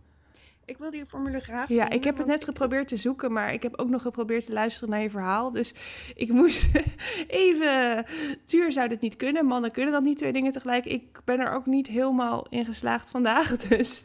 Ik 0.66 0.78
wil 0.78 0.90
die 0.90 1.06
formule 1.06 1.40
graag. 1.40 1.68
Ja, 1.68 1.80
vinden, 1.80 1.98
ik 1.98 2.04
heb 2.04 2.16
het 2.16 2.26
net 2.26 2.44
geprobeerd 2.44 2.88
te 2.88 2.96
zoeken, 2.96 3.32
maar 3.32 3.52
ik 3.52 3.62
heb 3.62 3.78
ook 3.78 3.88
nog 3.88 4.02
geprobeerd 4.02 4.46
te 4.46 4.52
luisteren 4.52 4.90
naar 4.90 5.00
je 5.00 5.10
verhaal. 5.10 5.50
Dus 5.50 5.74
ik 6.14 6.32
moest 6.32 6.68
even. 7.28 8.04
Tuur 8.44 8.72
zou 8.72 8.88
dit 8.88 9.00
niet 9.00 9.16
kunnen. 9.16 9.46
Mannen 9.46 9.70
kunnen 9.70 9.92
dat 9.92 10.02
niet 10.02 10.18
twee 10.18 10.32
dingen 10.32 10.52
tegelijk. 10.52 10.84
Ik 10.84 11.20
ben 11.24 11.40
er 11.40 11.52
ook 11.52 11.66
niet 11.66 11.86
helemaal 11.86 12.46
in 12.48 12.64
geslaagd 12.64 13.10
vandaag. 13.10 13.56
Dus 13.68 14.04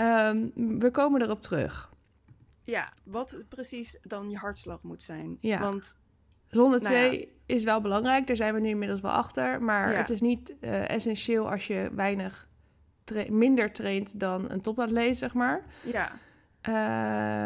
um, 0.00 0.52
we 0.78 0.90
komen 0.90 1.22
erop 1.22 1.40
terug. 1.40 1.90
Ja, 2.62 2.92
wat 3.04 3.38
precies 3.48 3.98
dan 4.02 4.30
je 4.30 4.36
hartslag 4.36 4.82
moet 4.82 5.02
zijn. 5.02 5.36
Ja. 5.40 5.60
Want 5.60 5.96
Zone 6.46 6.80
2 6.80 7.08
nou 7.08 7.20
ja. 7.20 7.26
is 7.46 7.64
wel 7.64 7.80
belangrijk, 7.80 8.26
daar 8.26 8.36
zijn 8.36 8.54
we 8.54 8.60
nu 8.60 8.68
inmiddels 8.68 9.00
wel 9.00 9.10
achter. 9.10 9.62
Maar 9.62 9.92
ja. 9.92 9.96
het 9.96 10.10
is 10.10 10.20
niet 10.20 10.54
uh, 10.60 10.90
essentieel 10.90 11.50
als 11.50 11.66
je 11.66 11.90
weinig 11.94 12.48
tra 13.06 13.24
minder 13.28 13.72
traint 13.72 14.20
dan 14.20 14.50
een 14.50 14.60
topatleet, 14.60 15.18
zeg 15.18 15.34
maar. 15.34 15.64
Ja. 15.82 16.12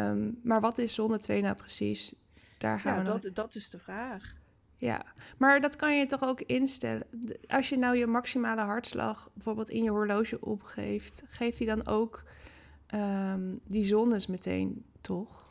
Um, 0.09 0.39
maar 0.43 0.61
wat 0.61 0.77
is 0.77 1.01
2 1.19 1.41
nou 1.41 1.55
precies? 1.55 2.13
Daar 2.57 2.79
gaan 2.79 2.93
ja, 2.93 2.99
we 2.99 3.05
dat, 3.05 3.23
nog... 3.23 3.33
dat 3.33 3.55
is 3.55 3.69
de 3.69 3.79
vraag. 3.79 4.33
Ja, 4.77 5.05
maar 5.37 5.61
dat 5.61 5.75
kan 5.75 5.97
je 5.97 6.05
toch 6.05 6.23
ook 6.23 6.41
instellen. 6.41 7.03
Als 7.47 7.69
je 7.69 7.77
nou 7.77 7.97
je 7.97 8.07
maximale 8.07 8.61
hartslag 8.61 9.29
bijvoorbeeld 9.33 9.69
in 9.69 9.83
je 9.83 9.89
horloge 9.89 10.41
opgeeft, 10.41 11.23
geeft 11.27 11.57
hij 11.57 11.67
dan 11.67 11.87
ook 11.87 12.23
um, 12.93 13.59
die 13.63 13.85
zones 13.85 14.27
meteen, 14.27 14.85
toch? 15.01 15.50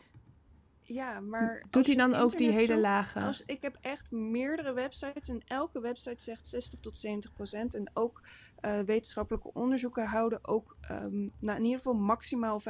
Ja, 0.93 1.20
maar. 1.20 1.64
Doet 1.70 1.86
hij 1.86 1.95
dan 1.95 2.14
ook 2.14 2.38
die 2.38 2.51
hele 2.51 2.78
lage? 2.78 3.20
Als, 3.20 3.43
ik 3.47 3.62
heb 3.62 3.78
echt 3.80 4.11
meerdere 4.11 4.72
websites 4.72 5.28
en 5.28 5.43
elke 5.47 5.80
website 5.80 6.22
zegt 6.22 6.47
60 6.47 6.80
tot 6.80 6.97
70 6.97 7.32
procent. 7.32 7.74
En 7.74 7.91
ook 7.95 8.22
uh, 8.61 8.80
wetenschappelijke 8.80 9.51
onderzoeken 9.53 10.07
houden 10.07 10.38
ook 10.49 10.76
um, 10.91 11.32
nou, 11.38 11.59
in 11.59 11.64
ieder 11.64 11.78
geval 11.78 11.95
maximaal 11.95 12.61
75% 12.61 12.64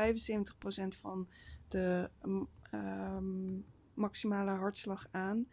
van 1.01 1.29
de 1.69 2.11
um, 2.73 3.65
maximale 3.95 4.51
hartslag 4.51 5.07
aan. 5.11 5.47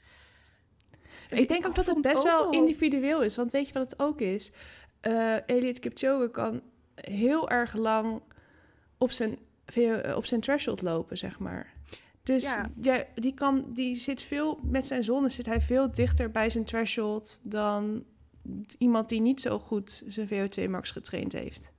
Ik, 1.29 1.39
ik 1.39 1.47
denk 1.47 1.67
ook 1.67 1.75
dat 1.75 1.85
het 1.85 2.01
best 2.01 2.23
wel 2.23 2.45
al... 2.45 2.51
individueel 2.51 3.23
is. 3.23 3.35
Want 3.35 3.51
weet 3.51 3.67
je 3.67 3.73
wat 3.73 3.91
het 3.91 3.99
ook 3.99 4.21
is? 4.21 4.51
Uh, 5.01 5.49
Elliot 5.49 5.79
Kipchoge 5.79 6.29
kan 6.31 6.61
heel 6.95 7.49
erg 7.49 7.73
lang 7.73 8.21
op 8.97 9.11
zijn, 9.11 9.39
op 10.15 10.25
zijn 10.25 10.41
threshold 10.41 10.81
lopen, 10.81 11.17
zeg 11.17 11.39
maar. 11.39 11.76
Dus 12.27 12.43
ja. 12.43 12.71
Ja, 12.81 13.03
die, 13.15 13.33
kan, 13.33 13.65
die 13.73 13.95
zit 13.95 14.21
veel, 14.21 14.59
met 14.63 14.87
zijn 14.87 15.03
zonne 15.03 15.29
zit 15.29 15.45
hij 15.45 15.61
veel 15.61 15.91
dichter 15.91 16.31
bij 16.31 16.49
zijn 16.49 16.65
threshold 16.65 17.39
dan 17.43 18.05
iemand 18.77 19.09
die 19.09 19.21
niet 19.21 19.41
zo 19.41 19.59
goed 19.59 20.03
zijn 20.07 20.27
VO2 20.27 20.69
max 20.69 20.91
getraind 20.91 21.33
heeft. 21.33 21.71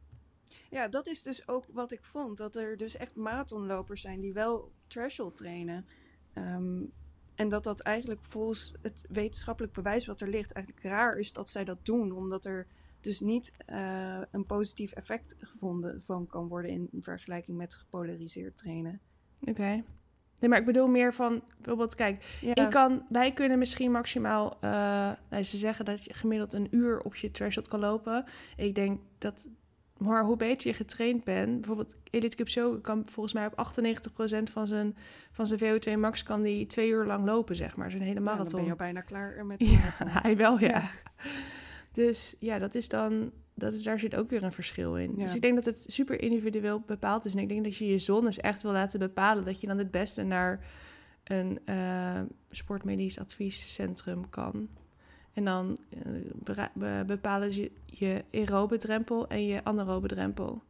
Ja, 0.70 0.88
dat 0.88 1.06
is 1.06 1.22
dus 1.22 1.48
ook 1.48 1.64
wat 1.72 1.92
ik 1.92 2.04
vond. 2.04 2.36
Dat 2.36 2.56
er 2.56 2.76
dus 2.76 2.96
echt 2.96 3.14
marathonlopers 3.14 4.00
zijn 4.00 4.20
die 4.20 4.32
wel 4.32 4.72
threshold 4.86 5.36
trainen. 5.36 5.86
Um, 6.34 6.92
en 7.34 7.48
dat 7.48 7.64
dat 7.64 7.80
eigenlijk 7.80 8.24
volgens 8.24 8.72
het 8.82 9.06
wetenschappelijk 9.08 9.72
bewijs 9.72 10.06
wat 10.06 10.20
er 10.20 10.28
ligt, 10.28 10.52
eigenlijk 10.52 10.86
raar 10.86 11.18
is 11.18 11.32
dat 11.32 11.48
zij 11.48 11.64
dat 11.64 11.84
doen. 11.84 12.12
Omdat 12.12 12.44
er 12.44 12.66
dus 13.00 13.20
niet 13.20 13.52
uh, 13.66 14.20
een 14.30 14.46
positief 14.46 14.92
effect 14.92 15.36
gevonden 15.38 16.02
van 16.02 16.26
kan 16.26 16.48
worden 16.48 16.70
in 16.70 16.88
vergelijking 17.00 17.56
met 17.56 17.74
gepolariseerd 17.74 18.56
trainen. 18.56 19.00
Oké. 19.40 19.50
Okay. 19.50 19.84
Nee, 20.40 20.50
maar 20.50 20.58
ik 20.58 20.64
bedoel 20.64 20.88
meer 20.88 21.14
van, 21.14 21.42
bijvoorbeeld, 21.56 21.94
kijk, 21.94 22.38
ja. 22.40 22.54
ik 22.54 22.70
kan, 22.70 23.06
wij 23.08 23.32
kunnen 23.32 23.58
misschien 23.58 23.90
maximaal, 23.90 24.56
uh, 24.64 24.70
nou, 25.30 25.42
ze 25.42 25.56
zeggen 25.56 25.84
dat 25.84 26.04
je 26.04 26.14
gemiddeld 26.14 26.52
een 26.52 26.68
uur 26.70 27.00
op 27.00 27.14
je 27.14 27.30
threshold 27.30 27.68
kan 27.68 27.80
lopen. 27.80 28.24
Ik 28.56 28.74
denk 28.74 29.00
dat 29.18 29.48
maar 29.98 30.24
hoe 30.24 30.36
beter 30.36 30.68
je 30.68 30.74
getraind 30.74 31.24
bent, 31.24 31.60
bijvoorbeeld 31.60 31.94
Elite 32.10 32.36
Kipchoge 32.36 32.80
kan 32.80 33.06
volgens 33.06 33.34
mij 33.34 33.46
op 33.46 33.66
98% 34.48 34.52
van 34.52 34.66
zijn, 34.66 34.96
van 35.32 35.46
zijn 35.46 35.60
VO2 35.60 35.98
max 35.98 36.22
kan 36.22 36.42
die 36.42 36.66
twee 36.66 36.90
uur 36.90 37.04
lang 37.04 37.26
lopen, 37.26 37.56
zeg 37.56 37.76
maar, 37.76 37.90
zo'n 37.90 38.00
hele 38.00 38.14
Ja, 38.14 38.20
marathon. 38.20 38.46
dan 38.46 38.56
ben 38.56 38.64
je 38.64 38.70
al 38.70 38.76
bijna 38.76 39.00
klaar 39.00 39.46
met 39.46 39.58
de 39.58 39.70
Ja, 39.70 39.92
hij 40.22 40.36
wel, 40.36 40.58
ja. 40.58 40.68
Ja. 40.68 40.90
Dus 41.92 42.36
ja, 42.38 42.58
dat 42.58 42.74
is 42.74 42.88
dan, 42.88 43.32
dat 43.58 43.74
is, 43.74 43.82
daar 43.82 43.98
zit 43.98 44.14
ook 44.16 44.30
weer 44.30 44.42
een 44.42 44.52
verschil 44.52 44.96
in. 44.96 45.10
Ja. 45.16 45.22
Dus 45.24 45.34
ik 45.34 45.40
denk 45.42 45.54
dat 45.54 45.64
het 45.64 45.84
super 45.88 46.20
individueel 46.20 46.80
bepaald 46.86 47.24
is. 47.24 47.34
En 47.34 47.40
ik 47.40 47.48
denk 47.48 47.64
dat 47.64 47.76
je 47.76 47.86
je 47.86 47.98
zones 47.98 48.38
echt 48.38 48.62
wil 48.62 48.72
laten 48.72 48.98
bepalen. 48.98 49.44
Dat 49.44 49.60
je 49.60 49.66
dan 49.66 49.78
het 49.78 49.90
beste 49.90 50.22
naar 50.22 50.66
een 51.24 51.58
eh, 51.64 52.20
sportmedisch 52.50 53.18
adviescentrum 53.18 54.28
kan. 54.30 54.68
En 55.32 55.44
dan 55.44 55.78
be- 56.44 57.04
bepalen 57.06 57.52
ze 57.52 57.70
je 57.86 58.24
aerobe 58.32 58.76
drempel 58.76 59.28
en 59.28 59.46
je 59.46 59.64
anaerobe 59.64 60.08
drempel. 60.08 60.62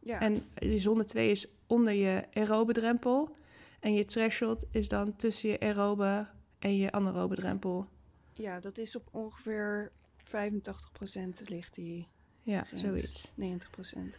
Ja. 0.00 0.20
En 0.20 0.42
die 0.54 0.78
zone 0.80 1.04
2 1.04 1.30
is 1.30 1.48
onder 1.66 1.92
je 1.92 2.24
aerobe 2.32 2.72
drempel. 2.72 3.36
En 3.80 3.94
je 3.94 4.04
threshold 4.04 4.64
is 4.70 4.88
dan 4.88 5.16
tussen 5.16 5.48
je 5.48 5.60
aerobe 5.60 6.26
en 6.58 6.76
je 6.76 6.92
anaerobe 6.92 7.34
drempel. 7.34 7.86
ja, 8.32 8.60
dat 8.60 8.78
is 8.78 8.96
op 8.96 9.08
ongeveer 9.12 9.92
85% 10.24 11.48
ligt 11.48 11.74
die. 11.74 12.08
Ja, 12.44 12.66
zoiets. 12.74 13.30
90%. 13.40 14.18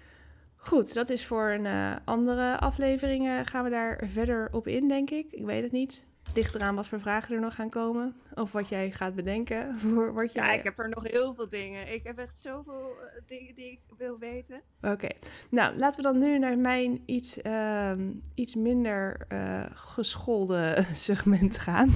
Goed, 0.55 0.93
dat 0.93 1.09
is 1.09 1.25
voor 1.25 1.49
een 1.49 1.65
eh, 1.65 1.95
andere 2.05 2.59
aflevering. 2.59 3.27
eh, 3.27 3.39
gaan 3.43 3.63
we 3.63 3.69
daar 3.69 4.03
verder 4.07 4.49
op 4.51 4.67
in, 4.67 4.87
denk 4.87 5.09
ik. 5.09 5.31
Ik 5.31 5.45
weet 5.45 5.63
het 5.63 5.71
niet. 5.71 6.05
Het 6.23 6.35
ligt 6.35 6.55
eraan 6.55 6.75
wat 6.75 6.87
voor 6.87 6.99
vragen 6.99 7.35
er 7.35 7.41
nog 7.41 7.55
gaan 7.55 7.69
komen. 7.69 8.15
Of 8.33 8.51
wat 8.51 8.69
jij 8.69 8.91
gaat 8.91 9.15
bedenken 9.15 9.75
voor 9.79 10.13
wat 10.13 10.33
jij... 10.33 10.45
Ja, 10.45 10.53
ik 10.53 10.63
heb 10.63 10.79
er 10.79 10.89
nog 10.89 11.03
heel 11.03 11.33
veel 11.33 11.49
dingen. 11.49 11.93
Ik 11.93 12.03
heb 12.03 12.17
echt 12.17 12.39
zoveel 12.39 12.89
eh, 12.89 13.21
dingen 13.25 13.55
die 13.55 13.71
ik 13.71 13.79
wil 13.97 14.17
weten. 14.19 14.61
Oké, 14.81 15.07
nou 15.49 15.77
laten 15.77 16.03
we 16.03 16.11
dan 16.11 16.19
nu 16.19 16.39
naar 16.39 16.57
mijn 16.57 17.01
iets, 17.05 17.41
ehm, 17.41 18.11
iets 18.33 18.55
minder 18.55 19.25
eh, 19.27 19.65
geschoolde 19.69 20.85
segment 20.93 21.57
gaan. 21.57 21.89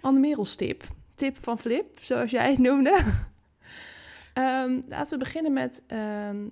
Anne-Merels 0.00 0.56
tip. 0.56 0.84
Tip 1.14 1.36
van 1.38 1.58
Flip, 1.58 1.98
zoals 2.00 2.30
jij 2.30 2.50
het 2.50 2.58
noemde. 2.58 3.02
Ehm, 4.36 4.80
laten 4.88 5.18
we 5.18 5.24
beginnen 5.24 5.52
met 5.52 5.82
ehm, 5.86 6.48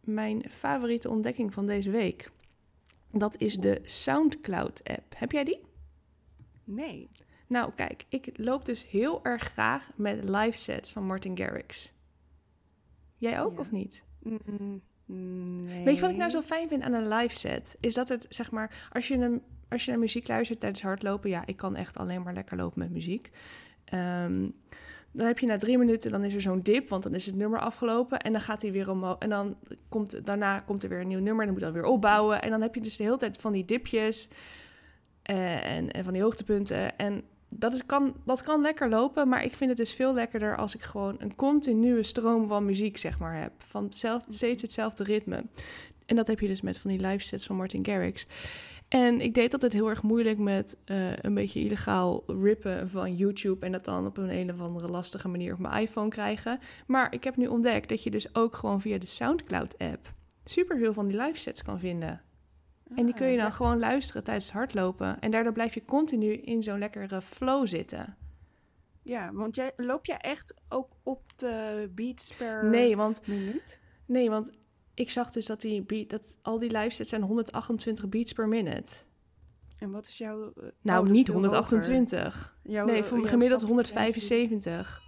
mijn 0.00 0.44
favoriete 0.50 1.08
ontdekking 1.10 1.52
van 1.52 1.66
deze 1.66 1.90
week. 1.90 2.30
Dat 3.10 3.36
is 3.38 3.54
de 3.56 3.80
SoundCloud-app. 3.84 5.14
Heb 5.16 5.32
jij 5.32 5.44
die? 5.44 5.60
Nee. 6.64 7.08
Nou, 7.46 7.72
kijk, 7.74 8.04
ik 8.08 8.30
loop 8.34 8.64
dus 8.64 8.88
heel 8.88 9.24
erg 9.24 9.42
graag 9.42 9.90
met 9.96 10.28
live 10.28 10.58
sets 10.58 10.92
van 10.92 11.06
Martin 11.06 11.36
Garrix. 11.36 11.92
Jij 13.16 13.40
ook 13.40 13.54
Ja. 13.54 13.60
of 13.60 13.70
niet? 13.70 14.04
Mm, 14.22 14.82
nee. 15.64 15.84
Weet 15.84 15.94
je 15.94 16.00
wat 16.00 16.10
ik 16.10 16.16
nou 16.16 16.30
zo 16.30 16.40
fijn 16.42 16.68
vind 16.68 16.82
aan 16.82 16.92
een 16.92 17.08
live 17.08 17.34
set? 17.34 17.76
Is 17.80 17.94
dat 17.94 18.08
het, 18.08 18.26
zeg 18.28 18.50
maar, 18.50 18.88
als 18.92 19.08
je, 19.08 19.14
een, 19.14 19.42
als 19.68 19.84
je 19.84 19.90
naar 19.90 20.00
muziek 20.00 20.28
luistert 20.28 20.60
tijdens 20.60 20.82
hardlopen... 20.82 21.30
Ja, 21.30 21.46
ik 21.46 21.56
kan 21.56 21.76
echt 21.76 21.96
alleen 21.96 22.22
maar 22.22 22.34
lekker 22.34 22.56
lopen 22.56 22.78
met 22.78 22.90
muziek. 22.90 23.30
Ehm, 23.84 24.48
dan 25.14 25.26
heb 25.26 25.38
je 25.38 25.46
na 25.46 25.56
drie 25.56 25.78
minuten, 25.78 26.10
dan 26.10 26.24
is 26.24 26.34
er 26.34 26.40
zo'n 26.40 26.60
dip, 26.62 26.88
want 26.88 27.02
dan 27.02 27.14
is 27.14 27.26
het 27.26 27.34
nummer 27.34 27.60
afgelopen. 27.60 28.18
En 28.18 28.32
dan 28.32 28.40
gaat 28.40 28.62
hij 28.62 28.72
weer 28.72 28.90
omhoog. 28.90 29.18
En 29.18 29.28
dan 29.28 29.56
komt, 29.88 30.26
daarna 30.26 30.60
komt 30.60 30.82
er 30.82 30.88
weer 30.88 31.00
een 31.00 31.08
nieuw 31.08 31.20
nummer. 31.20 31.40
En 31.40 31.44
dan 31.44 31.52
moet 31.52 31.72
dan 31.72 31.72
weer 31.72 31.92
opbouwen. 31.92 32.42
En 32.42 32.50
dan 32.50 32.60
heb 32.60 32.74
je 32.74 32.80
dus 32.80 32.96
de 32.96 33.02
hele 33.02 33.16
tijd 33.16 33.36
van 33.40 33.52
die 33.52 33.64
dipjes 33.64 34.28
eh, 35.22 35.76
en, 35.76 35.90
en 35.92 36.04
van 36.04 36.12
die 36.12 36.22
hoogtepunten. 36.22 36.98
En 36.98 37.22
dat, 37.48 37.72
is, 37.72 37.86
kan, 37.86 38.14
dat 38.24 38.42
kan 38.42 38.60
lekker 38.60 38.88
lopen, 38.88 39.28
maar 39.28 39.44
ik 39.44 39.56
vind 39.56 39.70
het 39.70 39.78
dus 39.78 39.92
veel 39.92 40.14
lekkerder 40.14 40.56
als 40.56 40.74
ik 40.74 40.82
gewoon 40.82 41.16
een 41.18 41.34
continue 41.34 42.02
stroom 42.02 42.48
van 42.48 42.64
muziek, 42.64 42.96
zeg 42.96 43.18
maar, 43.18 43.40
heb. 43.40 43.52
Van 43.58 43.92
steeds 44.28 44.62
hetzelfde 44.62 45.04
ritme. 45.04 45.44
En 46.06 46.16
dat 46.16 46.26
heb 46.26 46.40
je 46.40 46.48
dus 46.48 46.60
met 46.60 46.78
van 46.78 46.90
die 46.90 47.00
live 47.00 47.24
sets 47.24 47.46
van 47.46 47.56
Martin 47.56 47.84
Garrix. 47.84 48.26
En 48.88 49.20
ik 49.20 49.34
deed 49.34 49.52
altijd 49.52 49.72
heel 49.72 49.88
erg 49.88 50.02
moeilijk 50.02 50.38
met 50.38 50.78
eh, 50.84 51.16
een 51.16 51.34
beetje 51.34 51.60
illegaal 51.60 52.22
rippen 52.26 52.88
van 52.88 53.14
YouTube 53.14 53.66
en 53.66 53.72
dat 53.72 53.84
dan 53.84 54.06
op 54.06 54.16
een, 54.16 54.30
een 54.30 54.52
of 54.52 54.60
andere 54.60 54.88
lastige 54.88 55.28
manier 55.28 55.52
op 55.52 55.58
mijn 55.58 55.82
iPhone 55.82 56.08
krijgen. 56.08 56.58
Maar 56.86 57.12
ik 57.12 57.24
heb 57.24 57.36
nu 57.36 57.46
ontdekt 57.46 57.88
dat 57.88 58.02
je 58.02 58.10
dus 58.10 58.34
ook 58.34 58.56
gewoon 58.56 58.80
via 58.80 58.98
de 58.98 59.06
SoundCloud-app 59.06 60.12
superveel 60.44 60.92
van 60.92 61.06
die 61.08 61.16
live 61.16 61.38
sets 61.38 61.62
kan 61.62 61.78
vinden. 61.78 62.22
En 62.94 63.04
die 63.04 63.14
kun 63.14 63.26
je 63.26 63.36
dan 63.36 63.44
Ah, 63.44 63.50
ja. 63.50 63.56
gewoon 63.56 63.78
luisteren 63.78 64.24
tijdens 64.24 64.44
het 64.46 64.54
hardlopen. 64.54 65.20
En 65.20 65.30
daardoor 65.30 65.52
blijf 65.52 65.74
je 65.74 65.84
continu 65.84 66.32
in 66.32 66.62
zo'n 66.62 66.78
lekkere 66.78 67.22
flow 67.22 67.66
zitten. 67.66 68.16
Ja, 69.02 69.32
want 69.32 69.54
jij, 69.54 69.72
loop 69.76 70.06
jij 70.06 70.16
echt 70.16 70.54
ook 70.68 70.88
op 71.02 71.22
de 71.36 71.90
beats 71.94 72.34
per 72.36 72.64
Nee, 72.64 72.96
want, 72.96 73.26
minuut? 73.26 73.80
nee, 74.06 74.30
want 74.30 74.50
ik 74.94 75.10
zag 75.10 75.30
dus 75.32 75.46
dat, 75.46 75.60
die 75.60 75.82
beat, 75.82 76.08
dat 76.10 76.36
al 76.42 76.58
die 76.58 76.70
live 76.70 76.90
sets 76.90 77.08
zijn 77.08 77.22
128 77.22 78.08
beats 78.08 78.32
per 78.32 78.48
minute. 78.48 78.94
En 79.78 79.90
wat 79.90 80.06
is 80.06 80.18
jouw... 80.18 80.52
eh, 80.56 80.64
Nou, 80.82 81.04
oh, 81.06 81.10
niet 81.12 81.26
veel 81.26 81.34
128. 81.34 82.34
hoger. 82.34 82.52
Jouw, 82.62 82.86
nee, 82.86 82.98
eh, 83.02 83.04
voor 83.04 83.28
gemiddeld 83.28 83.60
stabilisatie. 83.60 83.66
175. 83.68 85.02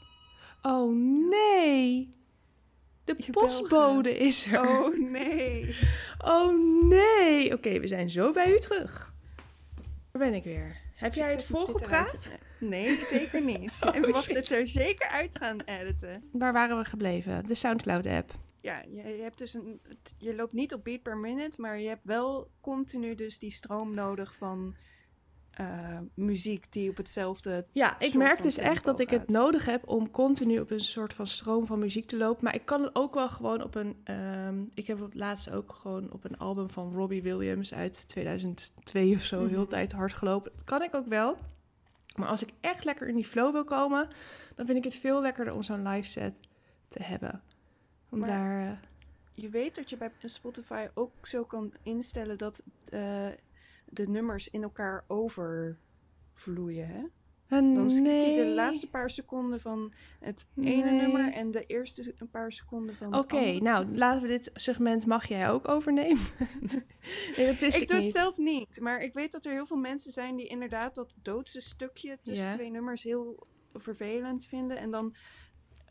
Oh 0.63 0.95
nee. 1.31 2.15
De 3.05 3.15
Je 3.19 3.31
postbode 3.33 4.17
is 4.19 4.47
er. 4.47 4.61
Oh 4.61 4.99
nee. 5.11 5.77
Oh 6.25 6.83
nee. 6.89 7.53
Oké, 7.55 7.81
we 7.81 7.87
zijn 7.87 8.11
zo 8.11 8.33
bij 8.33 8.53
u 8.53 8.59
terug. 8.59 9.15
Waar 10.13 10.23
ben 10.31 10.35
ik 10.35 10.45
weer? 10.45 10.77
Heb 10.95 11.15
jij 11.15 11.31
het 11.31 11.47
volgepraat? 11.47 12.35
Nee, 12.61 12.97
zeker 12.97 13.45
niet. 13.45 13.73
Oh, 13.87 13.95
en 13.95 14.01
we 14.03 14.09
mochten 14.09 14.35
het 14.35 14.51
er 14.51 14.69
zeker 14.69 15.09
uit 15.09 15.39
gaan 15.39 15.61
editen. 15.61 16.23
Waar 16.33 16.53
waren 16.53 16.79
we 16.79 16.85
gebleven? 16.85 17.47
De 17.47 17.55
SoundCloud-app. 17.55 18.35
Ja, 18.67 18.83
je, 19.03 19.23
hebt 19.23 19.39
dus 19.39 19.55
een, 19.55 19.81
je 20.19 20.35
loopt 20.35 20.53
niet 20.53 20.75
op 20.75 20.85
beat 20.85 21.03
per 21.03 21.17
minute, 21.17 21.61
maar 21.61 21.79
je 21.81 21.89
hebt 21.89 22.05
wel 22.05 22.51
continu 22.61 23.15
dus 23.15 23.39
die 23.39 23.51
stroom 23.51 23.95
nodig 23.95 24.35
van 24.35 24.75
eh, 25.51 25.99
muziek 26.15 26.73
die 26.73 26.91
op 26.91 26.97
hetzelfde. 26.97 27.67
Ja, 27.73 27.99
ik 27.99 28.15
merk 28.15 28.43
dus 28.43 28.59
echt 28.59 28.85
dat 28.85 28.99
ik 29.01 29.11
het 29.11 29.29
nodig 29.29 29.67
heb 29.67 29.89
om 29.89 30.11
continu 30.11 30.61
op 30.61 30.71
een 30.71 30.81
soort 30.81 31.15
van 31.15 31.27
stroom 31.27 31.67
van 31.67 31.79
muziek 31.79 32.05
te 32.07 32.17
lopen. 32.17 32.45
Maar 32.45 32.55
ik 32.55 32.65
kan 32.65 32.83
het 32.83 32.95
ook 32.95 33.15
wel 33.15 33.29
gewoon 33.29 33.63
op 33.63 33.75
een. 33.75 33.97
ehm, 34.05 34.65
ik 34.75 34.87
heb 34.87 35.01
het 35.01 35.15
laatst 35.15 35.51
ook 35.53 35.73
gewoon 35.73 36.13
op 36.13 36.25
een 36.25 36.39
album 36.39 36.71
van 36.71 36.93
Robbie 36.93 37.23
Williams 37.23 37.75
uit 37.75 38.09
2002 38.09 39.15
of 39.15 39.23
zo, 39.23 39.47
heel 39.47 39.61
Mhm. 39.61 39.69
tijd 39.69 39.93
hard 39.93 40.13
gelopen. 40.13 40.53
Dat 40.55 40.65
kan 40.65 40.83
ik 40.83 40.95
ook 40.95 41.07
wel. 41.07 41.37
Maar 42.17 42.29
als 42.29 42.43
ik 42.43 42.53
echt 42.61 42.85
lekker 42.85 43.09
in 43.09 43.15
die 43.17 43.25
flow 43.27 43.53
wil 43.53 43.65
komen, 43.65 44.09
dan 44.55 44.67
vind 44.67 44.79
ik 44.79 44.85
het 44.85 44.95
veel 44.97 45.21
lekkerder 45.23 45.55
om 45.55 45.63
zo'n 45.63 45.89
live 45.89 46.09
set 46.09 46.39
te 46.89 47.03
hebben. 47.03 47.43
Om 48.11 48.19
Maar- 48.19 48.29
daar. 48.29 48.67
eh, 48.67 48.73
Je 49.35 49.49
weet 49.49 49.75
dat 49.75 49.91
je 49.91 49.97
bij 49.97 50.11
Spotify 50.23 50.87
ook 50.95 51.27
zo 51.27 51.45
kan 51.45 51.73
instellen 51.83 52.39
dat 52.39 52.63
eh, 52.85 53.29
de 53.89 54.09
nummers 54.09 54.49
in 54.51 54.63
elkaar 54.63 55.05
overvloeien. 55.07 56.89
Hè? 56.89 57.03
een 57.57 57.75
Dan 57.75 57.91
skipt 57.91 58.07
hij 58.09 58.17
nee. 58.37 58.45
de 58.45 58.51
laatste 58.51 58.91
paar 58.91 59.11
seconden 59.11 59.61
van 59.61 59.93
het 60.21 60.47
ene 60.57 60.91
Nee. 60.91 61.01
nummer 61.01 61.33
en 61.33 61.51
de 61.51 61.67
eerste 61.67 62.15
een 62.19 62.31
paar 62.31 62.53
seconden 62.53 62.95
van 62.95 63.13
het 63.15 63.25
Oké, 63.25 63.37
andere. 63.37 63.61
nou 63.61 63.97
laten 63.97 64.23
we 64.23 64.29
dit 64.29 64.51
segment 64.55 65.07
mag 65.07 65.29
jij 65.29 65.51
ook 65.51 65.69
overnemen. 65.69 66.23
nee, 67.37 67.47
dat 67.47 67.59
wist 67.59 67.77
ik, 67.77 67.83
ik 67.83 67.89
doe 67.89 67.97
het 67.97 68.07
zelf 68.07 68.37
niet, 68.37 68.81
maar 68.81 69.01
ik 69.03 69.13
weet 69.15 69.33
dat 69.33 69.45
er 69.45 69.53
heel 69.53 69.67
veel 69.67 69.77
mensen 69.77 70.13
zijn 70.13 70.37
die 70.37 70.47
inderdaad 70.47 70.95
dat 70.95 71.17
doodse 71.23 71.61
stukje 71.61 72.19
tussen 72.23 72.51
twee 72.51 72.71
nummers 72.71 73.03
heel 73.03 73.47
vervelend 73.75 74.47
vinden. 74.47 74.77
En 74.79 74.91
dan, 74.91 75.15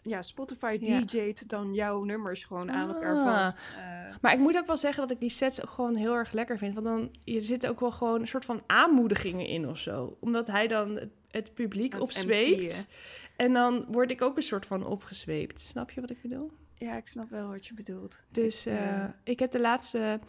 ja, 0.06 0.22
Spotify 0.22 0.78
Ja. 0.82 1.00
DJ't 1.02 1.50
dan 1.50 1.74
jouw 1.74 2.04
nummers 2.04 2.44
gewoon 2.46 2.72
aan 2.72 2.94
elkaar 2.94 3.16
Ah. 3.18 3.24
vast. 3.44 3.58
Eh, 3.78 3.84
Maar 4.22 4.34
ik 4.34 4.40
moet 4.40 4.58
ook 4.58 4.66
wel 4.68 4.78
zeggen 4.78 5.02
dat 5.02 5.12
ik 5.12 5.20
die 5.20 5.30
sets 5.30 5.62
ook 5.64 5.70
gewoon 5.70 5.96
heel 5.96 6.14
erg 6.14 6.32
lekker 6.32 6.58
vind. 6.58 6.74
Want 6.74 6.86
dan 6.86 7.10
er 7.36 7.44
zitten 7.44 7.70
ook 7.70 7.80
wel 7.80 7.92
gewoon 7.92 8.22
een 8.22 8.28
soort 8.28 8.46
van 8.46 8.62
aanmoedigingen 8.68 9.46
in 9.48 9.68
of 9.70 9.78
zo. 9.78 10.18
Omdat 10.20 10.48
hij 10.48 10.68
dan 10.68 10.96
het, 10.96 11.10
het 11.32 11.54
publiek 11.54 11.94
het 11.94 12.02
opzweept. 12.02 12.88
En 13.36 13.54
dan 13.54 13.86
word 13.92 14.12
ik 14.12 14.22
ook 14.22 14.36
een 14.36 14.42
soort 14.44 14.66
van 14.66 14.86
opgezweept. 14.86 15.60
Snap 15.62 15.92
je 15.92 16.02
wat 16.02 16.10
ik 16.10 16.22
bedoel? 16.22 16.52
ja, 16.78 16.96
ik 16.98 17.08
snap 17.08 17.30
wel 17.30 17.48
wat 17.48 17.66
je 17.66 17.74
bedoelt. 17.74 18.24
Dus 18.32 18.66
eh, 18.66 18.76
Ja. 18.76 19.16
ik 19.24 19.40
heb 19.40 19.52
de 19.52 19.60
laatste, 19.60 20.20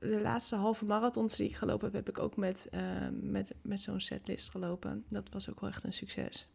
de 0.00 0.20
laatste 0.20 0.56
halve 0.56 0.84
marathons 0.84 1.36
die 1.36 1.48
ik 1.48 1.56
gelopen 1.56 1.84
heb, 1.86 1.94
heb 1.94 2.08
ik 2.08 2.18
ook 2.22 2.36
met, 2.36 2.68
eh, 2.70 2.80
met, 3.20 3.54
met 3.62 3.80
zo'n 3.80 4.00
setlist 4.00 4.50
gelopen. 4.50 5.04
Dat 5.08 5.28
was 5.32 5.50
ook 5.50 5.60
wel 5.60 5.70
echt 5.70 5.84
een 5.84 5.92
succes. 5.92 6.50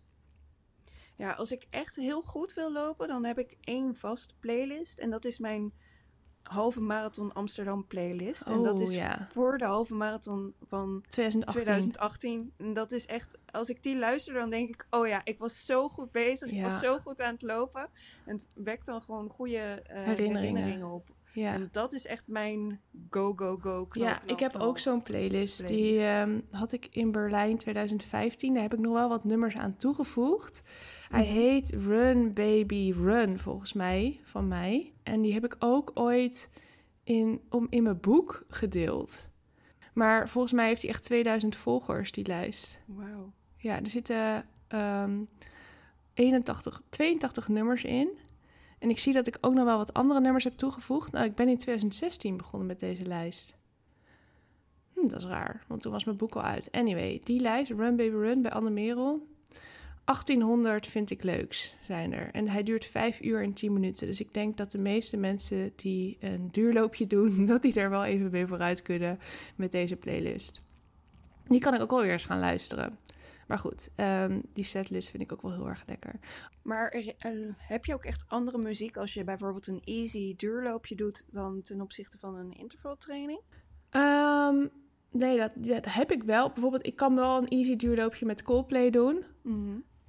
Ja, 1.17 1.31
als 1.31 1.51
ik 1.51 1.67
echt 1.69 1.95
heel 1.95 2.21
goed 2.21 2.53
wil 2.53 2.71
lopen, 2.71 3.07
dan 3.07 3.25
heb 3.25 3.39
ik 3.39 3.57
één 3.61 3.95
vast 3.95 4.33
playlist. 4.39 4.97
En 4.99 5.09
dat 5.09 5.25
is 5.25 5.39
mijn 5.39 5.73
halve 6.43 6.81
marathon 6.81 7.33
Amsterdam 7.33 7.87
playlist. 7.87 8.41
en 8.47 8.63
dat 8.63 8.75
Oh, 8.75 8.81
is 8.81 8.93
ja. 8.93 9.27
voor 9.31 9.57
de 9.57 9.65
halve 9.65 9.93
marathon 9.93 10.53
van 10.67 11.03
2018. 11.07 11.61
2018. 11.63 12.53
En 12.57 12.73
dat 12.73 12.91
is 12.91 13.05
echt, 13.05 13.37
als 13.51 13.69
ik 13.69 13.83
die 13.83 13.97
luister, 13.97 14.33
dan 14.33 14.49
denk 14.49 14.69
ik, 14.69 14.87
oh 14.89 15.07
ja, 15.07 15.21
ik 15.23 15.39
was 15.39 15.65
zo 15.65 15.89
goed 15.89 16.11
bezig. 16.11 16.51
Ik 16.51 16.61
was 16.61 16.79
zo 16.79 16.97
goed 16.99 17.21
aan 17.21 17.33
het 17.33 17.41
lopen. 17.41 17.89
En 18.25 18.33
het 18.33 18.45
wekt 18.57 18.85
dan 18.85 19.01
gewoon 19.01 19.29
goede 19.29 19.57
eh, 19.57 20.03
Herinneringen. 20.03 20.41
herinneringen. 20.41 20.87
op. 20.91 21.09
Ja. 21.35 21.53
En 21.53 21.69
dat 21.71 21.93
is 21.93 22.05
echt 22.07 22.23
mijn 22.27 22.79
go-go-go 23.09 23.87
Ja, 23.91 24.21
ik 24.25 24.39
heb 24.39 24.55
ook 24.55 24.79
zo'n 24.79 25.01
playlist. 25.01 25.67
Die 25.67 25.99
ehm, 26.03 26.39
had 26.51 26.71
ik 26.71 26.87
in 26.91 27.11
Berlijn 27.11 27.57
2015. 27.57 28.53
Daar 28.53 28.61
heb 28.63 28.73
ik 28.73 28.79
nog 28.79 28.93
wel 28.93 29.09
wat 29.09 29.23
nummers 29.23 29.55
aan 29.57 29.77
toegevoegd. 29.77 30.63
Hij 31.09 31.23
Mhm. 31.23 31.33
heet 31.33 31.69
Run 31.71 32.33
Baby 32.33 32.91
Run, 32.91 33.37
volgens 33.39 33.73
mij, 33.73 34.19
van 34.23 34.47
mij. 34.47 34.93
En 35.03 35.21
die 35.21 35.33
heb 35.33 35.45
ik 35.45 35.55
ook 35.59 35.91
ooit 35.93 36.49
in, 37.03 37.41
om, 37.49 37.67
in 37.69 37.83
mijn 37.83 37.99
boek 37.99 38.45
gedeeld. 38.49 39.29
Maar 39.93 40.29
volgens 40.29 40.53
mij 40.53 40.67
heeft 40.67 40.81
hij 40.81 40.91
echt 40.91 41.03
2000 41.03 41.55
volgers, 41.55 42.11
die 42.11 42.27
lijst. 42.27 42.79
Wauw. 42.85 43.33
Ja, 43.57 43.79
er 43.79 43.87
zitten 43.87 44.45
ehm 44.67 45.19
81, 46.13 46.81
82 46.89 47.47
nummers 47.47 47.83
in. 47.83 48.09
En 48.85 48.91
ik 48.91 48.99
zie 48.99 49.13
dat 49.13 49.27
ik 49.27 49.37
ook 49.41 49.53
nog 49.53 49.65
wel 49.65 49.77
wat 49.77 49.93
andere 49.93 50.19
nummers 50.19 50.43
heb 50.43 50.57
toegevoegd. 50.57 51.11
Nou, 51.11 51.25
ik 51.25 51.35
ben 51.35 51.47
in 51.47 51.57
2016 51.57 52.37
begonnen 52.37 52.67
met 52.67 52.79
deze 52.79 53.05
lijst. 53.05 53.57
Hm, 54.93 55.07
dat 55.07 55.21
is 55.21 55.27
raar, 55.27 55.63
want 55.67 55.81
toen 55.81 55.91
was 55.91 56.03
mijn 56.03 56.17
boek 56.17 56.35
al 56.35 56.41
uit. 56.41 56.71
Anyway, 56.71 57.21
die 57.23 57.39
lijst, 57.39 57.71
Run 57.71 57.95
Baby 57.95 58.15
Run 58.15 58.41
bij 58.41 58.51
Anne 58.51 58.69
Merel. 58.69 59.27
1800 60.03 60.87
vind 60.87 61.09
ik 61.09 61.23
leuks, 61.23 61.75
zijn 61.87 62.13
er. 62.13 62.29
En 62.31 62.49
hij 62.49 62.63
duurt 62.63 62.85
5 62.85 63.21
uur 63.21 63.41
en 63.43 63.53
10 63.53 63.73
minuten. 63.73 64.07
Dus 64.07 64.19
ik 64.19 64.33
denk 64.33 64.57
dat 64.57 64.71
de 64.71 64.77
meeste 64.77 65.17
mensen 65.17 65.73
die 65.75 66.17
een 66.19 66.49
duurloopje 66.51 67.07
doen... 67.07 67.45
dat 67.51 67.61
die 67.61 67.73
er 67.73 67.89
wel 67.89 68.05
even 68.05 68.31
mee 68.31 68.47
vooruit 68.47 68.81
kunnen 68.81 69.19
met 69.55 69.71
deze 69.71 69.95
playlist. 69.95 70.61
Die 71.47 71.59
kan 71.59 71.73
ik 71.73 71.81
ook 71.81 71.91
wel 71.91 72.01
weer 72.01 72.11
eens 72.11 72.25
gaan 72.25 72.39
luisteren. 72.39 72.97
Maar 73.45 73.59
goed, 73.59 73.89
ehm, 73.95 74.41
die 74.53 74.63
setlist 74.63 75.09
vind 75.09 75.23
ik 75.23 75.31
ook 75.31 75.41
wel 75.41 75.53
heel 75.53 75.67
erg 75.67 75.83
lekker. 75.87 76.19
Maar 76.61 77.03
heb 77.57 77.85
je 77.85 77.93
ook 77.93 78.05
echt 78.05 78.25
andere 78.27 78.57
muziek 78.57 78.97
als 78.97 79.13
je 79.13 79.23
bijvoorbeeld 79.23 79.67
een 79.67 79.81
easy 79.83 80.35
duurloopje 80.35 80.95
doet 80.95 81.25
dan 81.31 81.61
ten 81.61 81.81
opzichte 81.81 82.17
van 82.17 82.35
een 82.35 82.53
intervaltraining? 82.53 83.39
Ehm, 83.89 84.67
nee, 85.11 85.37
dat, 85.37 85.51
dat 85.55 85.85
heb 85.85 86.11
ik 86.11 86.23
wel. 86.23 86.49
Bijvoorbeeld, 86.49 86.85
ik 86.85 86.95
kan 86.95 87.15
wel 87.15 87.37
een 87.37 87.47
easy 87.47 87.75
duurloopje 87.75 88.25
met 88.25 88.43
Coldplay 88.43 88.89
doen. 88.89 89.23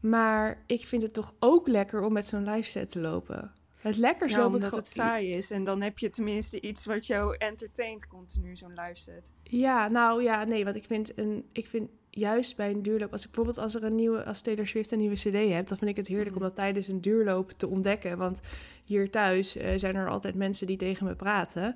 Maar 0.01 0.63
ik 0.67 0.87
vind 0.87 1.03
het 1.03 1.13
toch 1.13 1.35
ook 1.39 1.69
lekker 1.69 2.03
om 2.03 2.13
met 2.13 2.27
zo'n 2.27 2.51
live 2.51 2.69
set 2.69 2.91
te 2.91 3.01
lopen. 3.01 3.53
Het 3.77 3.97
lekkerst 3.97 4.35
Ja, 4.35 4.41
loop 4.41 4.49
ik 4.49 4.55
omdat 4.55 4.69
gewoon... 4.69 4.85
het 4.85 4.95
saai 4.95 5.33
is 5.33 5.51
en 5.51 5.65
dan 5.65 5.83
heb 5.83 5.99
je 5.99 6.11
tenminste 6.11 6.61
iets 6.61 6.85
wat 6.85 7.07
jou 7.07 7.37
entertaint 7.37 8.07
continu, 8.07 8.57
zo'n 8.57 8.75
live 8.75 9.01
set. 9.01 9.33
Ja, 9.43 9.89
nou 9.89 10.23
ja, 10.23 10.45
nee, 10.45 10.65
want 10.65 10.77
ik 10.77 10.85
vind, 10.85 11.19
een, 11.19 11.49
ik 11.53 11.67
vind 11.69 11.91
juist 12.17 12.57
bij 12.57 12.71
een 12.71 12.83
duurloop, 12.83 13.13
als 13.13 13.21
ik 13.21 13.27
bijvoorbeeld 13.27 13.59
als 13.65 13.75
er 13.75 13.85
een 13.85 13.95
nieuwe, 13.95 14.25
als 14.25 14.41
Taylor 14.41 14.67
Swift 14.67 14.91
een 14.91 14.99
nieuwe 14.99 15.15
CD 15.15 15.33
hebt, 15.53 15.69
dan 15.69 15.79
vind 15.79 15.91
ik 15.91 15.97
het 15.97 16.07
heerlijk 16.07 16.29
Mhm. 16.31 16.39
om 16.39 16.43
dat 16.43 16.55
tijdens 16.55 16.89
een 16.89 17.01
duurloop 17.01 17.51
te 17.51 17.69
ontdekken. 17.69 18.19
Want 18.19 18.41
hier 18.85 19.11
thuis 19.11 19.57
eh, 19.57 19.73
zijn 19.79 19.95
er 19.97 20.09
altijd 20.09 20.35
mensen 20.35 20.67
die 20.67 20.77
tegen 20.77 21.07
me 21.07 21.15
praten. 21.17 21.75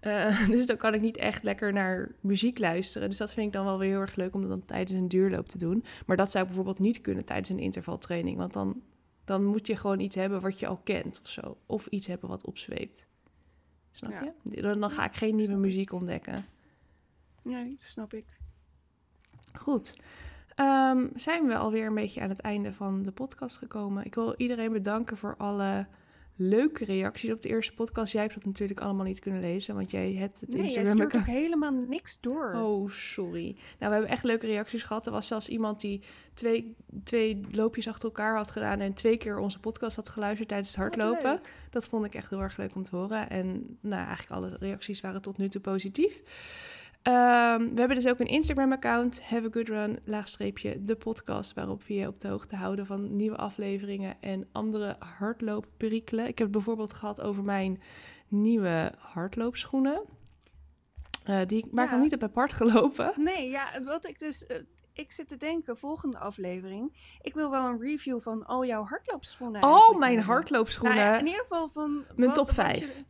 Eh, 0.00 0.46
dus 0.50 0.66
dan 0.66 0.76
kan 0.76 0.94
ik 0.94 1.00
niet 1.00 1.16
echt 1.16 1.42
lekker 1.42 1.72
naar 1.72 2.14
muziek 2.20 2.58
luisteren. 2.58 3.08
Dus 3.08 3.18
dat 3.18 3.32
vind 3.32 3.46
ik 3.46 3.52
dan 3.52 3.64
wel 3.64 3.78
weer 3.78 3.88
heel 3.88 4.00
erg 4.00 4.16
leuk 4.16 4.34
om 4.34 4.40
dat 4.40 4.50
dan 4.50 4.64
tijdens 4.64 4.90
een 4.98 5.08
duurloop 5.08 5.48
te 5.48 5.58
doen. 5.58 5.84
Maar 6.06 6.16
dat 6.16 6.30
zou 6.30 6.42
ik 6.42 6.48
bijvoorbeeld 6.48 6.78
niet 6.78 7.00
kunnen 7.00 7.24
tijdens 7.24 7.48
een 7.48 7.58
intervaltraining. 7.58 8.36
Want 8.36 8.52
dan, 8.52 8.82
dan 9.24 9.44
moet 9.44 9.66
je 9.66 9.76
gewoon 9.76 10.00
iets 10.00 10.14
hebben 10.14 10.40
wat 10.40 10.58
je 10.58 10.66
al 10.66 10.80
kent 10.84 11.20
of 11.24 11.28
zo. 11.28 11.56
Of 11.66 11.86
iets 11.86 12.06
hebben 12.06 12.28
wat 12.28 12.44
opzweept. 12.44 13.06
Snap 13.92 14.10
Ja. 14.10 14.34
je? 14.50 14.62
Dan, 14.62 14.80
dan 14.80 14.90
ga 14.90 15.04
ik 15.04 15.14
geen 15.14 15.36
nieuwe 15.36 15.56
muziek 15.56 15.92
ontdekken. 15.92 16.44
Nee, 17.42 17.76
dat 17.78 17.88
snap 17.88 18.12
ik. 18.14 18.24
Goed. 19.58 19.96
Ehm, 20.54 21.06
zijn 21.14 21.46
we 21.46 21.56
alweer 21.56 21.86
een 21.86 21.94
beetje 21.94 22.20
aan 22.20 22.28
het 22.28 22.40
einde 22.40 22.72
van 22.72 23.02
de 23.02 23.12
podcast 23.12 23.56
gekomen. 23.58 24.04
Ik 24.04 24.14
wil 24.14 24.34
iedereen 24.36 24.72
bedanken 24.72 25.16
voor 25.16 25.34
alle 25.38 25.86
leuke 26.38 26.84
reacties 26.84 27.32
op 27.32 27.40
de 27.40 27.48
eerste 27.48 27.74
podcast. 27.74 28.12
Jij 28.12 28.22
hebt 28.22 28.34
dat 28.34 28.44
natuurlijk 28.44 28.80
allemaal 28.80 29.04
niet 29.04 29.18
kunnen 29.18 29.40
lezen, 29.40 29.74
want 29.74 29.90
jij 29.90 30.12
hebt 30.12 30.40
het 30.40 30.52
Nee, 30.52 30.62
Instagram 30.62 30.92
stuurt 30.92 31.16
ook 31.16 31.22
helemaal 31.22 31.72
niks 31.72 32.20
door. 32.20 32.52
Oh, 32.54 32.90
sorry. 32.90 33.44
Nou, 33.54 33.56
we 33.78 33.84
hebben 33.84 34.08
echt 34.08 34.24
leuke 34.24 34.46
reacties 34.46 34.82
gehad. 34.82 35.06
Er 35.06 35.12
was 35.12 35.26
zelfs 35.26 35.48
iemand 35.48 35.80
die 35.80 36.02
twee, 36.34 36.76
twee 37.04 37.46
loopjes 37.50 37.88
achter 37.88 38.04
elkaar 38.04 38.36
had 38.36 38.50
gedaan 38.50 38.80
en 38.80 38.94
twee 38.94 39.16
keer 39.16 39.38
onze 39.38 39.60
podcast 39.60 39.96
had 39.96 40.08
geluisterd 40.08 40.48
tijdens 40.48 40.76
het 40.76 40.78
Wat 40.78 40.86
hardlopen. 40.86 41.40
Dat 41.70 41.88
vond 41.88 42.04
ik 42.04 42.14
echt 42.14 42.30
heel 42.30 42.42
erg 42.42 42.56
leuk 42.56 42.74
om 42.74 42.82
te 42.82 42.96
horen. 42.96 43.30
En 43.30 43.78
nou, 43.80 44.06
eigenlijk 44.06 44.30
alle 44.30 44.56
reacties 44.60 45.00
waren 45.00 45.22
tot 45.22 45.38
nu 45.38 45.48
toe 45.48 45.60
positief. 45.60 46.22
Ehm, 47.08 47.58
we 47.74 47.78
hebben 47.78 47.96
dus 47.96 48.06
ook 48.08 48.18
een 48.18 48.26
Instagram-account, 48.26 49.22
Have 49.22 49.46
a 49.46 49.48
Good 49.50 49.68
Run, 49.68 49.98
laagstreepje, 50.04 50.84
de 50.84 50.96
podcast, 50.96 51.54
waarop 51.54 51.82
we 51.84 51.94
je 51.94 52.06
op 52.06 52.20
de 52.20 52.28
hoogte 52.28 52.56
houden 52.56 52.86
van 52.86 53.16
nieuwe 53.16 53.36
afleveringen 53.36 54.16
en 54.20 54.48
andere 54.52 54.96
hardloopperikelen. 54.98 56.26
Ik 56.26 56.38
heb 56.38 56.46
het 56.46 56.50
bijvoorbeeld 56.56 56.92
gehad 56.92 57.20
over 57.20 57.44
mijn 57.44 57.80
nieuwe 58.28 58.92
hardloopschoenen. 58.98 60.02
Eh, 61.24 61.40
die 61.46 61.66
maar 61.70 61.84
ik 61.84 61.90
nog 61.90 62.00
niet 62.00 62.10
heb 62.10 62.22
apart 62.22 62.52
gelopen. 62.52 63.12
Nee, 63.16 63.48
ja, 63.48 63.82
wat 63.84 64.06
ik 64.06 64.18
dus... 64.18 64.46
eh, 64.46 64.56
ik 64.92 65.12
zit 65.12 65.28
te 65.28 65.36
denken, 65.36 65.76
volgende 65.78 66.18
aflevering. 66.18 66.92
Ik 67.20 67.34
wil 67.34 67.50
wel 67.50 67.64
een 67.66 67.80
review 67.80 68.20
van 68.20 68.46
al 68.46 68.64
jouw 68.64 68.84
hardloopschoenen. 68.84 69.60
Al 69.60 69.70
eigenlijk 69.70 69.98
mijn 69.98 70.20
hardloopschoenen. 70.20 70.96
Nou 70.96 71.18
in 71.18 71.26
ieder 71.26 71.40
geval 71.40 71.68
van... 71.68 72.04
Mijn 72.16 72.26
wat- 72.26 72.34
top 72.34 72.46
wat 72.46 72.54
je- 72.56 72.62
vijf. 72.62 73.04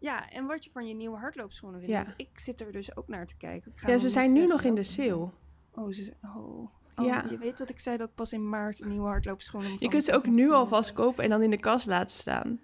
Ja, 0.00 0.30
en 0.30 0.46
wat 0.46 0.64
je 0.64 0.70
van 0.70 0.86
je 0.86 0.94
nieuwe 0.94 1.18
hardloopschoenen 1.18 1.80
vindt. 1.80 1.94
Ja. 1.94 2.14
Ik 2.16 2.30
zit 2.34 2.60
er 2.60 2.72
dus 2.72 2.96
ook 2.96 3.08
naar 3.08 3.26
te 3.26 3.36
kijken. 3.36 3.72
Ik 3.72 3.80
ga 3.80 3.90
ja, 3.90 3.98
ze 3.98 4.08
zijn 4.08 4.32
nu 4.32 4.46
nog 4.46 4.62
in 4.62 4.74
de 4.74 4.82
sale. 4.82 5.30
Oh, 5.70 5.92
ze, 5.92 6.12
oh. 6.22 6.68
Oh, 6.96 7.06
Ja. 7.06 7.24
Je 7.30 7.38
weet 7.38 7.58
dat 7.58 7.70
ik 7.70 7.80
zei 7.80 7.96
dat 7.96 8.14
pas 8.14 8.32
in 8.32 8.48
maart 8.48 8.84
nieuwe 8.84 9.06
hardloopschoenen 9.06 9.76
Je 9.78 9.88
kunt 9.88 10.04
ze 10.04 10.14
ook 10.14 10.26
nu 10.26 10.50
alvast 10.50 10.92
kopen 10.92 11.24
en 11.24 11.30
dan 11.30 11.42
in 11.42 11.50
de 11.50 11.58
kast 11.58 11.86
laten 11.86 12.16
staan. 12.16 12.60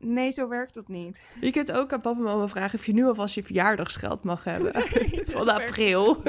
Nee, 0.00 0.30
zo 0.30 0.48
werkt 0.48 0.74
dat 0.74 0.88
niet. 0.88 1.24
Je 1.40 1.50
kunt 1.50 1.72
ook 1.72 1.92
aan 1.92 2.00
papa 2.00 2.18
en 2.18 2.24
mama 2.24 2.48
vragen 2.48 2.78
of 2.78 2.86
je 2.86 2.92
nu 2.92 3.04
alvast 3.04 3.34
je 3.34 3.42
verjaardagsgeld 3.42 4.24
mag 4.24 4.44
hebben. 4.44 4.72
Van 5.32 5.48
april. 5.48 6.22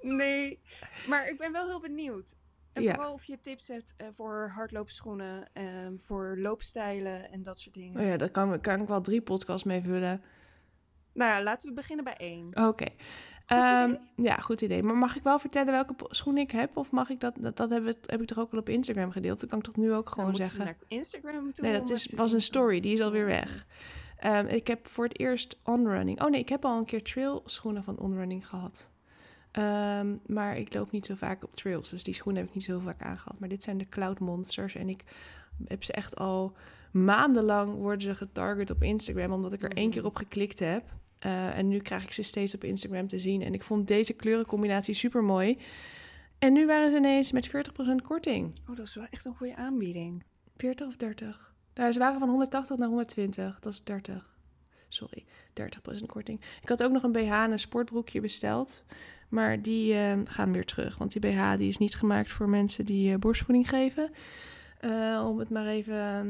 Nee, 0.00 0.60
maar 1.08 1.28
ik 1.28 1.38
ben 1.38 1.52
wel 1.52 1.66
heel 1.66 1.80
benieuwd. 1.80 2.36
En 2.72 2.82
Ja. 2.82 2.94
vooral 2.94 3.12
of 3.12 3.24
je 3.24 3.40
tips 3.40 3.68
hebt 3.68 3.94
eh, 3.96 4.06
voor 4.16 4.50
hardloopschoenen, 4.54 5.48
ehm, 5.52 5.92
voor 5.98 6.36
loopstijlen 6.38 7.30
en 7.30 7.42
dat 7.42 7.58
soort 7.58 7.74
dingen. 7.74 8.00
Oh 8.00 8.06
ja, 8.06 8.16
daar 8.16 8.30
kan, 8.30 8.60
kan 8.60 8.80
ik 8.80 8.88
wel 8.88 9.00
drie 9.00 9.22
podcasts 9.22 9.64
mee 9.64 9.82
vullen. 9.82 10.22
Nou 11.14 11.30
ja, 11.30 11.42
laten 11.42 11.68
we 11.68 11.74
beginnen 11.74 12.04
bij 12.04 12.16
één. 12.16 12.66
Oké. 12.68 12.86
Ehm, 13.46 13.94
ja, 14.16 14.34
goed 14.34 14.60
idee. 14.60 14.82
Maar 14.82 14.96
mag 14.96 15.16
ik 15.16 15.22
wel 15.22 15.38
vertellen 15.38 15.72
welke 15.72 15.94
schoen 16.08 16.38
ik 16.38 16.50
heb? 16.50 16.76
Of 16.76 16.90
mag 16.90 17.08
ik 17.10 17.20
dat... 17.20 17.34
Dat, 17.40 17.56
dat 17.56 17.70
heb, 17.70 17.86
ik- 17.86 17.96
heb 18.10 18.20
ik 18.20 18.26
toch 18.26 18.38
ook 18.38 18.52
al 18.52 18.58
op 18.58 18.68
Instagram 18.68 19.10
gedeeld? 19.10 19.40
Dat 19.40 19.48
kan 19.48 19.58
ik 19.58 19.64
toch 19.64 19.76
nu 19.76 19.92
ook 19.92 20.08
gewoon 20.10 20.36
zeggen? 20.36 20.64
naar 20.64 20.76
Instagram 20.88 21.52
toe. 21.52 21.64
Nee, 21.68 21.78
dat 21.78 21.90
is, 21.90 22.12
was 22.16 22.32
een 22.32 22.40
story. 22.40 22.80
Die 22.80 22.94
is 22.94 23.00
alweer 23.00 23.24
weg. 23.26 23.66
Ehm, 24.18 24.46
ik 24.46 24.66
heb 24.66 24.86
voor 24.86 25.04
het 25.04 25.18
eerst 25.18 25.58
onrunning. 25.64 26.22
Oh 26.22 26.30
nee, 26.30 26.40
ik 26.40 26.48
heb 26.48 26.64
al 26.64 26.78
een 26.78 26.84
keer 26.84 27.02
trail 27.02 27.42
schoenen 27.44 27.84
van 27.84 27.98
onrunning 27.98 28.48
gehad. 28.48 28.90
Ehm, 29.52 30.16
maar 30.26 30.56
ik 30.56 30.74
loop 30.74 30.90
niet 30.90 31.06
zo 31.06 31.14
vaak 31.14 31.44
op 31.44 31.54
trails. 31.54 31.90
Dus 31.90 32.02
die 32.02 32.14
schoenen 32.14 32.40
heb 32.40 32.50
ik 32.50 32.56
niet 32.56 32.64
zo 32.64 32.78
vaak 32.78 33.02
aangehad. 33.02 33.38
Maar 33.38 33.48
dit 33.48 33.62
zijn 33.62 33.78
de 33.78 33.88
Cloud 33.88 34.20
Monsters. 34.20 34.74
En 34.74 34.88
ik 34.88 35.04
heb 35.64 35.84
ze 35.84 35.92
echt 35.92 36.16
al 36.16 36.56
maandenlang 36.92 37.74
worden 37.74 38.00
ze 38.00 38.14
getarget 38.14 38.70
op 38.70 38.82
Instagram. 38.82 39.32
Omdat 39.32 39.52
ik 39.52 39.62
er 39.62 39.72
één 39.72 39.90
keer 39.90 40.04
op 40.04 40.16
geklikt 40.16 40.58
heb. 40.58 40.84
Eh, 41.18 41.58
en 41.58 41.68
nu 41.68 41.78
krijg 41.78 42.02
ik 42.02 42.12
ze 42.12 42.22
steeds 42.22 42.54
op 42.54 42.64
Instagram 42.64 43.08
te 43.08 43.18
zien. 43.18 43.42
En 43.42 43.54
ik 43.54 43.62
vond 43.62 43.88
deze 43.88 44.12
kleurencombinatie 44.12 44.94
super 44.94 45.24
mooi. 45.24 45.58
En 46.38 46.52
nu 46.52 46.66
waren 46.66 46.90
ze 46.90 46.96
ineens 46.96 47.32
met 47.32 47.48
40% 47.48 47.50
korting. 48.02 48.54
Oh, 48.68 48.76
dat 48.76 48.86
is 48.86 48.94
wel 48.94 49.06
echt 49.10 49.24
een 49.24 49.34
goede 49.34 49.56
aanbieding. 49.56 50.24
40 50.56 50.86
of 50.86 50.96
30? 50.96 51.54
Nou, 51.74 51.92
ze 51.92 51.98
waren 51.98 52.18
van 52.18 52.28
180 52.28 52.76
naar 52.76 52.88
120. 52.88 53.60
Dat 53.60 53.72
is 53.72 53.84
30. 53.84 54.34
Sorry, 54.88 55.24
30% 55.52 56.06
korting. 56.06 56.40
Ik 56.62 56.68
had 56.68 56.82
ook 56.82 56.92
nog 56.92 57.02
een 57.02 57.12
BH 57.12 57.30
en 57.30 57.50
een 57.50 57.58
sportbroekje 57.58 58.20
besteld. 58.20 58.84
Maar 59.32 59.62
die 59.62 59.94
eh, 59.94 60.18
gaan 60.24 60.52
weer 60.52 60.64
terug. 60.64 60.98
Want 60.98 61.12
die 61.12 61.20
BH 61.20 61.56
die 61.56 61.68
is 61.68 61.78
niet 61.78 61.94
gemaakt 61.94 62.32
voor 62.32 62.48
mensen 62.48 62.84
die 62.84 63.12
eh, 63.12 63.18
borstvoeding 63.18 63.68
geven. 63.68 64.10
Eh, 64.80 65.24
om 65.28 65.38
het 65.38 65.50
maar 65.50 65.66
even... 65.66 65.94
ehm, 65.94 66.28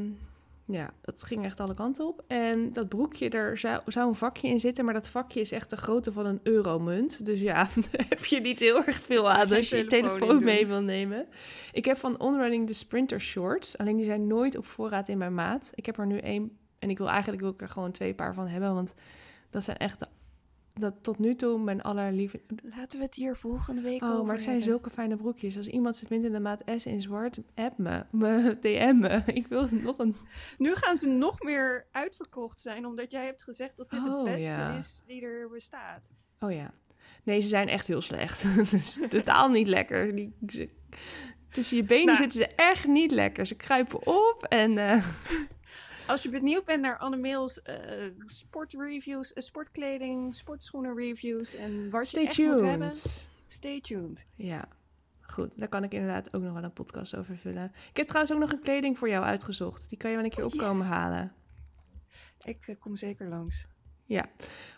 ja, 0.65 0.93
dat 1.01 1.23
ging 1.23 1.45
echt 1.45 1.59
alle 1.59 1.73
kanten 1.73 2.07
op. 2.07 2.23
En 2.27 2.71
dat 2.71 2.89
broekje, 2.89 3.29
er 3.29 3.57
zou, 3.57 3.81
zou 3.85 4.07
een 4.07 4.15
vakje 4.15 4.47
in 4.47 4.59
zitten. 4.59 4.85
Maar 4.85 4.93
dat 4.93 5.07
vakje 5.07 5.39
is 5.39 5.51
echt 5.51 5.69
de 5.69 5.77
grootte 5.77 6.11
van 6.11 6.25
een 6.25 6.39
euromunt. 6.43 7.25
Dus 7.25 7.39
ja, 7.39 7.67
daar 7.91 8.05
heb 8.09 8.25
je 8.25 8.39
niet 8.39 8.59
heel 8.59 8.83
erg 8.83 9.01
veel 9.01 9.31
aan 9.31 9.53
als 9.53 9.69
je 9.69 9.77
je 9.77 9.85
telefoon 9.85 10.43
mee 10.43 10.67
wil 10.67 10.81
nemen. 10.81 11.25
Ik 11.71 11.85
heb 11.85 11.97
van 11.97 12.19
Onrunning 12.19 12.67
de 12.67 12.73
Sprinter 12.73 13.21
Shorts. 13.21 13.77
Alleen 13.77 13.97
die 13.97 14.05
zijn 14.05 14.27
nooit 14.27 14.57
op 14.57 14.65
voorraad 14.65 15.09
in 15.09 15.17
mijn 15.17 15.33
maat. 15.33 15.71
Ik 15.75 15.85
heb 15.85 15.97
er 15.97 16.07
nu 16.07 16.17
één. 16.17 16.57
En 16.79 16.89
ik 16.89 16.97
wil 16.97 17.09
eigenlijk 17.09 17.41
wil 17.41 17.51
ik 17.51 17.61
er 17.61 17.69
gewoon 17.69 17.91
twee 17.91 18.13
paar 18.13 18.33
van 18.33 18.47
hebben. 18.47 18.73
Want 18.73 18.93
dat 19.49 19.63
zijn 19.63 19.77
echt 19.77 19.99
de, 19.99 20.07
dat 20.73 20.93
tot 21.01 21.19
nu 21.19 21.35
toe 21.35 21.59
mijn 21.59 21.81
allerliefste. 21.81 22.41
Laten 22.63 22.99
we 22.99 23.05
het 23.05 23.15
hier 23.15 23.35
volgende 23.35 23.81
week 23.81 24.01
Oh, 24.01 24.09
over 24.11 24.25
maar 24.25 24.33
het 24.33 24.43
zijn 24.43 24.55
hebben. 24.55 24.73
zulke 24.73 24.89
fijne 24.89 25.15
broekjes. 25.15 25.57
Als 25.57 25.67
iemand 25.67 25.95
ze 25.95 26.05
vindt 26.05 26.25
in 26.25 26.31
de 26.31 26.39
maat 26.39 26.63
S 26.77 26.85
in 26.85 27.01
zwart, 27.01 27.39
app 27.55 27.77
me. 27.77 28.05
me 28.11 28.57
DM 28.61 28.97
me. 28.99 29.21
Ik 29.25 29.47
wil 29.47 29.67
nog 29.71 29.97
een... 29.97 30.15
Nu 30.57 30.75
gaan 30.75 30.97
ze 30.97 31.09
nog 31.09 31.41
meer 31.43 31.87
uitverkocht 31.91 32.59
zijn, 32.59 32.85
omdat 32.85 33.11
jij 33.11 33.25
hebt 33.25 33.43
gezegd 33.43 33.77
dat 33.77 33.89
dit 33.89 33.99
Oh, 33.99 34.23
de 34.23 34.29
beste 34.31 34.47
ja. 34.47 34.77
is 34.77 35.01
die 35.05 35.21
er 35.21 35.49
bestaat. 35.49 36.09
Oh 36.39 36.51
ja. 36.51 36.71
Nee, 37.23 37.41
ze 37.41 37.47
zijn 37.47 37.67
echt 37.67 37.87
heel 37.87 38.01
slecht. 38.01 38.55
dus 38.71 38.99
totaal 39.09 39.49
niet 39.49 39.67
lekker. 39.67 40.15
Die, 40.15 40.33
ze- 40.47 40.69
tussen 41.49 41.77
je 41.77 41.83
benen 41.83 42.05
Nou. 42.05 42.17
zitten 42.17 42.41
ze 42.41 42.47
echt 42.55 42.87
niet 42.87 43.11
lekker. 43.11 43.45
Ze 43.45 43.55
kruipen 43.55 44.07
op 44.07 44.45
en... 44.49 44.77
eh, 44.77 45.05
Als 46.07 46.23
je 46.23 46.29
benieuwd 46.29 46.65
bent 46.65 46.81
naar 46.81 46.97
Annemeels 46.97 47.59
uh, 47.69 47.75
sportreviews, 48.25 49.31
uh, 49.35 49.43
sportkleding, 49.43 50.35
sportschoenen 50.35 50.95
reviews 50.95 51.55
en 51.55 51.89
waar 51.89 52.05
Stay 52.05 52.21
je 52.21 52.27
echt 52.27 52.35
tuned. 52.37 52.51
moet 52.51 52.69
hebben, 52.69 52.91
stay 53.47 53.81
tuned. 53.81 54.25
Ja, 54.35 54.67
goed. 55.21 55.59
Daar 55.59 55.67
kan 55.67 55.83
ik 55.83 55.93
inderdaad 55.93 56.33
ook 56.33 56.41
nog 56.41 56.53
wel 56.53 56.63
een 56.63 56.73
podcast 56.73 57.15
over 57.15 57.37
vullen. 57.37 57.71
Ik 57.89 57.97
heb 57.97 58.07
trouwens 58.07 58.33
ook 58.33 58.39
nog 58.39 58.51
een 58.51 58.61
kleding 58.61 58.97
voor 58.97 59.09
jou 59.09 59.23
uitgezocht. 59.25 59.89
Die 59.89 59.97
kan 59.97 60.09
je 60.09 60.15
wel 60.15 60.25
een 60.25 60.31
keer 60.31 60.45
Oh, 60.45 60.53
opkomen 60.53 60.77
yes. 60.77 60.87
halen. 60.87 61.33
Ik 62.43 62.67
uh, 62.67 62.75
kom 62.79 62.95
zeker 62.95 63.27
langs. 63.27 63.65
Ja, 64.05 64.25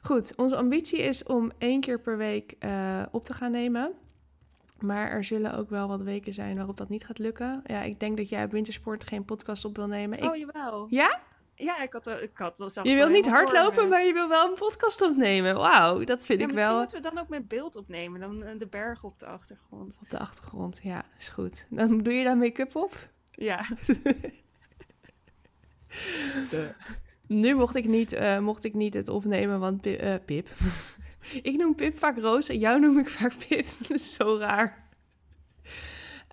goed. 0.02 0.36
Onze 0.36 0.56
ambitie 0.56 1.00
is 1.00 1.24
om 1.24 1.52
één 1.58 1.80
keer 1.82 2.00
per 2.00 2.18
week 2.18 2.52
op 3.12 3.26
te 3.26 3.34
gaan 3.34 3.52
nemen. 3.52 3.94
Maar 4.86 5.10
er 5.10 5.24
zullen 5.24 5.58
ook 5.58 5.70
wel 5.70 5.88
wat 5.88 6.02
weken 6.02 6.34
zijn 6.34 6.56
waarop 6.56 6.78
dat 6.78 6.90
niet 6.90 7.06
gaat 7.06 7.20
lukken. 7.20 7.62
Ja, 7.66 7.82
ik 7.82 8.00
denk 8.00 8.18
dat 8.18 8.30
jij 8.30 8.44
op 8.44 8.52
wintersport 8.52 9.04
geen 9.04 9.26
podcast 9.26 9.66
op 9.66 9.76
wil 9.76 9.88
nemen. 9.88 10.18
Ik... 10.18 10.24
Oh, 10.24 10.36
jawel. 10.36 10.86
Ja? 10.90 11.20
Ja, 11.56 11.82
ik 11.82 11.94
had, 11.94 12.08
ik 12.08 12.32
had 12.34 12.80
Je 12.84 12.96
wilt 12.96 13.12
niet 13.12 13.28
hardlopen, 13.28 13.90
maar 13.90 14.04
je 14.06 14.14
wil 14.14 14.30
wel 14.30 14.50
een 14.50 14.54
podcast 14.54 15.02
opnemen. 15.02 15.56
Wauw, 15.56 16.04
dat 16.04 16.26
vind 16.26 16.42
ja, 16.42 16.48
ik 16.48 16.54
wel. 16.54 16.64
Misschien 16.66 16.78
moeten 16.78 17.02
we 17.02 17.16
dan 17.16 17.18
ook 17.18 17.30
met 17.30 17.48
beeld 17.48 17.76
opnemen. 17.76 18.20
Dan 18.20 18.44
uh, 18.44 18.50
de 18.58 18.68
bergen 18.68 19.10
op 19.10 19.20
de 19.20 19.26
achtergrond. 19.26 19.98
Op 20.02 20.10
de 20.10 20.20
achtergrond, 20.20 20.80
ja, 20.84 21.06
is 21.18 21.28
goed. 21.28 21.68
Dan 21.70 21.98
doe 21.98 22.14
je 22.14 22.24
daar 22.24 22.38
make-up 22.38 22.76
op? 22.76 23.10
Ja. 23.32 23.66
de. 26.50 26.74
Nu 27.28 27.56
mocht 27.56 27.76
ik, 27.76 27.88
niet, 27.88 28.14
uh, 28.14 28.40
mocht 28.40 28.64
ik 28.64 28.74
niet 28.74 28.94
het 28.94 29.10
opnemen, 29.10 29.60
want 29.60 29.88
uh, 29.88 30.16
Pip... 30.26 30.50
ik 31.50 31.58
noem 31.58 31.76
Pip 31.76 31.98
vaak 31.98 32.18
Roos 32.18 32.50
en 32.50 32.60
jou 32.60 32.80
noem 32.80 33.00
ik 33.00 33.10
vaak 33.10 33.34
Pip. 33.48 33.66
Dat 33.80 33.90
is 33.90 34.14
zo 34.14 34.38
raar. 34.38 34.84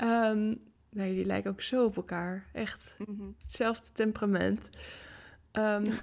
Um, 0.03 0.63
nee, 0.91 1.15
die 1.15 1.25
lijken 1.25 1.51
ook 1.51 1.63
zo 1.63 1.85
op 1.85 1.97
elkaar. 1.97 2.47
Echt. 2.53 2.97
Mm 2.99 3.17
-hmm. 3.17 3.35
Hetzelfde 3.43 3.93
temperament. 3.93 4.71
Um, 5.53 5.85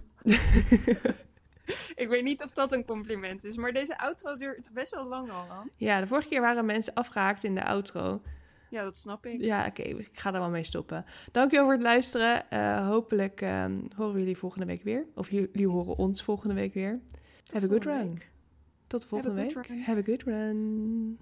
ik 1.95 2.07
weet 2.07 2.23
niet 2.23 2.43
of 2.43 2.49
dat 2.51 2.71
een 2.71 2.85
compliment 2.85 3.45
is, 3.45 3.55
maar 3.55 3.73
deze 3.73 3.97
outro 3.97 4.35
duurt 4.35 4.69
best 4.73 4.95
wel 4.95 5.07
lang 5.07 5.31
al. 5.31 5.45
Ja, 5.75 5.99
de 5.99 6.07
vorige 6.07 6.27
keer 6.27 6.41
waren 6.41 6.65
mensen 6.65 6.93
afgehaakt 6.93 7.43
in 7.43 7.55
de 7.55 7.65
outro. 7.65 8.21
Ja, 8.69 8.83
dat 8.83 8.97
snap 8.97 9.25
ik. 9.25 9.41
Ja, 9.41 9.65
oké, 9.65 9.81
okay, 9.81 9.99
ik 9.99 10.19
ga 10.19 10.33
er 10.33 10.39
wel 10.39 10.49
mee 10.49 10.63
stoppen. 10.63 11.05
Dankjewel 11.31 11.65
voor 11.65 11.73
het 11.73 11.83
luisteren. 11.83 12.45
Uh, 12.53 12.87
hopelijk 12.87 13.41
uh, 13.41 13.65
horen 13.95 14.13
we 14.13 14.19
jullie 14.19 14.37
volgende 14.37 14.65
week 14.65 14.83
weer. 14.83 15.05
Of 15.15 15.29
jullie 15.29 15.67
horen 15.67 15.95
ons 15.95 16.23
volgende 16.23 16.53
week 16.53 16.73
weer. 16.73 16.99
Tot 17.43 17.53
Have 17.53 17.65
a 17.65 17.69
good 17.69 17.85
run. 17.85 18.21
Tot 18.89 19.05
volgende 19.05 19.41
week. 19.41 19.67
Have 19.85 19.99
a 19.99 20.03
good 20.03 20.23
run. 20.25 21.17